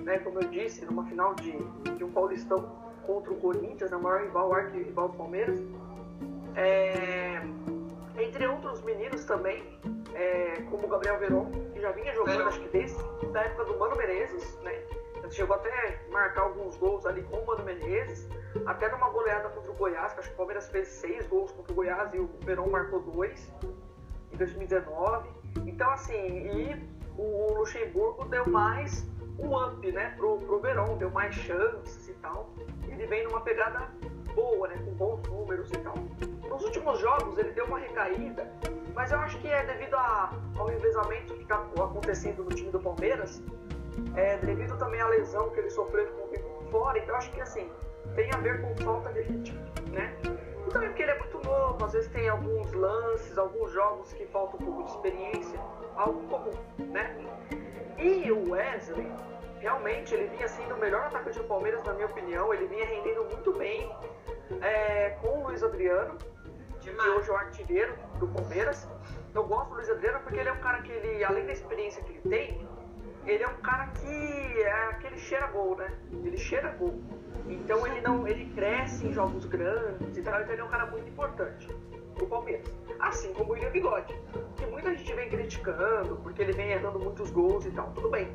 né? 0.00 0.18
Como 0.20 0.40
eu 0.40 0.48
disse, 0.48 0.84
numa 0.86 1.04
final 1.04 1.34
de, 1.34 1.52
de 1.96 2.04
um 2.04 2.12
Paulistão 2.12 2.64
contra 3.04 3.32
o 3.32 3.36
Corinthians, 3.36 3.90
né, 3.90 3.96
o 3.96 4.02
maior 4.02 4.22
rival, 4.22 4.48
o 4.48 4.54
arquirrival 4.54 5.08
do 5.08 5.16
Palmeiras. 5.16 5.58
É, 6.54 7.40
entre 8.18 8.46
outros 8.46 8.82
meninos 8.82 9.24
também, 9.24 9.78
é, 10.14 10.62
como 10.70 10.86
o 10.86 10.88
Gabriel 10.88 11.18
Veron, 11.18 11.50
que 11.72 11.80
já 11.80 11.90
vinha 11.90 12.14
jogando, 12.14 12.42
acho 12.42 12.60
que 12.60 12.68
desde 12.68 12.96
a 13.34 13.40
época 13.40 13.64
do 13.64 13.78
Mano 13.78 13.96
Menezes, 13.96 14.56
né? 14.62 14.80
Ele 15.16 15.30
chegou 15.30 15.56
até 15.56 16.06
marcar 16.10 16.42
alguns 16.42 16.76
gols 16.76 17.04
ali 17.04 17.22
com 17.24 17.36
o 17.36 17.46
Mano 17.46 17.64
Menezes, 17.64 18.28
até 18.64 18.88
numa 18.90 19.08
goleada 19.10 19.48
contra 19.48 19.72
o 19.72 19.74
Goiás, 19.74 20.12
que 20.14 20.20
acho 20.20 20.28
que 20.28 20.34
o 20.34 20.38
Palmeiras 20.38 20.68
fez 20.68 20.86
seis 20.86 21.26
gols 21.26 21.50
contra 21.50 21.72
o 21.72 21.74
Goiás 21.74 22.14
e 22.14 22.18
o 22.18 22.30
Veron 22.44 22.68
marcou 22.70 23.00
dois 23.00 23.52
em 24.32 24.36
2019. 24.36 25.28
Então, 25.66 25.90
assim, 25.90 26.14
e 26.14 26.96
o 27.16 27.54
Luxemburgo 27.58 28.24
deu 28.26 28.46
mais 28.48 29.06
um 29.38 29.56
up, 29.56 29.92
né, 29.92 30.14
pro, 30.16 30.38
pro 30.38 30.60
Verón, 30.60 30.96
deu 30.96 31.10
mais 31.10 31.34
chances 31.34 32.08
e 32.08 32.12
tal. 32.14 32.50
Ele 32.88 33.06
vem 33.06 33.24
numa 33.24 33.40
pegada 33.40 33.88
boa, 34.34 34.68
né, 34.68 34.76
com 34.84 34.92
bons 34.92 35.22
números 35.28 35.70
e 35.70 35.78
tal. 35.78 35.94
Nos 36.48 36.62
últimos 36.64 36.98
jogos 37.00 37.36
ele 37.38 37.52
deu 37.52 37.66
uma 37.66 37.78
recaída, 37.78 38.50
mas 38.94 39.12
eu 39.12 39.18
acho 39.18 39.38
que 39.40 39.48
é 39.48 39.64
devido 39.64 39.94
a, 39.94 40.32
ao 40.58 40.66
revezamento 40.66 41.34
que 41.34 41.42
está 41.42 41.56
acontecendo 41.56 42.44
no 42.44 42.50
time 42.50 42.70
do 42.70 42.80
Palmeiras, 42.80 43.42
é 44.14 44.38
devido 44.38 44.76
também 44.78 45.00
à 45.00 45.08
lesão 45.08 45.50
que 45.50 45.60
ele 45.60 45.70
sofreu 45.70 46.06
com 46.12 46.22
o 46.22 46.70
fora, 46.70 46.98
então 46.98 47.16
acho 47.16 47.30
que 47.32 47.40
assim, 47.40 47.70
tem 48.14 48.30
a 48.32 48.38
ver 48.38 48.60
com 48.60 48.84
falta 48.84 49.12
de 49.12 49.22
ritmo, 49.22 49.58
né? 49.90 50.14
E 50.66 50.70
também 50.70 50.88
porque 50.88 51.02
ele 51.02 51.12
é 51.12 51.18
muito 51.18 51.38
novo, 51.46 51.84
às 51.84 51.92
vezes 51.92 52.10
tem 52.10 52.28
alguns 52.28 52.72
lances, 52.72 53.38
alguns 53.38 53.70
jogos 53.72 54.12
que 54.12 54.26
falta 54.26 54.56
um 54.56 54.58
pouco 54.58 54.82
de 54.82 54.90
experiência, 54.90 55.60
algo 55.94 56.26
comum, 56.28 56.52
né? 56.90 57.16
E 57.98 58.30
o 58.32 58.50
Wesley, 58.50 59.10
realmente, 59.60 60.12
ele 60.12 60.26
vinha 60.26 60.48
sendo 60.48 60.74
o 60.74 60.78
melhor 60.78 61.06
atacante 61.06 61.38
do 61.38 61.44
Palmeiras, 61.44 61.82
na 61.84 61.94
minha 61.94 62.06
opinião. 62.06 62.52
Ele 62.52 62.66
vinha 62.66 62.84
rendendo 62.84 63.24
muito 63.24 63.52
bem 63.52 63.90
é, 64.60 65.10
com 65.20 65.38
o 65.38 65.46
Luiz 65.46 65.62
Adriano, 65.62 66.18
que 66.80 66.90
hoje 66.90 67.30
é 67.30 67.32
o 67.32 67.36
artilheiro 67.36 67.94
do 68.18 68.26
Palmeiras. 68.28 68.88
Eu 69.34 69.44
gosto 69.44 69.68
do 69.70 69.74
Luiz 69.76 69.88
Adriano 69.88 70.20
porque 70.20 70.38
ele 70.38 70.48
é 70.48 70.52
um 70.52 70.60
cara 70.60 70.82
que, 70.82 70.90
ele, 70.90 71.24
além 71.24 71.46
da 71.46 71.52
experiência 71.52 72.02
que 72.02 72.12
ele 72.12 72.22
tem, 72.28 72.68
ele 73.26 73.42
é 73.42 73.48
um 73.48 73.56
cara 73.56 73.86
que 73.88 74.62
é 74.62 74.88
aquele 74.90 75.18
cheira 75.18 75.48
gol, 75.48 75.76
né? 75.76 75.92
Ele 76.24 76.38
cheira 76.38 76.70
gol. 76.70 77.00
Então 77.48 77.86
ele 77.86 78.00
não, 78.00 78.26
ele 78.26 78.46
cresce 78.54 79.06
em 79.06 79.12
jogos 79.12 79.44
grandes 79.44 80.16
e 80.16 80.22
tal, 80.22 80.40
então 80.40 80.52
ele 80.52 80.62
é 80.62 80.64
um 80.64 80.68
cara 80.68 80.86
muito 80.86 81.08
importante 81.08 81.68
pro 82.14 82.26
Palmeiras. 82.26 82.66
Assim 83.00 83.32
como 83.34 83.50
o 83.50 83.52
William 83.54 83.70
Bigode, 83.70 84.14
que 84.56 84.66
muita 84.66 84.94
gente 84.94 85.12
vem 85.12 85.28
criticando 85.28 86.16
porque 86.22 86.42
ele 86.42 86.52
vem 86.52 86.70
errando 86.70 86.98
muitos 86.98 87.30
gols 87.30 87.66
e 87.66 87.70
tal. 87.72 87.90
Tudo 87.92 88.10
bem, 88.10 88.32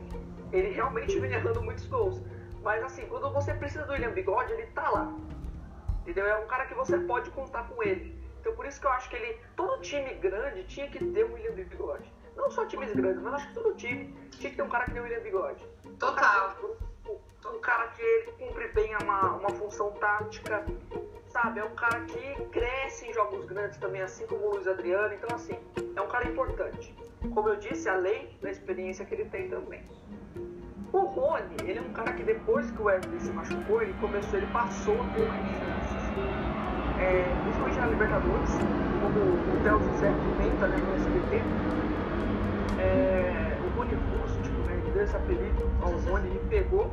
ele 0.52 0.70
realmente 0.70 1.18
vem 1.20 1.32
errando 1.32 1.62
muitos 1.62 1.88
gols. 1.88 2.22
Mas 2.62 2.84
assim, 2.84 3.06
quando 3.08 3.32
você 3.32 3.54
precisa 3.54 3.86
do 3.86 3.94
William 3.94 4.12
Bigode, 4.12 4.54
ele 4.54 4.68
tá 4.68 4.90
lá. 4.90 5.14
Entendeu? 6.02 6.26
É 6.26 6.38
um 6.38 6.48
cara 6.48 6.66
que 6.66 6.74
você 6.74 6.98
pode 7.00 7.30
contar 7.32 7.68
com 7.70 7.82
ele. 7.82 8.20
Então 8.40 8.54
por 8.56 8.66
isso 8.66 8.80
que 8.80 8.88
eu 8.88 8.92
acho 8.92 9.10
que 9.10 9.16
ele. 9.16 9.40
Todo 9.56 9.82
time 9.82 10.14
grande 10.16 10.64
tinha 10.66 10.88
que 10.90 11.04
ter 11.04 11.26
um 11.26 11.34
William 11.34 11.54
Bigode. 11.54 12.11
Não 12.52 12.56
só 12.56 12.66
times 12.66 12.92
grandes, 12.92 13.24
mas 13.24 13.36
acho 13.36 13.48
que 13.48 13.54
todo 13.54 13.74
time 13.76 14.14
tinha 14.32 14.50
que 14.50 14.58
ter 14.58 14.62
um 14.62 14.68
cara 14.68 14.84
que 14.84 14.92
tem 14.92 15.00
o 15.00 15.06
William 15.06 15.22
Bigode. 15.22 15.66
Total. 15.98 16.54
Um 17.46 17.60
cara 17.62 17.88
que 17.88 18.02
ele 18.02 18.32
cumpre 18.34 18.68
bem 18.74 18.94
uma, 18.98 19.38
uma 19.38 19.50
função 19.52 19.92
tática, 19.92 20.66
sabe? 21.30 21.62
É 21.62 21.64
um 21.64 21.74
cara 21.76 22.02
que 22.02 22.44
cresce 22.52 23.08
em 23.08 23.14
jogos 23.14 23.46
grandes 23.46 23.78
também, 23.78 24.02
assim 24.02 24.28
como 24.28 24.48
o 24.48 24.52
Luiz 24.56 24.68
Adriano. 24.68 25.14
Então, 25.14 25.34
assim, 25.34 25.58
é 25.96 26.02
um 26.02 26.10
cara 26.10 26.28
importante. 26.28 26.94
Como 27.34 27.48
eu 27.48 27.56
disse, 27.56 27.88
além 27.88 28.38
da 28.42 28.52
experiência 28.52 29.06
que 29.06 29.16
ele 29.16 29.26
tem 29.30 29.48
também. 29.50 29.82
O 30.92 31.00
Rony, 31.00 31.56
ele 31.64 31.80
é 31.80 31.82
um 31.82 31.94
cara 31.94 32.12
que 32.12 32.24
depois 32.24 32.70
que 32.70 32.82
o 32.82 32.86
Wesley 32.86 33.22
se 33.22 33.32
machucou, 33.32 33.82
ele 33.82 33.94
começou, 34.02 34.38
ele 34.38 34.52
passou 34.52 34.96
a 34.96 35.08
ter 35.14 35.26
mais 35.26 35.48
chances. 35.48 36.12
É, 37.00 37.24
principalmente 37.44 37.80
na 37.80 37.88
Libertadores, 37.88 38.50
como 39.02 39.20
o 39.20 39.64
Theo 39.64 39.80
José 39.80 40.12
comenta 40.12 40.68
né, 40.68 40.76
no 40.76 40.96
SBT, 40.96 41.42
é, 42.82 43.58
o 43.66 43.78
Rony 43.78 43.94
Rústico, 43.94 44.58
né, 44.68 44.74
ele 44.74 44.92
deu 44.92 45.04
esse 45.04 45.16
apelido 45.16 45.72
ao 45.82 45.92
Rony, 45.92 46.30
ele 46.30 46.40
pegou 46.50 46.92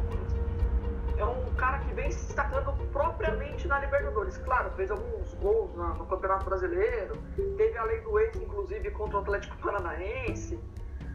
é 1.18 1.24
um 1.24 1.52
cara 1.56 1.78
que 1.80 1.92
vem 1.94 2.10
se 2.10 2.26
destacando 2.26 2.72
propriamente 2.92 3.66
na 3.66 3.80
Libertadores. 3.80 4.38
Claro, 4.38 4.70
fez 4.76 4.90
alguns 4.90 5.34
gols 5.34 5.74
no 5.74 6.06
Campeonato 6.06 6.44
Brasileiro, 6.44 7.16
teve 7.56 7.76
a 7.76 7.84
lei 7.84 8.00
do 8.00 8.18
ex, 8.20 8.36
inclusive, 8.36 8.90
contra 8.92 9.18
o 9.18 9.20
Atlético 9.22 9.56
Paranaense. 9.58 10.58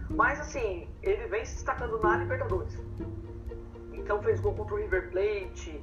Mas, 0.09 0.41
assim, 0.41 0.89
ele 1.01 1.25
vem 1.27 1.45
se 1.45 1.55
destacando 1.55 1.99
na 1.99 2.17
Libertadores. 2.17 2.77
Então, 3.93 4.21
fez 4.21 4.41
gol 4.41 4.53
contra 4.53 4.75
o 4.75 4.77
River 4.77 5.09
Plate, 5.09 5.81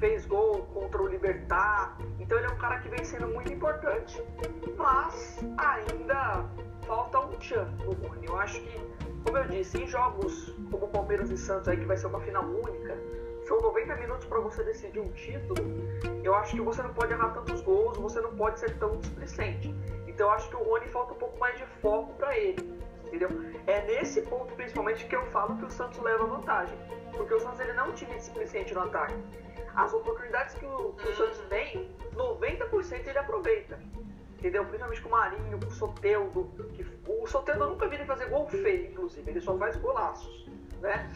fez 0.00 0.26
gol 0.26 0.62
contra 0.74 1.00
o 1.00 1.06
Libertar. 1.06 1.96
Então, 2.18 2.36
ele 2.38 2.48
é 2.48 2.50
um 2.50 2.58
cara 2.58 2.80
que 2.80 2.88
vem 2.88 3.04
sendo 3.04 3.28
muito 3.28 3.52
importante. 3.52 4.20
Mas, 4.76 5.38
ainda 5.56 6.50
falta 6.90 7.20
um 7.20 7.28
tchan 7.38 7.68
no 7.84 7.92
Rony. 7.92 8.26
Eu 8.26 8.36
acho 8.36 8.60
que, 8.60 8.80
como 9.24 9.38
eu 9.38 9.46
disse, 9.46 9.80
em 9.80 9.86
jogos 9.86 10.52
como 10.72 10.88
Palmeiras 10.88 11.30
e 11.30 11.36
Santos, 11.38 11.68
aí, 11.68 11.76
que 11.76 11.84
vai 11.84 11.96
ser 11.96 12.08
uma 12.08 12.20
final 12.20 12.44
única 12.44 12.98
são 13.42 13.60
90 13.60 13.96
minutos 13.96 14.26
para 14.26 14.38
você 14.40 14.62
decidir 14.62 15.00
um 15.00 15.10
título, 15.12 15.60
eu 16.22 16.34
acho 16.36 16.54
que 16.54 16.60
você 16.60 16.82
não 16.82 16.92
pode 16.92 17.12
errar 17.12 17.30
tantos 17.30 17.60
gols, 17.62 17.96
você 17.98 18.20
não 18.20 18.36
pode 18.36 18.60
ser 18.60 18.78
tão 18.78 18.96
displicente. 18.98 19.74
Então 20.06 20.28
eu 20.28 20.32
acho 20.32 20.48
que 20.48 20.56
o 20.56 20.62
Rony 20.62 20.86
falta 20.86 21.14
um 21.14 21.16
pouco 21.16 21.36
mais 21.38 21.56
de 21.58 21.66
foco 21.80 22.12
para 22.14 22.36
ele, 22.38 22.78
entendeu? 23.06 23.28
É 23.66 23.82
nesse 23.86 24.22
ponto 24.22 24.54
principalmente 24.54 25.04
que 25.06 25.16
eu 25.16 25.24
falo 25.26 25.56
que 25.56 25.64
o 25.64 25.70
Santos 25.70 25.98
leva 26.00 26.26
vantagem, 26.26 26.78
porque 27.16 27.34
o 27.34 27.40
Santos 27.40 27.58
ele 27.58 27.72
não 27.72 27.86
é 27.86 27.88
um 27.88 27.92
time 27.92 28.14
displicente 28.14 28.72
no 28.74 28.82
ataque. 28.82 29.16
As 29.74 29.92
oportunidades 29.92 30.54
que 30.54 30.66
o, 30.66 30.92
que 30.92 31.08
o 31.08 31.16
Santos 31.16 31.40
tem, 31.48 31.90
90% 32.14 33.06
ele 33.06 33.18
aproveita. 33.18 33.80
Entendeu? 34.40 34.64
Principalmente 34.64 35.02
com 35.02 35.08
o 35.10 35.12
Marinho, 35.12 35.60
com 35.60 35.66
o 35.66 35.70
Soteldo. 35.70 36.50
Que, 36.72 36.86
o 37.06 37.26
Soteldo 37.26 37.64
eu 37.64 37.70
nunca 37.70 37.86
vi 37.86 37.96
ele 37.96 38.06
fazer 38.06 38.26
gol 38.30 38.48
feio, 38.48 38.90
inclusive. 38.90 39.30
Ele 39.30 39.40
só 39.40 39.56
faz 39.58 39.76
golaços, 39.76 40.48
né? 40.80 41.10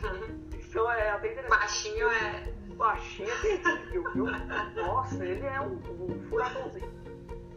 Então 0.53 0.91
é 0.93 1.09
até 1.11 1.33
interessante. 1.33 1.59
Baixinho 1.59 2.09
é. 2.11 2.53
Baixinho 2.77 3.31
é 3.31 3.41
terrível, 3.41 4.13
viu? 4.13 4.27
Nossa, 4.77 5.25
ele 5.25 5.47
é 5.47 5.61
um, 5.61 5.77
um 6.01 6.29
furacãozinho. 6.29 6.93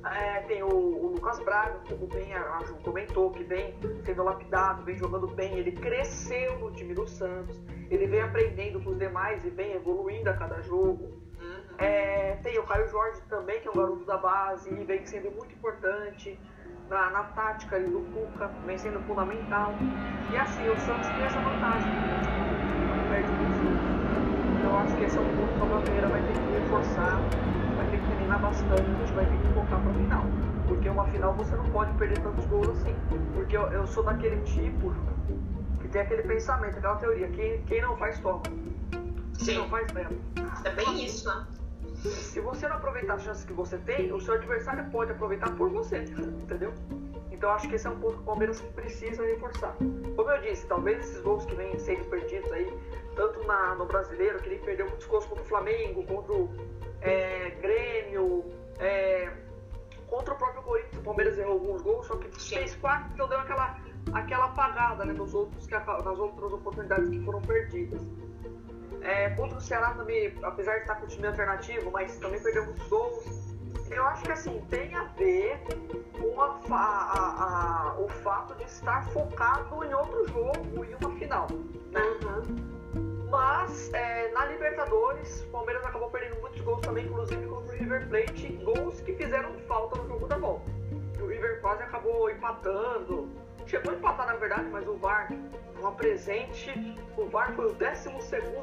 É, 0.05 0.41
tem 0.43 0.63
o, 0.63 0.70
o, 0.70 1.07
Lucas 1.15 1.39
Braga, 1.39 1.80
como 1.89 2.07
bem 2.07 2.34
a, 2.34 2.57
a 2.57 2.63
Ju 2.63 2.76
comentou, 2.76 3.32
que 3.32 3.43
vem 3.43 3.76
sendo 4.05 4.24
lapidado, 4.24 4.84
vem 4.84 4.95
jogando 4.95 5.28
bem. 5.28 5.57
Ele 5.57 5.74
cresceu 5.74 6.59
no 6.59 6.72
time 6.72 6.93
do 6.93 7.05
Santos, 7.05 7.59
ele 7.89 8.07
vem 8.07 8.22
aprendendo 8.22 8.80
com 8.80 8.91
os 8.91 8.97
demais 8.97 9.43
e 9.43 9.49
vem 9.49 9.74
evoluindo 9.74 10.30
a 10.30 10.34
cada 10.34 10.61
jogo. 10.61 11.26
É, 11.78 12.38
tem 12.43 12.57
o 12.57 12.63
Caio 12.63 12.89
Jorge 12.89 13.21
também, 13.30 13.59
que 13.59 13.67
é 13.67 13.71
um 13.71 13.75
garoto 13.75 14.05
da 14.05 14.17
base 14.17 14.73
e 14.73 14.84
vem 14.84 15.05
sendo 15.05 15.32
muito 15.32 15.53
importante 15.53 16.39
na, 16.89 17.09
na 17.11 17.23
tática 17.23 17.80
do 17.80 18.01
Cuca, 18.13 18.47
vem 18.65 18.78
sendo 18.78 18.99
fundamental. 19.01 19.73
E 20.32 20.38
assim, 20.38 20.67
o 20.69 20.78
Santos 20.80 21.07
tem 21.09 21.23
essa 21.25 21.39
vantagem 21.39 21.88
perde 23.09 23.32
muito 23.32 24.59
Então 24.59 24.71
eu 24.71 24.78
acho 24.78 24.95
que 24.95 25.03
esse 25.03 25.17
é 25.17 25.21
um 25.21 25.36
ponto 25.36 25.53
que 25.53 25.65
o 25.65 25.69
Palmeiras 25.69 26.11
vai 26.11 26.21
ter 26.21 26.34
que 26.34 26.59
reforçar, 26.59 27.21
vai 27.75 27.88
ter 27.89 27.97
que 27.97 28.15
treinar 28.15 28.39
bastante, 28.41 29.13
vai 29.13 29.25
ter 29.25 29.38
que 29.38 29.53
focar 29.53 29.82
para 29.82 29.91
a 29.91 29.93
final. 29.93 30.23
Porque 30.67 30.89
uma 30.89 31.05
final 31.07 31.34
você 31.34 31.55
não 31.55 31.69
pode 31.69 31.93
perder 31.97 32.19
tantos 32.19 32.45
gols 32.45 32.69
assim. 32.69 32.95
Porque 33.34 33.55
eu, 33.55 33.63
eu 33.71 33.88
sou 33.88 34.03
daquele 34.03 34.41
tipo 34.41 34.93
que 35.82 35.88
tem 35.88 36.01
aquele 36.01 36.23
pensamento, 36.23 36.78
aquela 36.78 36.95
teoria, 36.95 37.28
quem, 37.30 37.61
quem 37.63 37.82
não 37.82 37.95
faz 37.97 38.19
toma. 38.19 38.41
Quem 39.43 39.57
não 39.57 39.69
faz 39.69 39.91
leva. 39.93 40.13
É 40.65 40.69
bem 40.71 41.05
isso, 41.05 41.28
né? 41.30 41.45
Se 42.03 42.39
você 42.39 42.67
não 42.67 42.77
aproveitar 42.77 43.15
as 43.15 43.23
chances 43.23 43.43
que 43.43 43.53
você 43.53 43.77
tem, 43.77 44.11
o 44.11 44.19
seu 44.19 44.35
adversário 44.35 44.89
pode 44.91 45.11
aproveitar 45.11 45.55
por 45.55 45.69
você, 45.69 45.97
entendeu? 45.97 46.73
Então 47.31 47.51
acho 47.51 47.67
que 47.67 47.75
esse 47.75 47.85
é 47.85 47.89
um 47.89 47.99
ponto 47.99 48.15
que 48.15 48.21
o 48.21 48.25
Palmeiras 48.25 48.61
precisa 48.61 49.23
reforçar. 49.23 49.75
Como 50.15 50.31
eu 50.31 50.41
disse, 50.41 50.65
talvez 50.67 50.99
esses 50.99 51.21
gols 51.21 51.45
que 51.45 51.55
vêm 51.55 51.77
sendo 51.77 52.05
perdidos 52.05 52.51
aí, 52.51 52.71
tanto 53.15 53.43
na, 53.45 53.75
no 53.75 53.85
brasileiro, 53.85 54.39
que 54.39 54.49
ele 54.49 54.59
perdeu 54.59 54.87
muitos 54.87 55.05
gols 55.07 55.25
contra 55.25 55.43
o 55.43 55.47
Flamengo, 55.47 56.03
contra 56.05 56.33
o 56.33 56.49
é, 57.01 57.51
Grêmio, 57.61 58.45
é, 58.79 59.31
contra 60.07 60.33
o 60.33 60.37
próprio 60.37 60.63
Corinthians, 60.63 60.97
o 60.97 61.03
Palmeiras 61.03 61.37
errou 61.37 61.53
alguns 61.53 61.81
gols, 61.81 62.07
só 62.07 62.15
que 62.15 62.27
fez 62.39 62.75
quatro, 62.75 63.11
então 63.13 63.27
deu 63.27 63.39
aquela, 63.39 63.77
aquela 64.13 64.45
apagada 64.45 65.05
né, 65.05 65.13
nos 65.13 65.33
outros, 65.33 65.67
nas 65.67 66.19
outras 66.19 66.53
oportunidades 66.53 67.09
que 67.09 67.19
foram 67.23 67.41
perdidas. 67.41 68.01
É, 69.01 69.29
contra 69.31 69.57
o 69.57 69.61
Ceará 69.61 69.91
também, 69.93 70.33
apesar 70.43 70.75
de 70.75 70.81
estar 70.81 70.95
com 70.95 71.05
o 71.05 71.07
time 71.07 71.27
alternativo, 71.27 71.91
mas 71.91 72.17
também 72.17 72.41
perdeu 72.41 72.65
muitos 72.65 72.88
gols. 72.88 73.47
Eu 73.89 74.03
acho 74.05 74.23
que 74.23 74.31
assim, 74.31 74.61
tem 74.69 74.93
a 74.95 75.03
ver 75.17 75.59
com 76.19 76.41
a, 76.41 76.59
a, 76.73 77.93
a, 77.93 77.99
o 77.99 78.07
fato 78.09 78.53
de 78.55 78.63
estar 78.63 79.05
focado 79.11 79.83
em 79.83 79.93
outro 79.93 80.27
jogo 80.27 80.85
e 80.85 80.93
uma 80.95 81.15
final. 81.17 81.47
Né? 81.91 82.01
Uhum. 82.01 83.27
Mas 83.29 83.91
é, 83.93 84.31
na 84.31 84.45
Libertadores, 84.45 85.43
o 85.43 85.47
Palmeiras 85.47 85.85
acabou 85.85 86.09
perdendo 86.09 86.39
muitos 86.41 86.61
gols 86.61 86.81
também, 86.81 87.05
inclusive 87.05 87.45
contra 87.45 87.75
o 87.75 87.77
River 87.77 88.07
Plate, 88.07 88.47
gols 88.63 89.01
que 89.01 89.13
fizeram 89.13 89.53
falta 89.67 90.01
no 90.01 90.07
jogo 90.07 90.27
da 90.27 90.38
volta. 90.38 90.69
O 91.21 91.27
River 91.27 91.59
quase 91.61 91.83
acabou 91.83 92.29
empatando, 92.29 93.29
chegou 93.65 93.91
a 93.91 93.95
empatar 93.95 94.27
na 94.27 94.35
verdade, 94.35 94.69
mas 94.69 94.88
o 94.88 94.95
VAR 94.97 95.29
uma 95.80 95.91
presente. 95.91 96.71
O 97.17 97.25
VAR 97.25 97.53
foi 97.53 97.71
o 97.71 97.73
12 97.73 98.09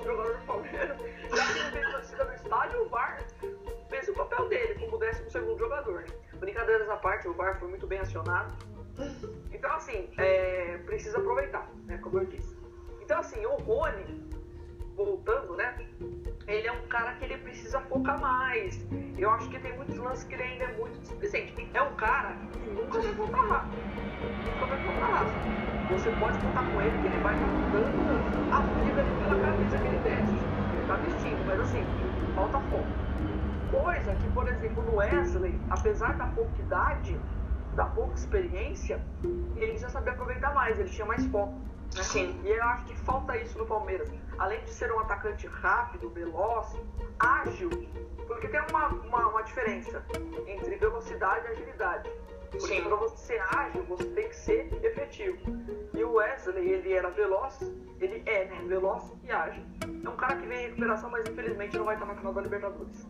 jogador 0.05 0.37
do 0.37 0.47
Palmeiras. 0.47 0.99
Já 1.35 1.53
que 1.53 1.59
não 1.63 1.71
tem 1.71 1.93
torcida 1.93 2.25
no 2.25 2.35
estádio, 2.35 2.83
o 2.83 2.89
VAR 2.89 3.25
fez 3.89 4.09
o 4.09 4.15
papel 4.15 4.49
dele 4.49 4.75
como 4.79 4.99
12 4.99 5.31
jogador. 5.59 6.03
Né? 6.03 6.07
Brincadeiras 6.35 6.89
à 6.89 6.97
parte, 6.97 7.29
o 7.29 7.35
VAR 7.35 7.59
foi 7.59 7.69
muito 7.69 7.87
bem 7.87 8.01
acionado. 8.01 8.55
Então, 9.53 9.73
assim, 9.75 10.09
é, 10.19 10.79
precisa 10.85 11.19
aproveitar, 11.19 11.69
né, 11.87 11.99
como 11.99 12.19
eu 12.19 12.27
disse. 12.27 12.57
Então, 13.03 13.19
assim, 13.19 13.45
o 13.45 13.57
Rony, 13.57 14.23
voltando, 14.95 15.57
né? 15.57 15.77
Ele 16.47 16.69
é 16.69 16.73
um 16.73 16.87
cara 16.87 17.15
que 17.15 17.25
ele 17.25 17.39
precisa 17.39 17.81
focar 17.81 18.21
mais. 18.21 18.87
Eu 19.19 19.31
acho 19.31 19.49
que 19.51 19.59
tem 19.59 19.77
muitos 19.77 19.97
lances 19.97 20.25
que 20.25 20.35
ele 20.35 20.43
ainda 20.43 20.65
é 20.65 20.77
muito 20.77 20.99
displicente. 21.01 21.69
É 21.75 21.83
um 21.83 21.95
cara 21.97 22.37
que 22.53 22.71
nunca 22.71 23.01
vai 23.01 23.13
voltar 23.13 23.43
rápido. 23.43 23.77
Nunca 24.45 24.67
vai 24.67 24.85
voltar 24.85 25.07
rápido 25.07 25.74
você 25.89 26.11
pode 26.13 26.39
contar 26.39 26.65
com 26.71 26.81
ele 26.81 26.99
que 26.99 27.07
ele 27.07 27.23
vai 27.23 27.35
dando 27.73 28.53
a 28.53 28.61
vida 28.83 29.05
pela 29.19 29.41
camisa 29.41 29.79
que 29.79 29.87
ele 29.87 29.99
veste. 29.99 30.35
Ele 30.75 30.87
tá 30.87 30.97
vestindo, 30.97 31.47
mas 31.47 31.61
assim, 31.61 31.85
falta 32.35 32.59
foco. 32.61 32.87
Coisa 33.71 34.15
que, 34.15 34.29
por 34.31 34.49
exemplo, 34.49 34.83
no 34.83 34.97
Wesley, 34.97 35.59
apesar 35.71 36.15
da 36.15 36.27
pouca 36.27 36.61
idade, 36.61 37.19
da 37.75 37.87
pouca 37.87 38.15
experiência, 38.15 39.01
ele 39.57 39.77
já 39.77 39.89
sabia 39.89 40.13
aproveitar 40.13 40.55
mais, 40.55 40.79
ele 40.79 40.89
tinha 40.89 41.07
mais 41.07 41.25
foco. 41.27 41.55
Né? 41.95 42.03
Sim. 42.03 42.41
E 42.45 42.49
eu 42.49 42.65
acho 42.65 42.85
que 42.85 42.97
falta 42.99 43.37
isso 43.37 43.59
no 43.59 43.67
Palmeiras. 43.67 44.11
Além 44.39 44.61
de 44.65 44.71
ser 44.71 44.93
um 44.93 45.01
atacante 45.01 45.47
rápido, 45.47 46.11
veloz, 46.11 46.77
ágil, 47.19 47.71
porque 48.27 48.49
tem 48.49 48.61
uma, 48.71 48.89
uma, 48.89 49.29
uma 49.29 49.43
diferença 49.43 50.05
entre 50.47 50.77
velocidade 50.77 51.47
e 51.47 51.51
agilidade. 51.51 52.11
Porque 52.59 52.81
para 52.81 52.97
você 52.97 53.17
ser 53.17 53.41
ágil, 53.41 53.83
você 53.85 54.05
tem 54.05 54.29
que 54.29 54.37
ser 54.37 54.73
efetivo. 54.83 55.39
E 55.93 56.05
o 56.05 56.15
Wesley, 56.15 56.71
ele 56.71 56.93
era 56.93 57.11
veloz, 57.11 57.59
ele 58.01 58.23
é, 58.27 58.47
né? 58.47 58.63
Veloz 58.67 59.03
e 59.23 59.31
ágil. 59.31 59.63
É 60.05 60.09
um 60.09 60.17
cara 60.17 60.37
que 60.37 60.47
vem 60.47 60.59
em 60.59 60.63
recuperação, 60.69 61.11
mas 61.11 61.29
infelizmente 61.29 61.77
não 61.77 61.85
vai 61.85 61.95
estar 61.95 62.07
na 62.07 62.15
final 62.15 62.33
da 62.33 62.41
Libertadores. 62.41 63.07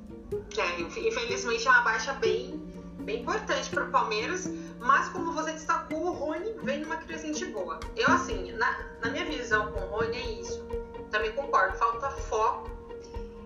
É, 0.57 0.81
infelizmente 0.81 1.67
é 1.67 1.71
uma 1.71 1.83
baixa 1.83 2.13
bem, 2.15 2.59
bem 3.01 3.23
importante 3.23 3.71
para 3.71 3.85
o 3.85 3.91
Palmeiras, 3.91 4.49
mas 4.79 5.09
como 5.11 5.33
você 5.33 5.53
destacou, 5.53 6.07
o 6.07 6.13
Rony 6.13 6.55
vem 6.63 6.81
numa 6.81 6.97
crescente 6.97 7.45
boa. 7.47 7.81
Eu, 7.97 8.09
assim, 8.09 8.53
na, 8.53 8.79
na 9.03 9.11
minha 9.11 9.25
visão 9.25 9.73
com 9.73 9.81
o 9.81 9.87
Rony 9.89 10.17
é 10.17 10.41
isso. 10.41 10.67
Também 11.11 11.33
concordo, 11.33 11.77
falta 11.77 12.11
foco. 12.11 12.71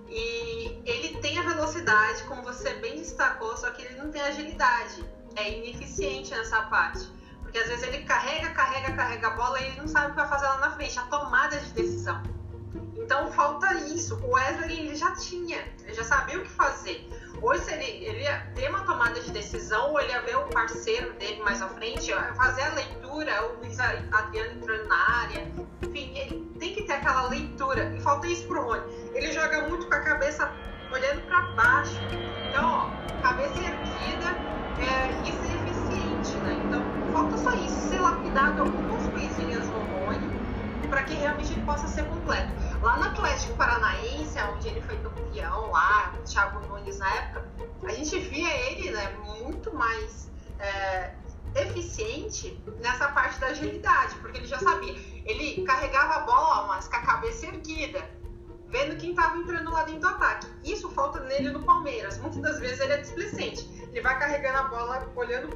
E 0.09 0.81
ele 0.87 1.19
tem 1.21 1.39
a 1.39 1.43
velocidade, 1.43 2.25
como 2.25 2.43
você 2.43 2.75
bem 2.75 2.97
destacou, 2.97 3.57
só 3.57 3.71
que 3.71 3.83
ele 3.83 3.97
não 3.97 4.11
tem 4.11 4.23
agilidade 4.23 5.05
é 5.39 5.59
ineficiente 5.59 6.31
nessa 6.31 6.63
parte. 6.63 7.09
Porque 7.43 7.59
às 7.59 7.69
vezes 7.69 7.83
ele 7.85 8.05
carrega, 8.05 8.51
carrega, 8.51 8.93
carrega 8.93 9.27
a 9.29 9.31
bola 9.31 9.61
e 9.61 9.69
ele 9.69 9.81
não 9.81 9.89
sabe 9.89 10.09
o 10.09 10.11
que 10.11 10.17
vai 10.17 10.29
fazer 10.29 10.47
lá 10.47 10.59
na 10.59 10.71
frente, 10.73 10.99
a 10.99 11.03
tomada 11.03 11.57
de 11.57 11.71
decisão. 11.73 12.23
Então 12.97 13.33
falta 13.33 13.73
isso. 13.75 14.17
O 14.17 14.33
Wesley 14.33 14.81
ele 14.81 14.95
já 14.95 15.15
tinha, 15.17 15.57
ele 15.83 15.95
já 15.95 16.05
sabia 16.05 16.39
o 16.39 16.43
que 16.43 16.51
fazer. 16.51 17.09
Ou 17.41 17.57
se 17.57 17.73
ele, 17.73 18.05
ele 18.05 18.23
ia 18.23 18.41
ter 18.55 18.69
uma 18.69 18.81
tomada 18.81 19.19
de 19.21 19.31
decisão, 19.31 19.93
ou 19.93 20.01
ele 20.01 20.11
ia 20.11 20.21
ver 20.23 20.37
o 20.37 20.43
parceiro 20.49 21.13
dele 21.15 21.41
mais 21.43 21.63
à 21.63 21.69
frente, 21.69 22.13
fazer 22.37 22.63
a 22.63 22.75
leitura, 22.75 23.47
o 23.47 23.61
Luiz 23.61 23.79
Adriano 23.81 24.59
entrando 24.59 24.89
na 24.89 25.21
área. 25.23 25.47
Enfim, 25.83 26.19
ele 26.19 26.53
tem 26.59 26.75
que 26.75 26.83
ter 26.83 26.95
aquela 26.95 27.29
leitura. 27.29 27.95
E 27.97 28.01
falta 28.01 28.27
isso 28.27 28.47
pro 28.47 28.63
Rony. 28.63 28.83
Ele 29.15 29.33
joga 29.33 29.69
muito 29.69 29.87
com 29.87 29.95
a 29.95 30.01
cabeça 30.01 30.53
olhando 30.93 31.23
para 31.27 31.41
baixo. 31.53 31.99
Então, 32.51 32.69
ó, 32.69 33.23
cabeça 33.23 33.59
erguida, 33.59 34.37
é, 34.81 35.28
falta 37.19 37.37
só 37.39 37.53
isso, 37.55 37.89
ser 37.89 38.01
lapidado 38.01 38.63
algumas 38.63 39.05
coisinhas 39.09 39.67
no 39.67 39.79
Rony 39.81 40.39
para 40.89 41.03
que 41.03 41.15
realmente 41.15 41.53
ele 41.53 41.63
possa 41.63 41.89
ser 41.89 42.05
completo. 42.05 42.49
Lá 42.81 42.97
no 42.97 43.05
Atlético 43.07 43.55
Paranaense, 43.57 44.39
onde 44.55 44.69
ele 44.69 44.81
foi 44.83 44.97
campeão 44.99 45.71
lá, 45.73 46.15
o 46.17 46.23
Thiago 46.23 46.61
Nunes 46.69 46.99
na 46.99 47.13
época, 47.13 47.45
a 47.83 47.93
gente 47.93 48.19
via 48.21 48.71
ele 48.71 48.93
né, 48.93 49.13
muito 49.27 49.75
mais 49.75 50.31
é, 50.61 51.13
eficiente 51.57 52.57
nessa 52.81 53.09
parte 53.09 53.41
da 53.41 53.49
agilidade, 53.49 54.15
porque 54.21 54.39
ele 54.39 54.47
já 54.47 54.61
sabia. 54.61 54.95
Ele 55.27 55.65
carregava 55.65 56.15
a 56.15 56.21
bola, 56.21 56.69
mas 56.69 56.87
com 56.87 56.97
a 56.97 57.01
cabeça 57.01 57.47
erguida, 57.47 58.09
vendo 58.69 58.97
quem 58.97 59.11
estava 59.11 59.37
entrando 59.37 59.73
lá 59.73 59.83
dentro 59.83 60.03
do 60.03 60.09
ataque. 60.09 60.47
Isso 60.65 60.89
falta 60.91 61.19
nele 61.21 61.51
no 61.51 61.65
Palmeiras. 61.65 62.17
Muitas 62.19 62.41
das 62.41 62.61
vezes 62.61 62.79
ele 62.79 62.93
é 62.93 62.99
displicente 62.99 63.78
ele 63.99 64.03
vai 64.03 64.17
carregando 64.17 64.59
a 64.59 64.63
bola, 64.63 65.13
olhando 65.17 65.49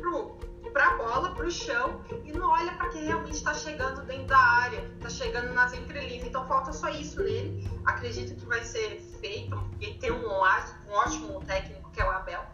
para 0.72 0.86
a 0.86 0.96
bola, 0.96 1.34
para 1.34 1.46
o 1.46 1.50
chão 1.50 2.04
e 2.24 2.32
não 2.32 2.50
olha 2.50 2.72
para 2.72 2.88
quem 2.88 3.04
realmente 3.04 3.36
está 3.36 3.54
chegando 3.54 4.04
dentro 4.04 4.26
da 4.26 4.38
área, 4.38 4.78
está 4.96 5.08
chegando 5.08 5.52
nas 5.52 5.72
entrelinhas. 5.72 6.26
Então 6.26 6.46
falta 6.48 6.72
só 6.72 6.88
isso 6.88 7.22
nele. 7.22 7.70
Acredito 7.84 8.34
que 8.34 8.44
vai 8.46 8.64
ser 8.64 9.00
feito. 9.20 9.56
Ele 9.80 9.94
tem 9.98 10.10
um, 10.10 10.26
um 10.26 10.90
ótimo 10.90 11.44
técnico 11.44 11.90
que 11.92 12.00
é 12.00 12.04
o 12.04 12.10
Abel, 12.10 12.44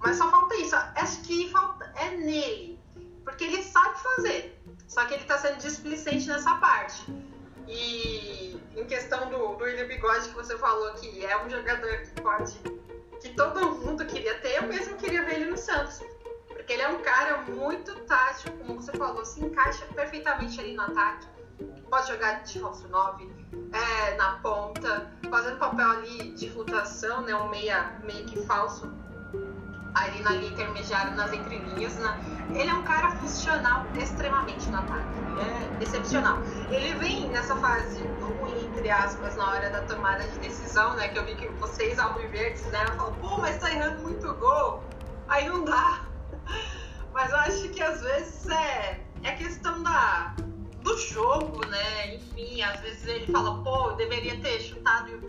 mas 0.00 0.16
só 0.16 0.30
falta 0.30 0.54
isso. 0.56 0.76
Acho 0.76 1.22
que 1.22 1.50
falta 1.50 1.90
é 1.96 2.10
nele, 2.10 2.78
porque 3.24 3.44
ele 3.44 3.62
sabe 3.62 3.98
fazer. 4.00 4.62
Só 4.86 5.06
que 5.06 5.14
ele 5.14 5.22
está 5.22 5.38
sendo 5.38 5.58
displicente 5.58 6.28
nessa 6.28 6.56
parte. 6.56 7.04
E 7.66 8.60
em 8.76 8.84
questão 8.84 9.30
do, 9.30 9.56
do 9.56 9.64
William 9.64 9.86
Bigode 9.86 10.28
que 10.28 10.34
você 10.34 10.58
falou 10.58 10.92
que 10.94 11.24
é 11.24 11.42
um 11.42 11.48
jogador 11.48 11.98
que 11.98 12.20
pode 12.20 12.58
que 13.20 13.30
todo 13.30 13.70
mundo 13.72 14.04
queria 14.06 14.38
ter, 14.40 14.56
eu 14.56 14.62
mesmo 14.62 14.96
queria 14.96 15.24
ver 15.24 15.36
ele 15.36 15.50
no 15.50 15.56
Santos. 15.56 16.02
Porque 16.46 16.72
ele 16.72 16.82
é 16.82 16.88
um 16.88 17.00
cara 17.02 17.42
muito 17.42 17.94
tático, 18.00 18.56
como 18.58 18.80
você 18.80 18.92
falou, 18.92 19.24
se 19.24 19.44
encaixa 19.44 19.86
perfeitamente 19.86 20.60
ali 20.60 20.74
no 20.74 20.82
ataque. 20.82 21.26
Pode 21.88 22.08
jogar 22.08 22.42
de 22.42 22.60
falso 22.60 22.86
9, 22.88 23.28
é, 23.72 24.16
na 24.16 24.38
ponta, 24.38 25.10
fazendo 25.30 25.58
papel 25.58 25.90
ali 25.90 26.32
de 26.32 26.50
flutuação, 26.50 27.22
né? 27.22 27.34
Um 27.34 27.48
meia, 27.48 27.98
meio 28.04 28.24
que 28.26 28.44
falso 28.44 28.92
ali 29.94 30.22
na 30.22 30.30
linha 30.30 30.50
intermediária, 30.50 31.10
nas 31.12 31.32
entrelinhas. 31.32 31.94
Né? 31.96 32.20
Ele 32.54 32.70
é 32.70 32.74
um 32.74 32.82
cara 32.82 33.10
funcional 33.12 33.86
extremamente 33.96 34.68
no 34.68 34.78
ataque. 34.78 35.18
É 35.38 35.82
excepcional. 35.82 36.38
Ele 36.70 36.94
vem 36.94 37.28
nessa 37.28 37.54
fase 37.56 38.02
ruim, 38.20 38.66
entre 38.66 38.90
aspas, 38.90 39.36
na 39.36 39.50
hora 39.50 39.70
da 39.70 39.82
tomada 39.82 40.24
de 40.24 40.38
decisão, 40.40 40.94
né? 40.94 41.08
Que 41.08 41.18
eu 41.18 41.24
vi 41.24 41.34
que 41.36 41.48
vocês, 41.48 41.98
alviverdes, 41.98 42.64
né? 42.66 42.84
Falam, 42.96 43.14
pô, 43.14 43.38
mas 43.38 43.58
tá 43.58 43.70
errando 43.70 44.02
muito 44.02 44.32
gol. 44.34 44.82
Aí 45.28 45.48
não 45.48 45.64
dá. 45.64 46.00
Mas 47.12 47.30
eu 47.30 47.36
acho 47.38 47.68
que 47.70 47.82
às 47.82 48.00
vezes 48.00 48.46
é, 48.48 49.00
é 49.24 49.32
questão 49.32 49.82
da, 49.82 50.36
do 50.82 50.96
jogo, 50.98 51.66
né? 51.66 52.14
Enfim, 52.14 52.62
às 52.62 52.80
vezes 52.80 53.04
ele 53.06 53.32
fala, 53.32 53.60
pô, 53.64 53.90
eu 53.90 53.96
deveria 53.96 54.38
ter 54.40 54.60
chutado 54.60 55.20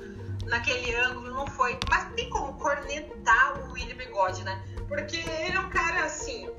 naquele 0.50 0.94
ângulo, 0.96 1.32
não 1.32 1.48
foi. 1.48 1.80
Mas 1.90 2.12
tem 2.14 2.30
como 2.30 2.54
cornetar 2.56 3.62
o 3.62 3.74
William 3.74 3.96
Bigode, 3.96 4.44
né? 4.44 4.62
Porque 4.88 5.18
ele 5.18 5.56
é 5.56 5.60
um 5.60 5.70
cara 5.70 6.06
assim, 6.06 6.50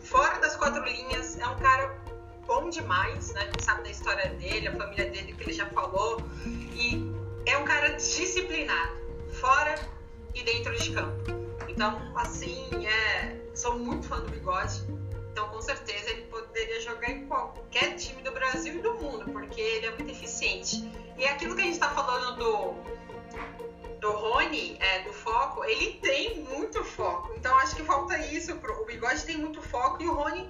fora 0.00 0.38
das 0.40 0.56
quatro 0.56 0.82
linhas, 0.84 1.38
é 1.38 1.46
um 1.46 1.56
cara 1.58 1.94
bom 2.46 2.68
demais, 2.70 3.32
né? 3.32 3.50
Sabe 3.60 3.84
da 3.84 3.90
história 3.90 4.30
dele, 4.30 4.68
a 4.68 4.76
família 4.76 5.10
dele 5.10 5.32
que 5.34 5.44
ele 5.44 5.52
já 5.52 5.66
falou. 5.66 6.22
E 6.72 7.14
é 7.46 7.56
um 7.58 7.64
cara 7.64 7.90
disciplinado, 7.90 8.96
fora 9.32 9.74
e 10.34 10.42
dentro 10.42 10.76
de 10.76 10.92
campo. 10.92 11.32
Então, 11.68 12.12
assim, 12.16 12.86
é, 12.86 13.36
sou 13.54 13.78
muito 13.78 14.08
fã 14.08 14.20
do 14.20 14.30
Bigode. 14.30 14.82
Então, 15.32 15.48
com 15.48 15.60
certeza, 15.60 16.10
ele 16.10 16.22
poderia 16.22 16.80
jogar 16.80 17.10
em 17.10 17.26
qualquer 17.26 17.96
time 17.96 18.22
do 18.22 18.30
Brasil 18.30 18.76
e 18.76 18.78
do 18.78 18.94
mundo, 18.94 19.24
porque 19.32 19.60
ele 19.60 19.86
é 19.86 19.90
muito 19.90 20.10
eficiente. 20.10 20.88
E 21.18 21.26
aquilo 21.26 21.56
que 21.56 21.60
a 21.60 21.64
gente 21.64 21.74
está 21.74 21.90
falando 21.90 22.36
do, 22.36 22.74
do 24.04 24.12
Rony, 24.12 24.76
é, 24.80 25.00
do 25.00 25.14
foco, 25.14 25.64
ele 25.64 25.94
tem 25.94 26.38
muito 26.44 26.84
foco. 26.84 27.32
Então, 27.38 27.56
acho 27.60 27.74
que 27.74 27.82
falta 27.82 28.18
isso. 28.18 28.54
Pro, 28.56 28.82
o 28.82 28.84
Bigode 28.84 29.24
tem 29.24 29.38
muito 29.38 29.62
foco 29.62 30.02
e 30.02 30.06
o 30.06 30.12
Rony 30.12 30.46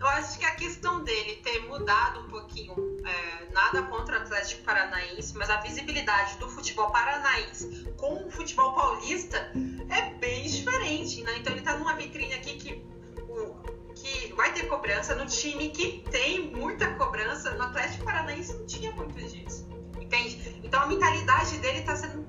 eu 0.00 0.06
acho 0.06 0.38
que 0.38 0.44
a 0.46 0.54
questão 0.54 1.04
dele 1.04 1.36
ter 1.36 1.60
mudado 1.66 2.20
um 2.20 2.28
pouquinho, 2.28 2.74
é, 3.04 3.52
nada 3.52 3.82
contra 3.82 4.18
o 4.18 4.22
Atlético 4.22 4.62
Paranaense, 4.62 5.36
mas 5.36 5.50
a 5.50 5.60
visibilidade 5.60 6.38
do 6.38 6.48
futebol 6.48 6.90
paranaense 6.90 7.86
com 7.98 8.26
o 8.26 8.30
futebol 8.30 8.72
paulista 8.74 9.52
é 9.90 10.14
bem 10.14 10.44
diferente, 10.44 11.22
né? 11.22 11.36
Então 11.38 11.52
ele 11.52 11.62
tá 11.62 11.76
numa 11.76 11.94
vitrine 11.94 12.32
aqui 12.32 12.56
que, 12.56 12.86
o, 13.28 13.54
que 13.94 14.32
vai 14.34 14.52
ter 14.52 14.66
cobrança 14.66 15.14
no 15.14 15.26
time 15.26 15.68
que 15.68 16.02
tem 16.10 16.50
muita 16.50 16.94
cobrança. 16.94 17.50
No 17.52 17.64
Atlético 17.64 18.04
Paranaense 18.04 18.54
não 18.54 18.66
tinha 18.66 18.90
muito 18.92 19.14
disso, 19.14 19.68
entende? 20.00 20.58
Então 20.64 20.82
a 20.82 20.86
mentalidade 20.86 21.58
dele 21.58 21.82
tá 21.82 21.94
sendo 21.96 22.26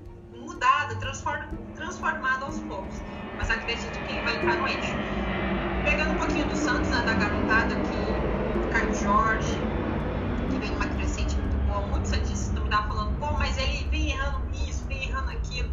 mudada, 0.56 0.96
transformada 1.76 2.46
aos 2.46 2.60
poucos. 2.62 3.02
Mas 3.38 3.50
acredito 3.50 4.00
que 4.00 4.22
vai 4.22 4.38
entrar 4.38 4.58
no 4.58 4.68
eixo 4.68 4.96
pegando 5.84 6.14
um 6.14 6.18
pouquinho 6.18 6.48
do 6.48 6.56
Santos, 6.56 6.90
né, 6.90 7.04
da 7.04 7.14
garotada 7.14 7.76
que 7.76 8.70
Caio 8.72 8.94
Jorge, 8.96 9.60
que 10.50 10.58
vem 10.58 10.72
numa 10.72 10.88
crescente 10.88 11.38
muito 11.38 11.56
boa, 11.58 11.86
muitos 11.88 12.10
santistas 12.10 12.54
me 12.54 12.64
estavam 12.64 12.88
falando, 12.88 13.20
pô, 13.20 13.32
mas 13.34 13.58
ele 13.58 13.88
vem 13.90 14.12
errando 14.12 14.42
isso, 14.68 14.86
vem 14.88 15.10
errando 15.10 15.30
aquilo. 15.32 15.70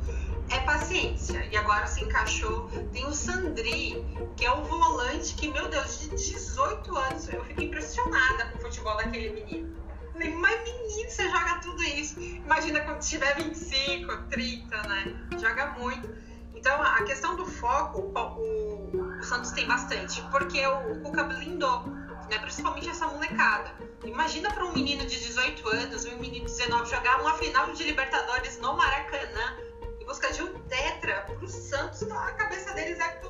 É 0.50 0.60
paciência. 0.60 1.48
E 1.50 1.56
agora 1.56 1.86
se 1.86 2.04
encaixou. 2.04 2.68
Tem 2.92 3.06
o 3.06 3.12
Sandri, 3.12 4.04
que 4.36 4.44
é 4.44 4.52
o 4.52 4.62
volante 4.64 5.34
que, 5.34 5.48
meu 5.48 5.66
Deus, 5.68 6.00
de 6.00 6.10
18 6.10 6.94
anos, 6.94 7.28
eu 7.32 7.42
fico 7.44 7.62
impressionada 7.62 8.46
com 8.46 8.58
o 8.58 8.60
futebol 8.60 8.96
daquele 8.96 9.30
menino. 9.30 9.81
Falei, 10.22 10.36
mas 10.36 10.62
menino, 10.62 11.10
você 11.10 11.28
joga 11.28 11.58
tudo 11.60 11.82
isso. 11.82 12.20
Imagina 12.20 12.80
quando 12.82 13.00
tiver 13.00 13.34
25, 13.34 14.28
30, 14.30 14.82
né? 14.82 15.16
Joga 15.36 15.66
muito. 15.78 16.08
Então, 16.54 16.80
a 16.80 17.02
questão 17.02 17.34
do 17.34 17.44
foco, 17.44 18.02
o, 18.02 19.18
o 19.18 19.22
Santos 19.24 19.50
tem 19.50 19.66
bastante, 19.66 20.22
porque 20.30 20.64
o, 20.64 20.92
o 20.92 21.00
Cuca 21.00 21.24
blindou, 21.24 21.88
né? 22.30 22.38
principalmente 22.40 22.88
essa 22.88 23.08
molecada. 23.08 23.74
Imagina 24.04 24.52
para 24.52 24.64
um 24.64 24.72
menino 24.72 25.04
de 25.04 25.18
18 25.18 25.68
anos, 25.70 26.04
um 26.04 26.16
menino 26.18 26.46
de 26.46 26.52
19 26.52 26.88
jogar 26.88 27.20
uma 27.20 27.34
final 27.34 27.72
de 27.72 27.82
Libertadores 27.82 28.60
no 28.60 28.76
Maracanã 28.76 29.56
e 30.00 30.04
buscar 30.04 30.30
de 30.30 30.42
um 30.42 30.56
tetra 30.68 31.22
para 31.22 31.44
o 31.44 31.48
Santos, 31.48 32.02
então 32.02 32.16
a 32.16 32.30
cabeça 32.32 32.72
deles 32.74 32.98
é 33.00 33.08
que 33.08 33.28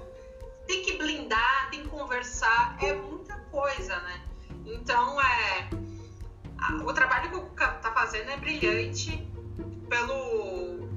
tem 0.66 0.82
que 0.82 0.98
blindar, 0.98 1.70
tem 1.70 1.82
que 1.82 1.88
conversar, 1.88 2.76
é 2.82 2.92
muita 2.92 3.34
coisa, 3.50 3.98
né? 4.00 4.22
Então, 4.64 5.20
é, 5.20 5.31
o 6.80 6.92
trabalho 6.92 7.30
que 7.30 7.36
o 7.36 7.40
Cuca 7.42 7.68
tá 7.68 7.92
fazendo 7.92 8.30
é 8.30 8.36
brilhante 8.36 9.28
pelo, 9.88 10.88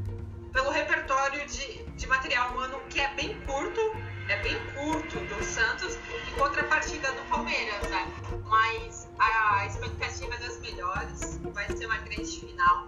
pelo 0.54 0.70
repertório 0.72 1.46
de, 1.48 1.84
de 1.84 2.08
material 2.08 2.52
humano 2.52 2.80
que 2.90 3.00
é 3.00 3.14
bem 3.16 3.40
curto, 3.42 3.82
é 4.30 4.42
bem 4.42 4.58
curto 4.74 5.20
do 5.20 5.44
Santos, 5.44 5.98
em 6.28 6.40
contrapartida 6.40 7.12
do 7.12 7.30
Palmeiras, 7.30 7.90
né? 7.90 8.08
Mas 8.46 9.08
a 9.20 9.66
expectativa 9.66 10.34
é 10.34 10.38
das 10.38 10.60
melhores, 10.60 11.40
vai 11.54 11.68
ser 11.76 11.86
uma 11.86 11.98
grande 11.98 12.40
final. 12.40 12.88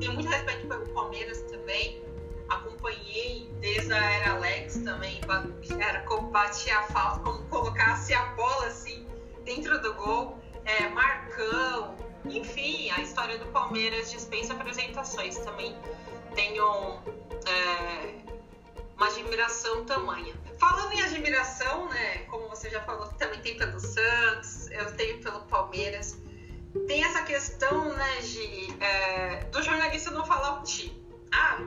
Tenho 0.00 0.14
muito 0.14 0.28
respeito 0.28 0.66
pelo 0.66 0.88
Palmeiras 0.88 1.40
também. 1.42 2.02
Acompanhei 2.48 3.50
desde 3.60 3.92
a 3.92 4.10
era 4.10 4.32
Alex 4.32 4.78
também, 4.78 5.20
era 5.80 6.00
como 6.00 6.30
batia 6.30 6.78
a 6.78 6.82
falta, 6.82 7.20
como 7.20 7.44
colocasse 7.44 8.12
a 8.12 8.26
bola 8.34 8.66
assim 8.66 9.06
dentro 9.44 9.80
do 9.80 9.94
gol, 9.94 10.41
é, 10.64 10.88
Marcão, 10.88 11.96
enfim, 12.24 12.90
a 12.90 13.00
história 13.00 13.38
do 13.38 13.46
Palmeiras 13.46 14.10
dispensa 14.10 14.52
apresentações 14.52 15.38
também. 15.38 15.76
Tenho 16.34 17.00
é, 17.46 18.14
uma 18.96 19.06
admiração 19.06 19.84
tamanha. 19.84 20.34
Falando 20.58 20.92
em 20.92 21.02
admiração, 21.02 21.88
né, 21.88 22.18
como 22.30 22.48
você 22.48 22.70
já 22.70 22.80
falou, 22.82 23.08
também 23.14 23.40
tem 23.40 23.56
pelo 23.56 23.80
Santos, 23.80 24.70
eu 24.70 24.96
tenho 24.96 25.20
pelo 25.20 25.40
Palmeiras. 25.42 26.16
Tem 26.86 27.04
essa 27.04 27.22
questão, 27.22 27.92
né, 27.94 28.20
de 28.20 28.82
é, 28.82 29.44
do 29.44 29.62
jornalista 29.62 30.10
não 30.10 30.24
falar 30.24 30.60
o 30.60 30.62
time. 30.62 31.02
Ah, 31.32 31.58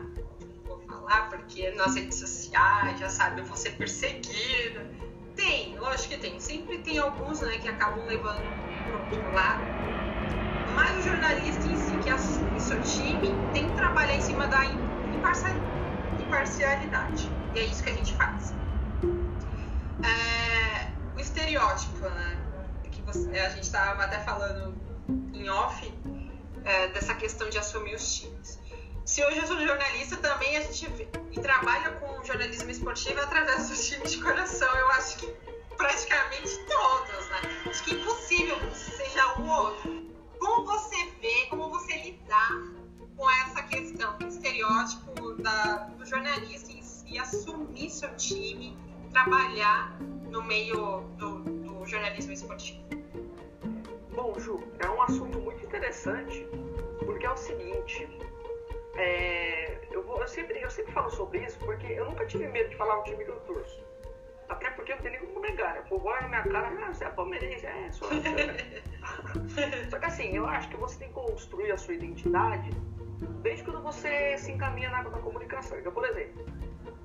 vou 0.64 0.80
falar 0.88 1.30
porque 1.30 1.72
nas 1.72 1.96
redes 1.96 2.16
sociais, 2.18 3.00
já 3.00 3.10
sabe, 3.10 3.42
eu 3.42 3.46
vou 3.46 3.58
ser 3.58 3.72
perseguida. 3.72 4.90
Tem, 5.36 5.78
lógico 5.78 6.10
que 6.10 6.18
tem. 6.18 6.40
Sempre 6.40 6.80
tem 6.80 6.98
alguns, 6.98 7.42
né, 7.42 7.58
que 7.58 7.68
acabam 7.68 8.06
levando 8.06 8.50
pro 8.86 9.00
outro 9.00 9.34
lado. 9.34 9.66
Mas 10.74 10.98
o 10.98 11.02
jornalista 11.02 11.68
em 11.68 11.78
si 11.78 11.98
que 11.98 12.10
assume 12.10 12.60
seu 12.60 12.82
time 12.82 13.36
tem 13.54 13.70
que 13.70 13.76
trabalhar 13.76 14.16
em 14.16 14.22
cima 14.22 14.48
da 14.48 14.66
imparcialidade. 16.20 17.32
E 17.54 17.60
é 17.60 17.66
isso 17.66 17.84
que 17.84 17.90
a 17.90 17.94
gente 17.94 18.14
faz. 18.16 18.54
É, 20.04 20.92
o 21.16 21.20
estereótipo, 21.20 22.00
né? 22.10 22.38
Que 22.92 23.02
você, 23.02 23.30
a 23.40 23.50
gente 23.50 23.64
estava 23.64 24.04
até 24.04 24.20
falando 24.20 24.76
em 25.34 25.50
off 25.50 25.94
é, 26.64 26.88
dessa 26.90 27.14
questão 27.14 27.50
de 27.50 27.58
assumir 27.58 27.96
os 27.96 28.16
times. 28.16 28.60
Se 29.06 29.24
hoje 29.24 29.38
eu 29.38 29.46
sou 29.46 29.62
jornalista, 29.62 30.18
também 30.18 30.58
a 30.58 30.62
gente 30.62 30.90
trabalha 31.40 31.92
com 31.92 32.24
jornalismo 32.26 32.72
esportivo 32.72 33.22
através 33.22 33.70
dos 33.70 33.88
times 33.88 34.14
de 34.14 34.20
coração. 34.20 34.68
Eu 34.76 34.90
acho 34.90 35.20
que 35.20 35.28
praticamente 35.78 36.58
todos, 36.66 37.30
né? 37.30 37.42
Acho 37.70 37.84
que 37.84 37.94
é 37.94 38.00
impossível 38.00 38.58
que 38.62 38.76
seja 38.76 39.40
um 39.40 39.48
ou 39.48 39.66
outro. 39.66 40.12
Como 40.40 40.66
você 40.66 41.06
vê, 41.22 41.46
como 41.52 41.70
você 41.70 41.96
lidar 41.98 42.50
com 43.16 43.30
essa 43.30 43.62
questão 43.62 44.18
do 44.18 44.28
estereótipo 44.28 45.34
da, 45.36 45.76
do 45.98 46.04
jornalista 46.04 46.72
em 46.72 46.82
si, 46.82 47.20
assumir 47.20 47.92
seu 47.92 48.14
time, 48.16 48.76
trabalhar 49.12 50.00
no 50.32 50.42
meio 50.42 51.02
do, 51.20 51.44
do 51.44 51.86
jornalismo 51.86 52.34
esportivo? 52.34 52.84
Bom, 54.16 54.34
Ju, 54.40 54.64
é 54.80 54.90
um 54.90 55.00
assunto 55.04 55.38
muito 55.38 55.64
interessante, 55.64 56.48
porque 57.06 57.28
é 57.28 57.32
o 57.32 57.38
seguinte, 57.38 58.10
é, 58.98 59.78
eu, 59.92 60.04
vou, 60.04 60.22
eu, 60.22 60.28
sempre, 60.28 60.62
eu 60.62 60.70
sempre 60.70 60.92
falo 60.94 61.10
sobre 61.10 61.40
isso 61.40 61.60
porque 61.60 61.88
eu 61.88 62.06
nunca 62.06 62.26
tive 62.26 62.48
medo 62.48 62.70
de 62.70 62.76
falar 62.76 63.00
o 63.00 63.04
time 63.04 63.24
que 63.24 63.32
eu 63.32 63.40
torço. 63.42 63.84
Até 64.48 64.70
porque 64.72 64.92
eu 64.92 64.98
não 64.98 65.04
tenho 65.04 65.20
nem 65.20 65.28
como 65.28 65.40
negar. 65.42 65.80
O 65.80 65.84
povo 65.84 66.08
olha 66.08 66.22
na 66.22 66.28
minha 66.28 66.44
cara, 66.44 66.88
ah, 66.88 66.94
você 66.94 67.06
é 67.06 67.10
palmeirense, 67.10 67.66
é, 67.66 67.92
sou 67.92 68.08
Só 69.90 70.00
que 70.00 70.06
assim, 70.06 70.36
eu 70.36 70.46
acho 70.46 70.70
que 70.70 70.78
você 70.78 71.00
tem 71.00 71.08
que 71.08 71.14
construir 71.16 71.72
a 71.72 71.78
sua 71.78 71.96
identidade 71.96 72.70
desde 73.42 73.64
quando 73.64 73.82
você 73.82 74.38
se 74.38 74.52
encaminha 74.52 74.90
na, 74.90 75.04
na 75.04 75.18
comunicação. 75.20 75.80
Então, 75.80 75.92
por 75.92 76.06
exemplo, 76.06 76.46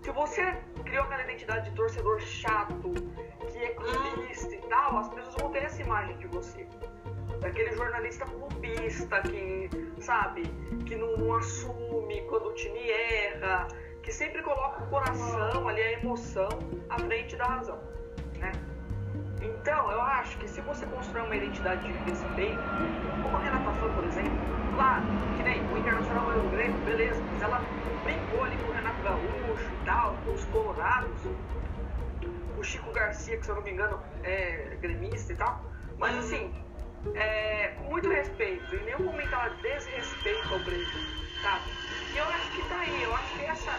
se 0.02 0.10
você 0.10 0.56
criou 0.84 1.04
aquela 1.04 1.22
identidade 1.22 1.70
de 1.70 1.76
torcedor 1.76 2.20
chato, 2.20 2.92
que 3.50 3.58
é 3.58 3.68
clubista 3.74 4.54
e 4.54 4.58
tal, 4.68 4.98
as 4.98 5.08
pessoas 5.08 5.34
vão 5.36 5.50
ter 5.50 5.64
essa 5.64 5.82
imagem 5.82 6.16
de 6.18 6.26
você. 6.28 6.66
Daquele 7.40 7.72
jornalista 7.72 8.24
clubista 8.26 9.22
que, 9.22 9.70
sabe, 10.00 10.42
que 10.86 10.96
não, 10.96 11.16
não 11.16 11.36
assume 11.36 12.22
quando 12.28 12.48
o 12.48 12.54
time 12.54 12.90
erra, 12.90 13.68
que 14.02 14.12
sempre 14.12 14.42
coloca 14.42 14.84
o 14.84 14.86
coração 14.88 15.68
ali, 15.68 15.80
a 15.80 15.92
emoção 15.92 16.48
à 16.88 16.98
frente 16.98 17.36
da 17.36 17.46
razão, 17.46 17.78
né? 18.38 18.52
Então, 19.40 19.90
eu 19.90 20.00
acho 20.02 20.38
que 20.38 20.48
se 20.48 20.60
você 20.60 20.84
construir 20.86 21.22
uma 21.22 21.36
identidade 21.36 21.82
de 21.82 21.92
respeito, 22.10 22.62
como 23.22 23.36
a 23.36 23.40
Renata 23.40 23.72
Fã, 23.72 23.90
por 23.90 24.04
exemplo, 24.04 24.32
claro, 24.74 25.06
que 25.36 25.42
nem 25.42 25.66
o 25.70 25.78
Internacional 25.78 26.26
ganhou 26.26 26.46
o 26.46 26.50
Grêmio, 26.50 26.78
beleza, 26.80 27.24
mas 27.30 27.40
ela 27.40 27.60
brincou 28.02 28.44
ali 28.44 28.56
com 28.58 28.68
o 28.68 28.72
Renato 28.72 29.02
Gaúcho 29.02 29.72
e 29.72 29.84
tal, 29.84 30.16
com 30.18 30.32
os 30.32 30.44
Colorados, 30.46 31.22
o 32.58 32.62
Chico 32.62 32.92
Garcia, 32.92 33.38
que 33.38 33.44
se 33.44 33.50
eu 33.50 33.56
não 33.56 33.62
me 33.62 33.70
engano 33.70 33.98
é 34.22 34.76
gremista 34.80 35.32
e 35.32 35.36
tal, 35.36 35.64
mas 35.98 36.16
assim, 36.18 36.52
é, 37.14 37.68
com 37.68 37.84
muito 37.90 38.08
respeito, 38.08 38.74
em 38.74 38.84
nenhum 38.84 39.04
momento 39.04 39.32
ela 39.32 39.48
desrespeita 39.62 40.54
o 40.54 40.58
Grêmio, 40.64 40.86
sabe? 41.42 41.64
E 42.12 42.16
eu 42.16 42.24
acho 42.24 42.50
que 42.50 42.68
tá 42.68 42.80
aí, 42.80 43.02
eu 43.02 43.14
acho 43.14 43.38
que 43.38 43.44
essa, 43.44 43.70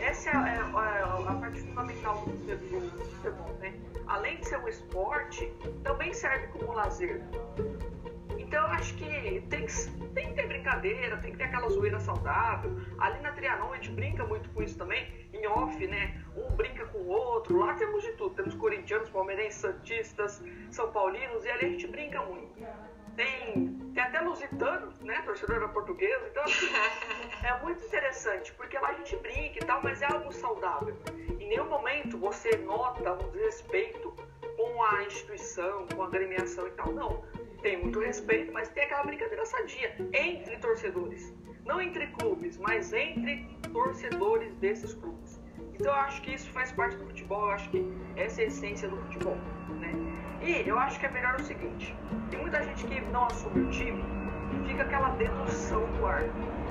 essa 0.00 0.30
é, 0.30 0.32
é, 0.32 0.58
é 0.58 1.28
a 1.28 1.34
parte 1.40 1.60
fundamental 1.60 2.24
do 2.24 3.04
futebol, 3.04 3.56
né? 3.60 3.74
Além 4.06 4.36
de 4.38 4.48
ser 4.48 4.58
um 4.58 4.68
esporte, 4.68 5.52
também 5.82 6.12
serve 6.12 6.48
como 6.48 6.72
lazer. 6.72 7.22
Então 8.52 8.66
eu 8.66 8.72
acho 8.72 8.94
que 8.96 9.40
tem, 9.48 9.66
tem 10.14 10.28
que 10.28 10.34
ter 10.34 10.46
brincadeira, 10.46 11.16
tem 11.16 11.32
que 11.32 11.38
ter 11.38 11.44
aquela 11.44 11.70
zoeira 11.70 11.98
saudável. 11.98 12.70
Ali 12.98 13.18
na 13.20 13.32
Trianon 13.32 13.72
a 13.72 13.76
gente 13.76 13.92
brinca 13.92 14.26
muito 14.26 14.50
com 14.50 14.62
isso 14.62 14.76
também, 14.76 15.26
em 15.32 15.46
off, 15.46 15.86
né? 15.86 16.22
Um 16.36 16.54
brinca 16.54 16.84
com 16.84 16.98
o 16.98 17.08
outro. 17.08 17.58
Lá 17.58 17.72
temos 17.72 18.02
de 18.02 18.12
tudo. 18.12 18.34
Temos 18.34 18.54
corintianos, 18.54 19.08
palmeirenses, 19.08 19.58
santistas, 19.58 20.44
são 20.70 20.92
paulinos, 20.92 21.42
e 21.46 21.48
ali 21.48 21.64
a 21.64 21.68
gente 21.70 21.86
brinca 21.86 22.20
muito. 22.26 22.52
tem, 23.16 23.74
tem 23.94 24.02
até 24.02 24.20
lusitano, 24.20 24.92
né? 25.00 25.22
Torcedor 25.22 25.66
portuguesa. 25.70 26.28
Então, 26.30 26.42
assim, 26.42 26.68
é 27.46 27.58
muito 27.62 27.82
interessante, 27.82 28.52
porque 28.52 28.78
lá 28.78 28.88
a 28.88 28.94
gente 28.96 29.16
brinca 29.16 29.64
e 29.64 29.66
tal, 29.66 29.82
mas 29.82 30.02
é 30.02 30.12
algo 30.12 30.30
saudável. 30.30 30.94
Em 31.40 31.48
nenhum 31.48 31.70
momento 31.70 32.18
você 32.18 32.54
nota 32.58 33.14
um 33.14 33.30
desrespeito 33.30 34.14
com 34.58 34.82
a 34.84 35.04
instituição, 35.04 35.86
com 35.86 36.02
a 36.02 36.06
agremiação 36.06 36.66
e 36.66 36.70
tal. 36.72 36.92
Não. 36.92 37.41
Tem 37.62 37.80
muito 37.80 38.00
respeito, 38.00 38.52
mas 38.52 38.68
tem 38.70 38.82
aquela 38.82 39.04
brincadeira 39.04 39.46
sadia 39.46 39.94
entre 40.12 40.56
torcedores. 40.56 41.32
Não 41.64 41.80
entre 41.80 42.08
clubes, 42.08 42.58
mas 42.58 42.92
entre 42.92 43.46
torcedores 43.72 44.52
desses 44.56 44.94
clubes. 44.94 45.40
Então 45.74 45.92
eu 45.92 46.00
acho 46.00 46.20
que 46.22 46.34
isso 46.34 46.50
faz 46.50 46.72
parte 46.72 46.96
do 46.96 47.06
futebol, 47.06 47.46
eu 47.46 47.50
acho 47.52 47.70
que 47.70 47.86
essa 48.16 48.40
é 48.40 48.44
a 48.44 48.48
essência 48.48 48.88
do 48.88 48.96
futebol. 48.96 49.36
Né? 49.78 49.92
E 50.42 50.68
eu 50.68 50.76
acho 50.76 50.98
que 50.98 51.06
é 51.06 51.10
melhor 51.10 51.36
o 51.36 51.42
seguinte: 51.44 51.94
tem 52.30 52.40
muita 52.40 52.64
gente 52.64 52.84
que 52.84 53.00
não 53.12 53.26
assume 53.26 53.60
o 53.60 53.70
time 53.70 54.02
e 54.52 54.68
fica 54.68 54.82
aquela 54.82 55.10
dedução 55.10 55.86
do 55.92 56.04
ar. 56.04 56.22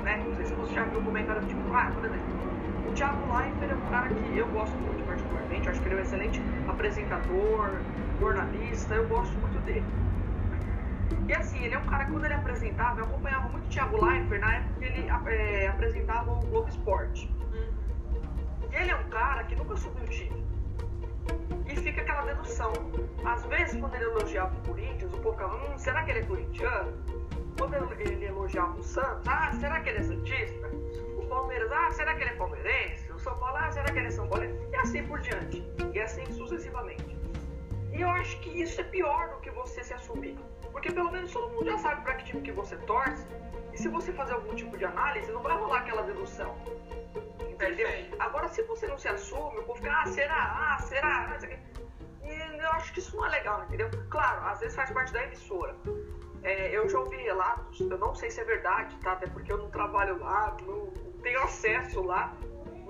Né? 0.03 0.21
Não 0.25 0.35
sei 0.35 0.45
se 0.45 0.53
você 0.55 0.73
já 0.73 0.83
viu 0.83 0.99
o 0.99 1.05
comentário 1.05 1.41
tipo, 1.47 1.61
ah, 1.73 1.89
por 1.95 2.03
exemplo, 2.03 2.89
o 2.89 2.93
Thiago 2.93 3.33
Leifert 3.33 3.71
é 3.71 3.75
um 3.75 3.89
cara 3.89 4.09
que 4.09 4.37
eu 4.37 4.47
gosto 4.49 4.75
muito 4.75 5.05
particularmente, 5.05 5.67
eu 5.67 5.71
acho 5.71 5.81
que 5.81 5.87
ele 5.87 5.95
é 5.95 5.97
um 5.99 6.01
excelente 6.01 6.41
apresentador, 6.67 7.79
jornalista, 8.19 8.95
eu 8.95 9.07
gosto 9.07 9.33
muito 9.37 9.57
dele. 9.65 9.85
E 11.28 11.34
assim, 11.34 11.64
ele 11.64 11.76
é 11.76 11.78
um 11.78 11.86
cara 11.86 12.05
que 12.05 12.12
quando 12.12 12.26
ele 12.26 12.34
apresentava, 12.34 12.99
eu 12.99 13.05
acompanhava 13.05 13.49
muito 13.49 13.66
o 13.66 13.70
Thiago 13.70 14.05
Leifert 14.05 14.41
na 14.41 14.55
época 14.55 14.80
que 14.80 14.86
ele 14.86 15.09
é, 15.09 15.68
apresentava 15.68 16.32
o 16.32 16.39
Globo 16.47 16.70
Esporte. 16.70 17.34
E 18.72 18.76
ele 18.76 18.91
é 18.91 18.95
um 18.95 19.09
cara 19.09 19.43
que 19.43 19.55
nunca 19.55 19.76
subiu 19.76 20.03
o 20.03 20.07
time. 20.07 20.45
E 21.68 21.76
fica 21.76 22.01
aquela 22.01 22.24
dedução. 22.24 22.72
Às 23.26 23.45
vezes, 23.45 23.80
quando 23.80 23.95
ele 23.95 24.05
elogiava 24.05 24.55
o 24.55 24.68
Corinthians, 24.68 25.14
o 25.14 25.18
povo 25.18 25.34
ficava, 25.34 25.55
hum, 25.55 25.78
será 25.78 26.03
que 26.03 26.12
ele 26.12 26.20
é 26.20 26.24
corintiano? 26.24 26.93
Quando 27.57 27.76
ele 27.76 28.26
elogiava 28.26 28.80
o 28.80 28.84
Santos, 28.84 29.28
ah, 29.28 29.51
será 29.59 29.82
que 29.82 29.89
ele 29.89 29.99
é 29.99 30.03
santista? 30.03 30.68
O 31.18 31.26
Palmeiras, 31.28 31.72
ah, 31.72 31.91
será 31.91 32.16
que 32.16 32.24
ele 32.24 32.32
é 32.32 32.34
palmeirense? 32.34 33.12
O 33.12 33.20
São 33.20 33.38
Paulo, 33.38 33.57
ah, 33.57 33.72
será 33.72 33.86
que 33.86 33.99
ele 33.99 34.07
é 34.07 34.12
São 34.12 34.28
Paulo? 34.28 34.45
E 34.45 34.76
assim 34.76 35.03
por 35.03 35.20
diante. 35.20 35.64
E 35.93 35.99
assim 35.99 36.26
sucessivamente. 36.32 37.20
E 37.91 38.01
eu 38.01 38.09
acho 38.09 38.39
que 38.39 38.49
isso 38.61 38.79
é 38.79 38.83
pior 38.83 39.29
do 39.29 39.37
que 39.41 39.49
você 39.51 39.83
se 39.83 39.93
assumir. 39.93 40.37
Porque 40.71 40.91
pelo 40.91 41.11
menos 41.11 41.31
todo 41.31 41.49
mundo 41.49 41.65
já 41.65 41.77
sabe 41.77 42.01
para 42.01 42.15
que 42.15 42.25
time 42.25 42.41
que 42.41 42.51
você 42.51 42.77
torce. 42.77 43.25
E 43.73 43.77
se 43.77 43.87
você 43.87 44.11
fazer 44.13 44.33
algum 44.33 44.55
tipo 44.55 44.77
de 44.77 44.85
análise, 44.85 45.31
não 45.31 45.41
vai 45.41 45.57
rolar 45.57 45.79
aquela 45.79 46.03
dedução. 46.03 46.55
Entendeu? 47.49 47.87
Agora, 48.19 48.47
se 48.47 48.63
você 48.63 48.87
não 48.87 48.97
se 48.97 49.07
assume, 49.07 49.59
o 49.59 49.63
povo 49.63 49.79
fica, 49.79 49.91
ah, 50.01 50.05
será? 50.07 50.73
Ah, 50.73 50.79
será? 50.79 51.37
E 52.23 52.63
eu 52.63 52.71
acho 52.71 52.93
que 52.93 52.99
isso 52.99 53.15
não 53.15 53.25
é 53.25 53.29
legal, 53.29 53.63
entendeu? 53.63 53.89
Claro, 54.09 54.47
às 54.47 54.59
vezes 54.59 54.75
faz 54.75 54.89
parte 54.91 55.11
da 55.11 55.23
emissora. 55.23 55.75
É, 56.43 56.75
eu 56.75 56.89
já 56.89 56.99
ouvi 56.99 57.17
relatos, 57.17 57.79
eu 57.81 57.97
não 57.97 58.15
sei 58.15 58.31
se 58.31 58.39
é 58.41 58.43
verdade, 58.43 58.95
tá? 58.97 59.11
Até 59.11 59.27
porque 59.27 59.51
eu 59.51 59.57
não 59.57 59.69
trabalho 59.69 60.17
lá, 60.19 60.57
não 60.65 60.87
tenho 61.21 61.41
acesso 61.43 62.01
lá 62.01 62.35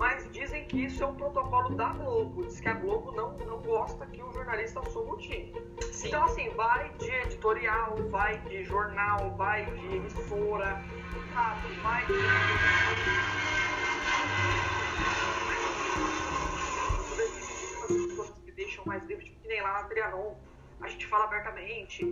mas 0.02 0.28
dizem 0.32 0.64
que 0.64 0.86
isso 0.86 1.00
é 1.04 1.06
um 1.06 1.14
protocolo 1.14 1.76
da 1.76 1.90
Globo. 1.90 2.44
Diz 2.44 2.58
que 2.58 2.68
a 2.68 2.74
Globo 2.74 3.12
não, 3.12 3.38
não 3.38 3.62
gosta 3.62 4.04
que 4.06 4.20
o 4.20 4.32
jornalista 4.32 4.80
assuma 4.80 5.14
o 5.14 5.16
time. 5.16 5.54
Sim. 5.80 6.08
Então, 6.08 6.24
assim, 6.24 6.48
vai 6.56 6.92
de 6.94 7.08
editorial, 7.08 7.94
vai 8.10 8.36
de 8.38 8.64
jornal, 8.64 9.30
vai 9.36 9.64
de 9.64 9.94
emissora, 9.94 10.82
sabe? 11.32 11.68
Vai 11.84 12.04
de. 12.06 12.14
Que 18.44 18.50
deixam 18.50 18.84
mais 18.84 19.04
livre, 19.04 19.24
tipo, 19.26 19.40
que 19.40 19.46
nem 19.46 19.62
lá 19.62 19.72
na 19.74 19.84
Trianon. 19.84 20.34
A 20.80 20.88
gente 20.88 21.06
fala 21.06 21.26
abertamente. 21.26 22.04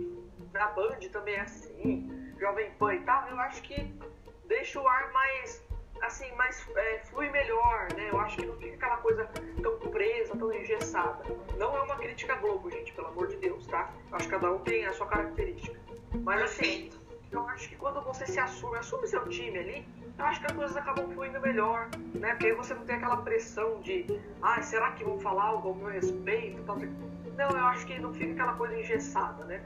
Na 0.53 0.67
Band 0.67 0.99
também 1.11 1.35
é 1.35 1.41
assim. 1.41 2.33
Jovem 2.39 2.71
Pan 2.79 2.93
e 2.93 3.01
tal. 3.01 3.27
Eu 3.27 3.37
acho 3.41 3.61
que 3.63 3.93
deixa 4.47 4.79
o 4.79 4.87
ar 4.87 5.11
mais 5.11 5.61
assim, 6.01 6.31
mais 6.35 6.67
é, 6.75 6.99
flui 6.99 7.29
melhor, 7.29 7.87
né? 7.95 8.09
Eu 8.11 8.19
acho 8.19 8.37
que 8.37 8.45
não 8.45 8.55
fica 8.57 8.75
aquela 8.75 8.97
coisa 8.97 9.29
tão 9.61 9.77
presa, 9.91 10.35
tão 10.35 10.51
engessada. 10.53 11.23
Não 11.57 11.75
é 11.77 11.81
uma 11.81 11.95
crítica 11.95 12.35
Globo, 12.35 12.69
gente, 12.69 12.91
pelo 12.93 13.07
amor 13.07 13.27
de 13.27 13.37
Deus, 13.37 13.65
tá? 13.67 13.89
Eu 14.09 14.15
acho 14.15 14.25
que 14.25 14.31
cada 14.31 14.51
um 14.51 14.59
tem 14.59 14.85
a 14.85 14.93
sua 14.93 15.07
característica. 15.07 15.79
Mas 16.23 16.41
assim, 16.41 16.89
eu 17.31 17.47
acho 17.47 17.69
que 17.69 17.75
quando 17.75 18.01
você 18.01 18.25
se 18.25 18.39
assume, 18.39 18.77
assume 18.77 19.07
seu 19.07 19.27
time 19.29 19.57
ali, 19.57 19.87
eu 20.17 20.25
acho 20.25 20.39
que 20.39 20.45
as 20.47 20.51
coisas 20.51 20.75
acabam 20.75 21.09
fluindo 21.11 21.39
melhor, 21.39 21.87
né? 22.13 22.31
Porque 22.31 22.47
aí 22.47 22.53
você 22.53 22.73
não 22.73 22.85
tem 22.85 22.95
aquela 22.95 23.17
pressão 23.17 23.79
de, 23.81 24.05
ah, 24.41 24.61
será 24.61 24.91
que 24.91 25.03
vão 25.03 25.19
falar 25.19 25.45
algo 25.45 25.69
ao 25.69 25.75
meu 25.75 25.87
respeito? 25.87 26.61
Não, 27.37 27.49
eu 27.49 27.65
acho 27.65 27.85
que 27.85 27.97
não 27.99 28.13
fica 28.13 28.33
aquela 28.33 28.53
coisa 28.53 28.77
engessada, 28.77 29.45
né? 29.45 29.63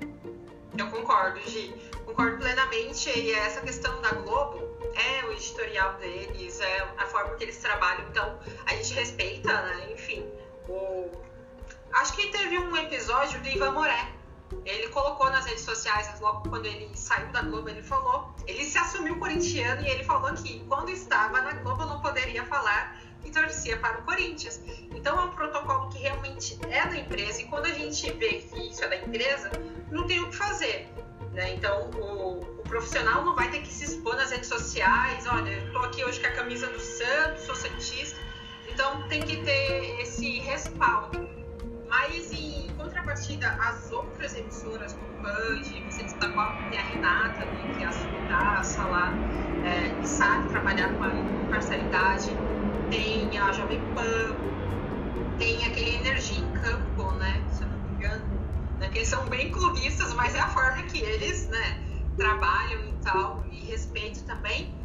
Eu 0.77 0.89
concordo, 0.89 1.39
Gi. 1.39 1.73
Concordo 2.05 2.37
plenamente. 2.37 3.09
E 3.17 3.33
essa 3.33 3.61
questão 3.61 4.01
da 4.01 4.11
Globo 4.11 4.64
é 4.95 5.25
o 5.25 5.31
editorial 5.31 5.95
deles, 5.95 6.59
é 6.59 6.81
a 6.97 7.05
forma 7.05 7.35
que 7.35 7.43
eles 7.43 7.57
trabalham. 7.57 8.07
Então, 8.09 8.39
a 8.65 8.73
gente 8.75 8.93
respeita, 8.93 9.61
né? 9.61 9.91
Enfim. 9.91 10.25
O... 10.67 11.11
Acho 11.93 12.13
que 12.13 12.27
teve 12.27 12.57
um 12.57 12.75
episódio 12.77 13.39
do 13.41 13.47
Ivan 13.47 13.71
Moré. 13.71 14.11
Ele 14.63 14.87
colocou 14.89 15.29
nas 15.29 15.45
redes 15.45 15.63
sociais, 15.63 16.19
logo 16.19 16.49
quando 16.49 16.65
ele 16.65 16.89
saiu 16.95 17.27
da 17.27 17.41
Globo, 17.41 17.69
ele 17.69 17.81
falou. 17.81 18.33
Ele 18.47 18.63
se 18.63 18.77
assumiu 18.77 19.17
corintiano 19.19 19.81
e 19.81 19.89
ele 19.89 20.03
falou 20.03 20.33
que 20.33 20.59
quando 20.65 20.89
estava 20.89 21.41
na 21.41 21.53
Globo 21.53 21.85
não 21.85 22.01
poderia 22.01 22.45
falar 22.45 22.99
que 23.23 23.31
torcia 23.31 23.77
para 23.77 23.99
o 23.99 24.03
Corinthians. 24.03 24.61
Então 24.93 25.19
é 25.19 25.23
um 25.23 25.31
protocolo 25.31 25.89
que 25.89 25.97
realmente 25.97 26.59
é 26.69 26.85
da 26.85 26.95
empresa 26.95 27.41
e 27.41 27.45
quando 27.45 27.65
a 27.65 27.73
gente 27.73 28.11
vê 28.13 28.33
que 28.33 28.69
isso 28.69 28.83
é 28.83 28.87
da 28.87 28.97
empresa, 28.97 29.51
não 29.91 30.05
tem 30.05 30.19
o 30.19 30.29
que 30.29 30.35
fazer. 30.35 30.87
Né? 31.33 31.55
Então 31.55 31.89
o 31.91 32.54
profissional 32.65 33.23
não 33.23 33.35
vai 33.35 33.49
ter 33.49 33.61
que 33.61 33.67
se 33.67 33.85
expor 33.85 34.15
nas 34.15 34.31
redes 34.31 34.49
sociais, 34.49 35.25
olha, 35.27 35.69
tô 35.71 35.79
aqui 35.79 36.03
hoje 36.03 36.19
com 36.19 36.27
a 36.27 36.31
camisa 36.31 36.67
do 36.67 36.79
Santos, 36.79 37.43
sou 37.43 37.55
santista. 37.55 38.19
Então 38.67 39.07
tem 39.07 39.21
que 39.21 39.37
ter 39.37 40.01
esse 40.01 40.39
respaldo. 40.39 41.29
Mas 41.87 42.31
em 42.31 42.67
contrapartida, 42.77 43.47
as 43.61 43.91
outras 43.91 44.35
emissoras 44.35 44.93
como 44.93 45.21
Band, 45.21 45.63
você 45.89 46.03
destacou, 46.03 46.43
tem 46.69 46.79
a 46.79 46.83
Renata, 46.83 47.45
né, 47.45 47.69
que 47.75 47.83
é 47.83 47.87
a 47.87 48.85
lá, 48.85 49.17
é, 49.63 49.89
que 49.89 50.07
sabe 50.07 50.49
trabalhar 50.49 50.93
com 50.95 51.03
a 51.03 51.15
imparcialidade, 51.15 52.35
tem 52.89 53.37
a 53.37 53.51
Jovem 53.53 53.81
Pan, 53.93 54.35
tem 55.37 55.63
aquele 55.65 55.95
Energia 55.97 56.39
em 56.39 56.53
Campo, 56.53 57.11
né? 57.13 57.43
Se 57.51 57.63
eu 57.63 57.69
não 57.69 57.77
me 57.79 57.95
engano. 57.95 58.45
Né, 58.79 58.89
que 58.89 58.97
eles 58.97 59.07
são 59.07 59.25
bem 59.27 59.51
clubistas, 59.51 60.13
mas 60.15 60.35
é 60.35 60.39
a 60.39 60.49
forma 60.49 60.83
que 60.83 60.99
eles 60.99 61.47
né, 61.47 61.94
trabalham 62.15 62.89
e 62.89 62.93
tal, 63.01 63.45
e 63.51 63.65
respeito 63.65 64.23
também. 64.25 64.75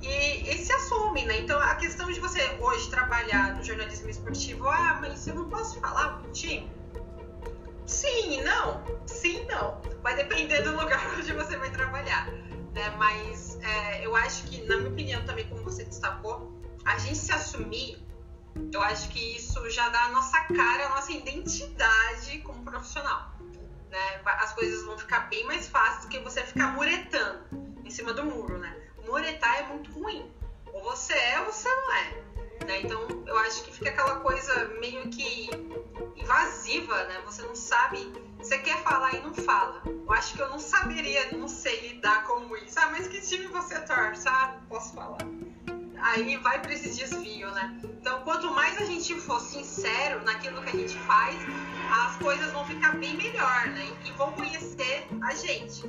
E, 0.00 0.50
e 0.50 0.58
se 0.58 0.72
assumem, 0.72 1.26
né? 1.26 1.40
Então 1.40 1.58
a 1.60 1.74
questão 1.76 2.10
de 2.10 2.18
você 2.18 2.40
hoje 2.60 2.90
trabalhar 2.90 3.54
no 3.54 3.62
jornalismo 3.62 4.08
esportivo, 4.10 4.68
ah, 4.68 4.98
mas 5.00 5.26
eu 5.26 5.34
não 5.34 5.48
posso 5.48 5.80
falar 5.80 6.18
com 6.18 6.28
o 6.28 6.32
time? 6.32 6.70
Sim, 7.86 8.42
não. 8.42 8.82
Sim, 9.06 9.46
não. 9.46 9.80
Vai 10.02 10.16
depender 10.16 10.62
do 10.62 10.72
lugar 10.76 11.14
onde 11.16 11.32
você 11.32 11.56
vai 11.56 11.70
trabalhar. 11.70 12.26
Né? 12.72 12.90
Mas 12.98 13.58
é, 13.60 14.06
eu 14.06 14.16
acho 14.16 14.44
que, 14.44 14.62
na 14.66 14.78
minha 14.78 14.90
opinião, 14.90 15.24
também, 15.24 15.48
como 15.48 15.62
você 15.62 15.84
destacou, 15.84 16.52
a 16.84 16.98
gente 16.98 17.18
se 17.18 17.32
assumir, 17.32 18.02
eu 18.72 18.82
acho 18.82 19.08
que 19.10 19.36
isso 19.36 19.68
já 19.70 19.88
dá 19.90 20.04
a 20.04 20.08
nossa 20.08 20.40
cara, 20.40 20.86
a 20.86 20.88
nossa 20.90 21.12
identidade 21.12 22.38
como 22.38 22.64
profissional. 22.64 23.32
Né? 23.92 24.22
As 24.24 24.54
coisas 24.54 24.82
vão 24.86 24.96
ficar 24.98 25.28
bem 25.28 25.44
mais 25.44 25.68
fáceis 25.68 26.06
do 26.06 26.08
que 26.08 26.18
você 26.20 26.42
ficar 26.42 26.68
muretando 26.68 27.44
em 27.84 27.90
cima 27.90 28.14
do 28.14 28.24
muro, 28.24 28.56
né? 28.56 28.74
Muretar 29.06 29.58
é 29.58 29.62
muito 29.64 29.92
ruim. 29.92 30.32
Ou 30.72 30.82
você 30.82 31.12
é 31.12 31.40
ou 31.40 31.52
você 31.52 31.68
não 31.68 31.92
é. 31.92 32.64
Né? 32.64 32.80
Então 32.80 33.06
eu 33.26 33.38
acho 33.40 33.62
que 33.64 33.70
fica 33.70 33.90
aquela 33.90 34.20
coisa 34.20 34.64
meio 34.80 35.10
que 35.10 35.50
invasiva, 36.16 37.04
né? 37.04 37.20
Você 37.26 37.42
não 37.42 37.54
sabe, 37.54 38.10
você 38.38 38.56
quer 38.58 38.82
falar 38.82 39.14
e 39.14 39.20
não 39.20 39.34
fala. 39.34 39.82
Eu 39.84 40.10
acho 40.10 40.36
que 40.36 40.40
eu 40.40 40.48
não 40.48 40.58
saberia, 40.58 41.30
não 41.32 41.46
sei 41.46 41.88
lidar 41.88 42.24
com 42.24 42.56
isso. 42.56 42.78
Ah, 42.78 42.88
mas 42.90 43.06
que 43.08 43.20
time 43.20 43.46
você 43.48 43.78
torce? 43.80 44.26
Ah, 44.26 44.58
posso 44.70 44.94
falar 44.94 45.18
aí 46.02 46.36
vai 46.38 46.60
para 46.60 46.72
esse 46.72 46.90
desvio, 46.90 47.50
né? 47.52 47.80
Então, 47.84 48.22
quanto 48.22 48.50
mais 48.50 48.76
a 48.80 48.84
gente 48.84 49.14
for 49.14 49.40
sincero 49.40 50.22
naquilo 50.24 50.60
que 50.62 50.76
a 50.76 50.80
gente 50.80 50.98
faz, 51.00 51.36
as 51.90 52.16
coisas 52.16 52.52
vão 52.52 52.64
ficar 52.66 52.96
bem 52.96 53.16
melhor, 53.16 53.66
né? 53.68 53.96
E 54.04 54.10
vão 54.12 54.32
conhecer 54.32 55.06
a 55.22 55.34
gente. 55.34 55.84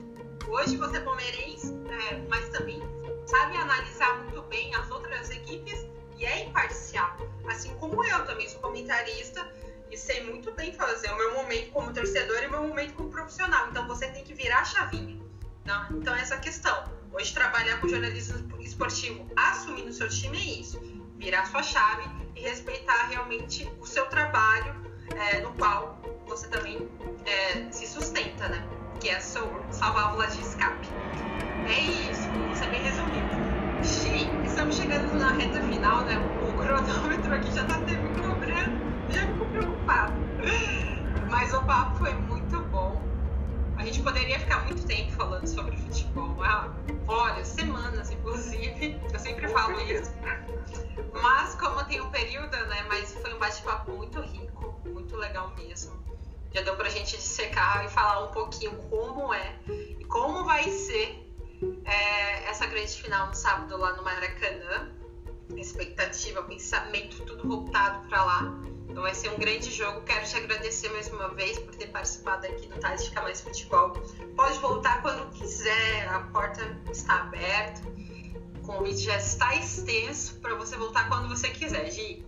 Hoje 0.47 0.77
você 0.77 0.97
é 0.97 0.99
palmeirense, 1.01 1.73
é, 1.89 2.17
mas 2.29 2.47
também 2.49 2.79
sabe 3.25 3.57
analisar 3.57 4.23
muito 4.23 4.41
bem 4.43 4.73
as 4.75 4.89
outras 4.91 5.29
equipes 5.31 5.85
e 6.17 6.25
é 6.25 6.45
imparcial. 6.45 7.17
Assim 7.47 7.73
como 7.75 8.03
eu 8.03 8.25
também 8.25 8.47
sou 8.47 8.59
comentarista 8.59 9.49
e 9.91 9.97
sei 9.97 10.23
muito 10.23 10.51
bem 10.51 10.73
fazer 10.73 11.09
o 11.11 11.17
meu 11.17 11.33
momento 11.33 11.71
como 11.71 11.93
torcedor 11.93 12.43
e 12.43 12.47
o 12.47 12.51
meu 12.51 12.67
momento 12.67 12.93
como 12.93 13.09
profissional. 13.09 13.69
Então 13.69 13.87
você 13.87 14.07
tem 14.09 14.23
que 14.23 14.33
virar 14.33 14.59
a 14.59 14.65
chavinha. 14.65 15.21
Tá? 15.63 15.87
Então 15.91 16.13
essa 16.15 16.37
questão 16.37 16.83
Hoje 17.13 17.33
trabalhar 17.33 17.79
com 17.79 17.87
jornalismo 17.87 18.43
esportivo 18.59 19.25
assumindo 19.35 19.93
seu 19.93 20.09
time 20.09 20.37
é 20.37 20.59
isso, 20.59 20.81
virar 21.17 21.45
sua 21.45 21.61
chave 21.61 22.09
e 22.35 22.41
respeitar 22.41 23.07
realmente 23.07 23.71
o 23.79 23.85
seu 23.85 24.05
trabalho 24.07 24.75
é, 25.15 25.39
no 25.41 25.53
qual 25.53 26.01
você 26.25 26.47
também 26.47 26.89
é, 27.25 27.71
se 27.71 27.85
sustenta, 27.85 28.47
né? 28.49 28.67
que 28.99 29.09
é 29.09 29.17
a 29.17 29.21
sua 29.21 29.91
válvula 29.91 30.27
de 30.27 30.41
escape. 30.41 30.87
É 31.67 31.79
isso, 31.81 32.29
isso 32.53 32.63
é 32.63 32.69
bem 32.69 32.81
resumido. 32.81 33.83
Gi, 33.83 34.29
estamos 34.45 34.75
chegando 34.75 35.13
na 35.19 35.33
reta 35.33 35.61
final, 35.61 36.05
né? 36.05 36.17
O 36.17 36.53
cronômetro 36.53 37.35
aqui 37.35 37.51
já 37.53 37.65
tá 37.65 37.79
me 37.79 37.95
cobrando, 38.21 39.11
já 39.11 39.27
fico 39.27 39.45
preocupado. 39.45 40.13
Mas 41.29 41.53
o 41.53 41.61
papo 41.63 41.97
foi 41.97 42.13
muito 42.13 42.61
bom. 42.71 43.01
A 43.77 43.83
gente 43.85 44.01
poderia 44.01 44.39
ficar 44.39 44.63
muito 44.63 44.85
tempo 44.85 45.11
falando 45.11 45.47
sobre 45.47 45.75
futebol. 45.75 46.41
Ah, 46.41 46.69
olha, 47.07 47.43
semanas, 47.45 48.11
inclusive. 48.11 49.01
Eu 49.11 49.19
sempre 49.19 49.47
falo 49.47 49.79
isso. 49.81 50.11
Mas 51.21 51.55
como 51.55 51.83
tem 51.85 52.01
um 52.01 52.09
período, 52.09 52.55
né? 52.67 52.83
Mas 52.87 53.13
foi 53.13 53.33
um 53.33 53.39
bate-papo 53.39 53.91
muito 53.91 54.19
rico, 54.21 54.81
muito 54.85 55.15
legal 55.17 55.53
mesmo. 55.55 56.03
Já 56.51 56.61
deu 56.61 56.75
pra 56.75 56.89
gente 56.89 57.15
dissecar 57.17 57.83
e 57.85 57.89
falar 57.89 58.25
um 58.25 58.31
pouquinho 58.31 58.75
como 58.89 59.33
é 59.33 59.59
e 59.99 60.05
como 60.05 60.45
vai 60.45 60.69
ser 60.69 61.31
é, 61.85 62.49
essa 62.49 62.65
grande 62.67 62.93
final 63.01 63.27
no 63.27 63.33
sábado 63.33 63.77
lá 63.77 63.95
no 63.95 64.03
Maracanã. 64.03 64.91
Expectativa, 65.55 66.43
pensamento, 66.43 67.23
tudo 67.25 67.47
voltado 67.47 68.07
para 68.07 68.23
lá. 68.23 68.72
Então 68.93 69.01
vai 69.01 69.15
ser 69.15 69.29
um 69.31 69.39
grande 69.39 69.71
jogo. 69.71 70.01
Quero 70.01 70.23
te 70.23 70.37
agradecer 70.37 70.87
mais 70.89 71.11
uma 71.11 71.29
vez 71.29 71.57
por 71.57 71.73
ter 71.73 71.87
participado 71.87 72.45
aqui 72.45 72.67
do 72.67 72.79
Tática 72.79 73.23
Mais 73.23 73.41
Futebol. 73.41 73.89
Pode 74.35 74.59
voltar 74.59 75.01
quando 75.01 75.31
quiser, 75.31 76.07
a 76.09 76.19
porta 76.31 76.61
está 76.91 77.21
aberta. 77.21 77.81
O 78.59 78.61
convite 78.61 78.99
já 78.99 79.17
está 79.17 79.55
extenso 79.55 80.39
para 80.41 80.53
você 80.53 80.77
voltar 80.77 81.09
quando 81.09 81.27
você 81.27 81.49
quiser, 81.49 81.89
Gi. 81.89 82.23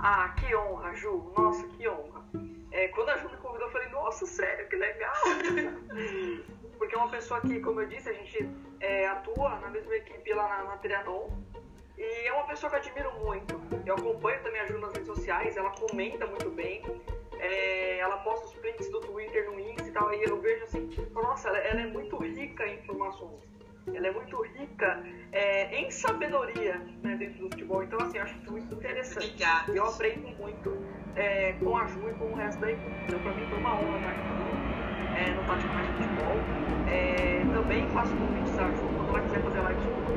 Ah, 0.00 0.30
que 0.30 0.52
honra, 0.56 0.92
Ju. 0.96 1.32
Nossa, 1.38 1.64
que 1.68 1.88
honra. 1.88 2.24
É, 2.72 2.88
quando 2.88 3.10
a 3.10 3.18
Ju 3.18 3.30
me 3.30 3.36
convidou, 3.36 3.68
eu 3.68 3.72
falei, 3.72 3.88
nossa, 3.90 4.26
sério, 4.26 4.68
que 4.68 4.74
legal. 4.74 5.14
Porque 6.78 6.96
é 6.96 6.98
uma 6.98 7.10
pessoa 7.10 7.40
que, 7.42 7.60
como 7.60 7.80
eu 7.80 7.86
disse, 7.86 8.08
a 8.08 8.12
gente 8.12 8.50
é, 8.80 9.06
atua 9.06 9.60
na 9.60 9.70
mesma 9.70 9.94
equipe 9.94 10.34
lá 10.34 10.48
na, 10.48 10.64
na 10.64 10.76
Trianon. 10.78 11.28
E 12.00 12.26
é 12.26 12.32
uma 12.32 12.44
pessoa 12.44 12.70
que 12.70 12.76
eu 12.76 12.80
admiro 12.80 13.12
muito. 13.20 13.60
Eu 13.84 13.94
acompanho 13.94 14.42
também 14.42 14.58
a 14.62 14.66
Ju 14.66 14.78
nas 14.78 14.92
redes 14.94 15.06
sociais, 15.06 15.54
ela 15.58 15.68
comenta 15.68 16.26
muito 16.26 16.48
bem. 16.48 16.82
É, 17.38 17.98
ela 17.98 18.16
posta 18.18 18.46
os 18.46 18.54
prints 18.54 18.90
do 18.90 19.00
Twitter 19.00 19.50
no 19.50 19.60
Insta 19.60 19.86
e 19.86 19.92
tal, 19.92 20.12
e 20.14 20.22
eu 20.22 20.40
vejo 20.40 20.64
assim, 20.64 20.88
nossa, 21.12 21.48
ela, 21.48 21.58
ela 21.58 21.80
é 21.82 21.86
muito 21.86 22.16
rica 22.16 22.66
em 22.66 22.78
informações. 22.78 23.42
Ela 23.92 24.06
é 24.06 24.10
muito 24.12 24.40
rica 24.40 25.02
é, 25.32 25.76
em 25.78 25.90
sabedoria 25.90 26.78
né, 27.02 27.16
dentro 27.16 27.40
do 27.40 27.50
futebol. 27.50 27.82
Então, 27.82 27.98
assim, 28.00 28.16
eu 28.16 28.22
acho 28.22 28.38
isso 28.38 28.50
muito 28.50 28.74
interessante. 28.74 29.26
Obrigada. 29.26 29.72
Eu 29.72 29.84
aprendo 29.84 30.28
muito 30.38 30.78
é, 31.16 31.52
com 31.52 31.76
a 31.76 31.86
Ju 31.86 32.08
e 32.08 32.14
com 32.14 32.32
o 32.32 32.34
resto 32.34 32.60
da 32.60 32.72
equipe. 32.72 32.96
Então, 33.08 33.18
pra 33.20 33.34
mim 33.34 33.46
foi 33.46 33.58
uma 33.58 33.74
honra 33.74 33.98
estar 33.98 34.10
aqui 34.10 35.20
é, 35.20 35.30
no 35.34 35.46
Tático 35.46 35.74
Mais 35.74 35.88
Futebol. 35.88 36.36
É, 36.90 37.54
também 37.54 37.88
faço 37.90 38.16
convites 38.16 38.58
à 38.58 38.70
Ju 38.70 38.88
quando 38.96 39.08
ela 39.10 39.20
quiser 39.20 39.42
fazer 39.42 39.60
lives 39.60 39.84
comigo. 39.84 40.09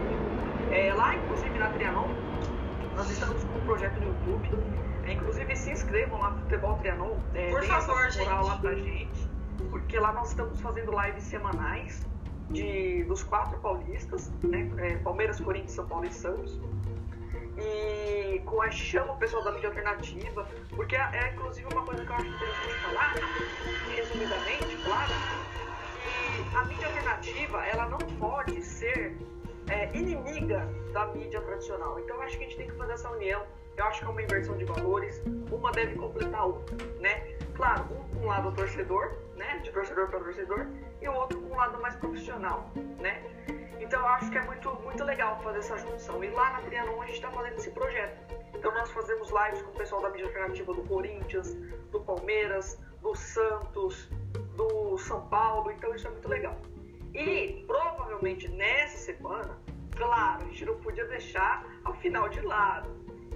É, 0.74 0.92
lá, 0.92 1.16
inclusive, 1.16 1.60
na 1.60 1.70
Trianon, 1.70 2.08
nós 2.96 3.08
estamos 3.12 3.44
com 3.44 3.60
um 3.60 3.62
projeto 3.62 4.00
no 4.00 4.08
YouTube. 4.08 4.50
É, 5.06 5.14
inclusive, 5.14 5.56
se 5.56 5.72
inscrevam 5.72 6.20
lá 6.20 6.32
no 6.32 6.42
Futebol 6.42 6.78
Trianon. 6.78 7.16
É, 7.36 7.52
Por 7.52 7.64
favor, 7.64 8.10
gente. 8.10 8.28
lá 8.28 8.58
pra 8.58 8.74
gente. 8.74 9.30
Porque 9.70 10.00
lá 10.00 10.12
nós 10.14 10.30
estamos 10.30 10.60
fazendo 10.62 10.92
lives 11.00 11.24
semanais 11.26 12.04
de, 12.50 13.04
dos 13.04 13.24
quatro 13.24 13.60
paulistas, 13.60 14.32
né? 14.42 14.70
É, 14.78 14.98
Palmeiras, 14.98 15.40
Corinthians, 15.40 15.74
São 15.74 15.88
Paulo 15.88 16.06
e 16.06 16.12
Santos. 16.12 16.60
E 17.56 18.40
com 18.46 18.60
a 18.60 18.72
chama 18.72 19.14
o 19.14 19.18
pessoal 19.18 19.44
da 19.44 19.52
mídia 19.52 19.70
alternativa, 19.70 20.48
porque 20.72 20.96
é, 20.96 21.10
é 21.14 21.34
inclusive 21.34 21.68
uma 21.72 21.84
coisa 21.84 22.04
que 22.04 22.12
eu 22.12 22.16
acho 22.16 22.26
interessante 22.26 22.74
falar, 22.80 23.14
resumidamente, 23.96 24.78
claro, 24.84 25.14
que 26.50 26.56
a 26.58 26.66
mídia 26.66 26.88
alternativa 26.88 27.64
ela 27.68 27.90
não 27.90 28.00
pode 28.00 28.60
ser 28.64 29.16
inimiga 29.94 30.68
da 30.92 31.08
mídia 31.08 31.42
tradicional. 31.42 32.00
Então 32.00 32.22
acho 32.22 32.38
que 32.38 32.44
a 32.44 32.48
gente 32.48 32.58
tem 32.58 32.68
que 32.68 32.76
fazer 32.76 32.94
essa 32.94 33.10
união. 33.10 33.46
Eu 33.76 33.86
acho 33.86 34.02
que 34.02 34.06
é 34.06 34.10
uma 34.10 34.22
inversão 34.22 34.56
de 34.56 34.66
valores, 34.66 35.22
uma 35.52 35.72
deve 35.72 35.96
completar 35.96 36.42
a 36.42 36.46
outra, 36.46 36.78
né? 37.00 37.36
Claro, 37.56 37.86
um 37.92 38.04
um 38.24 38.28
lado 38.28 38.52
torcedor, 38.54 39.12
né? 39.36 39.60
De 39.60 39.72
torcedor 39.72 40.08
para 40.08 40.20
torcedor, 40.20 40.68
e 41.02 41.08
o 41.08 41.14
outro 41.14 41.40
com 41.42 41.54
um 41.54 41.58
lado 41.58 41.80
mais 41.82 41.96
profissional, 41.98 42.72
né? 43.00 43.22
Então 43.80 44.00
eu 44.00 44.08
acho 44.08 44.32
que 44.32 44.38
é 44.38 44.42
muito, 44.44 44.74
muito 44.82 45.04
legal 45.04 45.42
fazer 45.44 45.60
essa 45.60 45.78
junção. 45.78 46.24
E 46.24 46.30
lá 46.30 46.54
na 46.54 46.62
Trianon 46.62 47.02
a 47.02 47.06
gente 47.06 47.16
está 47.16 47.30
fazendo 47.30 47.58
esse 47.58 47.70
projeto. 47.72 48.34
Então 48.56 48.74
nós 48.74 48.90
fazemos 48.92 49.30
lives 49.30 49.62
com 49.62 49.72
o 49.72 49.74
pessoal 49.74 50.02
da 50.02 50.10
mídia 50.10 50.28
alternativa 50.28 50.74
do 50.74 50.84
Corinthians, 50.84 51.54
do 51.92 52.00
Palmeiras, 52.00 52.80
do 53.02 53.14
Santos, 53.14 54.10
do 54.56 54.98
São 54.98 55.28
Paulo, 55.28 55.70
então 55.72 55.94
isso 55.94 56.08
é 56.08 56.12
muito 56.12 56.30
legal. 56.30 56.58
E 57.14 57.64
provavelmente 57.68 58.48
nessa 58.48 58.98
semana, 58.98 59.58
claro, 59.96 60.44
a 60.44 60.48
gente 60.48 60.66
não 60.66 60.76
podia 60.78 61.06
deixar 61.06 61.66
a 61.84 61.94
final 61.94 62.30
de 62.30 62.42
lado. 62.42 62.90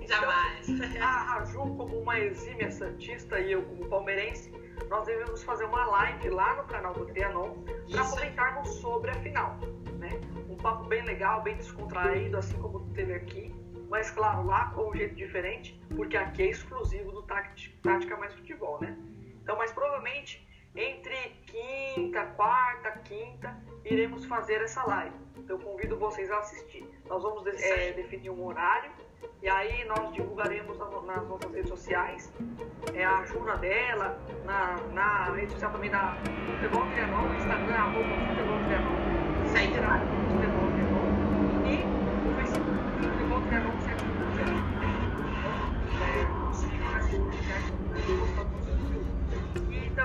Jamais. 0.07 0.69
Então, 0.69 1.03
a 1.03 1.23
Raju, 1.23 1.75
como 1.75 1.99
uma 1.99 2.19
exímia 2.19 2.71
santista 2.71 3.39
e 3.39 3.51
eu 3.51 3.63
como 3.63 3.87
palmeirense, 3.87 4.51
nós 4.89 5.05
devemos 5.05 5.43
fazer 5.43 5.65
uma 5.65 5.85
live 5.85 6.29
lá 6.29 6.55
no 6.55 6.63
canal 6.63 6.93
do 6.93 7.05
Trianon 7.07 7.55
para 7.91 8.05
comentarmos 8.05 8.69
sobre 8.75 9.11
a 9.11 9.15
final. 9.15 9.57
Né? 9.99 10.09
Um 10.49 10.55
papo 10.55 10.85
bem 10.85 11.03
legal, 11.03 11.41
bem 11.41 11.57
descontraído, 11.57 12.37
assim 12.37 12.57
como 12.61 12.79
teve 12.93 13.13
aqui. 13.13 13.53
Mas 13.89 14.11
claro, 14.11 14.45
lá 14.45 14.69
com 14.71 14.91
um 14.91 14.95
jeito 14.95 15.15
diferente, 15.15 15.81
porque 15.95 16.15
aqui 16.15 16.43
é 16.43 16.49
exclusivo 16.51 17.11
do 17.11 17.23
Tática 17.23 18.17
Mais 18.17 18.33
Futebol, 18.33 18.79
né? 18.81 18.97
Então, 19.41 19.57
mas 19.57 19.71
provavelmente 19.71 20.46
entre 20.78 21.15
quinta, 21.47 22.25
quarta, 22.36 22.91
quinta, 23.03 23.57
iremos 23.84 24.25
fazer 24.25 24.61
essa 24.61 24.84
live. 24.86 25.15
Então, 25.36 25.57
eu 25.57 25.63
convido 25.63 25.97
vocês 25.97 26.30
a 26.32 26.38
assistir. 26.38 26.88
Nós 27.09 27.23
vamos 27.23 27.45
é, 27.47 27.91
definir 27.93 28.30
um 28.30 28.45
horário 28.45 28.91
e 29.41 29.49
aí 29.49 29.86
nós 29.86 30.13
divulgaremos 30.13 30.78
nas 30.78 31.28
nossas 31.28 31.51
redes 31.51 31.69
sociais 31.69 32.32
é, 32.93 33.03
a 33.03 33.19
ajuda 33.19 33.57
dela, 33.57 34.19
na, 34.45 34.78
na 34.93 35.32
rede 35.32 35.51
social 35.53 35.71
também 35.71 35.89
da 35.89 36.15
Futebol 36.45 36.86
Trianon, 36.91 37.21
no 37.21 37.36
Instagram, 37.36 37.75
arroba 37.75 38.28
Futebol 38.28 38.59
Trianon, 38.65 39.45
segue 39.47 39.80
lá, 39.80 39.99
Futebol 40.32 40.66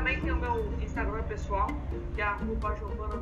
também 0.03 0.20
tem 0.20 0.32
o 0.32 0.36
meu 0.36 0.72
Instagram 0.82 1.22
pessoal, 1.22 1.68
que 2.16 2.20
é 2.20 2.24
arroba 2.24 2.74
Giovanna 2.74 3.14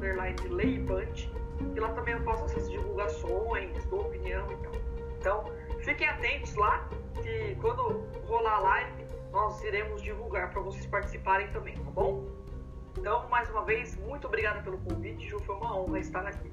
Leibante, 0.48 1.30
e 1.76 1.78
lá 1.78 1.90
também 1.90 2.14
eu 2.14 2.22
posto 2.22 2.46
essas 2.46 2.70
divulgações, 2.70 3.84
dou 3.84 4.00
opinião 4.00 4.50
e 4.50 4.56
tal. 4.56 4.72
Então, 5.18 5.60
Fiquem 5.82 6.06
atentos 6.06 6.54
lá, 6.56 6.86
que 7.22 7.54
quando 7.60 8.06
rolar 8.26 8.56
a 8.56 8.60
live, 8.60 9.06
nós 9.32 9.62
iremos 9.64 10.02
divulgar 10.02 10.50
para 10.50 10.60
vocês 10.60 10.84
participarem 10.86 11.48
também, 11.52 11.74
tá 11.74 11.90
bom? 11.90 12.26
Então, 12.98 13.26
mais 13.30 13.48
uma 13.48 13.64
vez, 13.64 13.96
muito 13.96 14.26
obrigada 14.26 14.60
pelo 14.60 14.76
convite, 14.78 15.26
Ju, 15.26 15.38
foi 15.40 15.56
uma 15.56 15.74
honra 15.78 15.98
estar 16.00 16.26
aqui. 16.26 16.52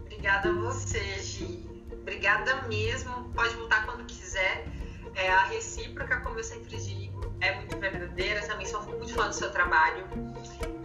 Obrigada 0.00 0.50
a 0.50 0.52
você, 0.52 1.00
Gi. 1.20 1.86
Obrigada 1.92 2.62
mesmo. 2.68 3.30
Pode 3.34 3.54
voltar 3.56 3.86
quando 3.86 4.04
quiser. 4.04 4.66
É, 5.14 5.30
a 5.30 5.44
recíproca, 5.44 6.20
como 6.20 6.38
eu 6.38 6.44
sempre 6.44 6.76
digo, 6.76 7.32
é 7.40 7.54
muito 7.56 7.76
verdadeira. 7.78 8.46
Também 8.46 8.66
sou 8.66 8.82
muito 8.82 9.14
fã 9.14 9.28
do 9.28 9.34
seu 9.34 9.50
trabalho. 9.50 10.04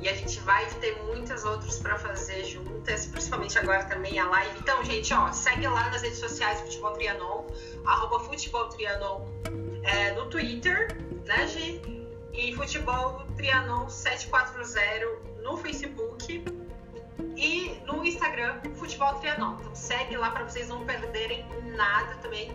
E 0.02 0.08
a 0.08 0.14
gente 0.14 0.40
vai 0.42 0.66
ter 0.76 1.02
muitas 1.04 1.44
outras 1.44 1.78
para 1.80 1.98
fazer 1.98 2.46
juntas, 2.46 3.06
principalmente 3.08 3.58
agora 3.58 3.84
também 3.86 4.20
a 4.20 4.28
live. 4.30 4.60
Então, 4.60 4.84
gente, 4.84 5.14
ó, 5.14 5.32
segue 5.32 5.68
lá 5.68 5.90
nas 5.90 6.02
redes 6.02 6.20
sociais 6.20 6.62
Futebol 6.62 6.94
Trianon, 6.94 7.46
arroba 7.86 8.20
Futebol 8.22 8.70
Trianon 8.70 9.28
é, 9.84 10.12
no 10.14 10.28
Twitter, 10.28 10.96
né, 11.26 11.48
Gi? 11.48 11.82
E 12.32 12.56
Futebol 12.56 13.26
Trianon 13.36 13.90
740 13.90 15.42
no 15.42 15.58
Facebook 15.58 16.44
e 17.36 17.82
no 17.86 18.06
Instagram 18.06 18.60
Futebol 18.76 19.14
Trianon. 19.16 19.58
Então 19.60 19.76
segue 19.76 20.18
lá 20.18 20.32
para 20.32 20.44
vocês 20.44 20.68
não 20.68 20.86
perderem 20.86 21.46
nada 21.76 22.16
também. 22.16 22.52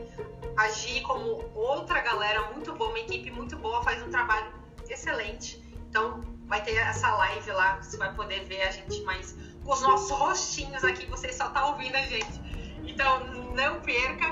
Agir 0.57 1.03
como 1.03 1.45
outra 1.55 2.01
galera 2.01 2.53
muito 2.53 2.73
boa, 2.75 2.91
uma 2.91 3.01
equipe 3.01 3.31
muito 3.31 3.57
boa, 3.57 3.83
faz 3.83 4.03
um 4.03 4.11
trabalho 4.11 4.53
excelente. 4.89 5.63
Então 5.89 6.23
vai 6.47 6.63
ter 6.63 6.77
essa 6.77 7.15
live 7.17 7.51
lá, 7.53 7.77
você 7.83 7.97
vai 7.97 8.13
poder 8.15 8.45
ver 8.45 8.63
a 8.63 8.71
gente 8.71 9.03
mais 9.03 9.35
com 9.65 9.73
os 9.73 9.81
nossos 9.81 10.11
rostinhos 10.11 10.85
aqui, 10.85 11.07
você 11.07 11.33
só 11.33 11.49
tá 11.49 11.67
ouvindo 11.67 11.97
a 11.97 12.03
gente. 12.03 12.41
Então 12.85 13.25
não 13.55 13.81
perca 13.81 14.27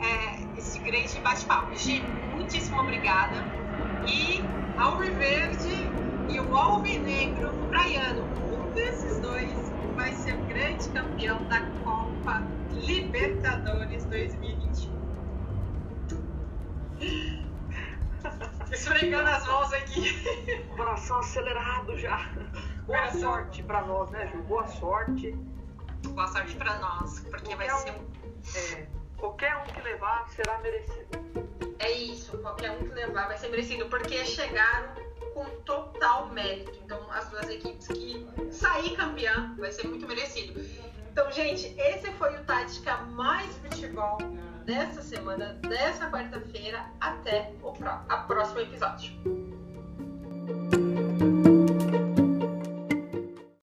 é, 0.00 0.58
esse 0.58 0.78
grande 0.78 1.18
bate-papo. 1.20 1.74
Gi, 1.76 2.00
muitíssimo 2.34 2.80
obrigada. 2.80 3.36
E 4.06 4.42
Alviverde 4.78 5.88
e 6.28 6.40
o 6.40 6.56
Alvinegro 6.56 7.52
Praiano, 7.68 8.24
um 8.52 8.70
desses 8.72 9.18
dois 9.20 9.63
vai 10.04 10.12
ser 10.16 10.34
o 10.34 10.44
grande 10.44 10.86
campeão 10.90 11.42
da 11.44 11.62
Copa 11.82 12.42
Libertadores 12.72 14.04
2021. 14.04 14.92
Esfregando 18.70 19.30
as 19.30 19.46
mãos 19.46 19.72
aqui. 19.72 20.12
Coração 20.76 21.20
acelerado 21.20 21.98
já. 21.98 22.30
Boa 22.86 23.10
sorte 23.12 23.62
pra 23.62 23.80
nós, 23.86 24.10
né, 24.10 24.28
Ju? 24.30 24.42
Boa 24.42 24.66
sorte. 24.66 25.32
Boa 26.08 26.28
sorte 26.28 26.54
pra 26.56 26.78
nós, 26.80 27.20
porque 27.20 27.56
vai 27.56 27.66
Qualquer 27.66 27.94
ser 27.94 27.98
um. 27.98 28.76
É, 28.76 28.86
qualquer 29.16 29.56
um 29.56 29.62
que 29.62 29.80
levar 29.80 30.28
será 30.28 30.58
merecido. 30.58 31.24
É 31.78 31.90
isso, 31.90 32.36
qualquer 32.38 32.72
um 32.72 32.86
que 32.86 32.92
levar 32.92 33.26
vai 33.26 33.38
ser 33.38 33.48
merecido, 33.48 33.86
porque 33.86 34.22
chegaram 34.26 35.03
com 35.34 35.44
total 35.64 36.28
mérito. 36.32 36.72
Então, 36.84 37.00
as 37.10 37.28
duas 37.28 37.48
equipes 37.50 37.88
que 37.88 38.26
sair 38.50 38.96
campeã 38.96 39.54
vai 39.58 39.72
ser 39.72 39.86
muito 39.88 40.06
merecido. 40.06 40.58
Então, 41.10 41.30
gente, 41.30 41.74
esse 41.78 42.10
foi 42.12 42.34
o 42.36 42.44
Tática 42.44 42.96
Mais 42.96 43.54
Futebol 43.58 44.18
dessa 44.64 45.02
semana, 45.02 45.58
dessa 45.68 46.08
quarta-feira. 46.10 46.86
Até 47.00 47.52
o 47.62 47.72
a 48.08 48.16
próximo 48.18 48.60
episódio. 48.60 49.12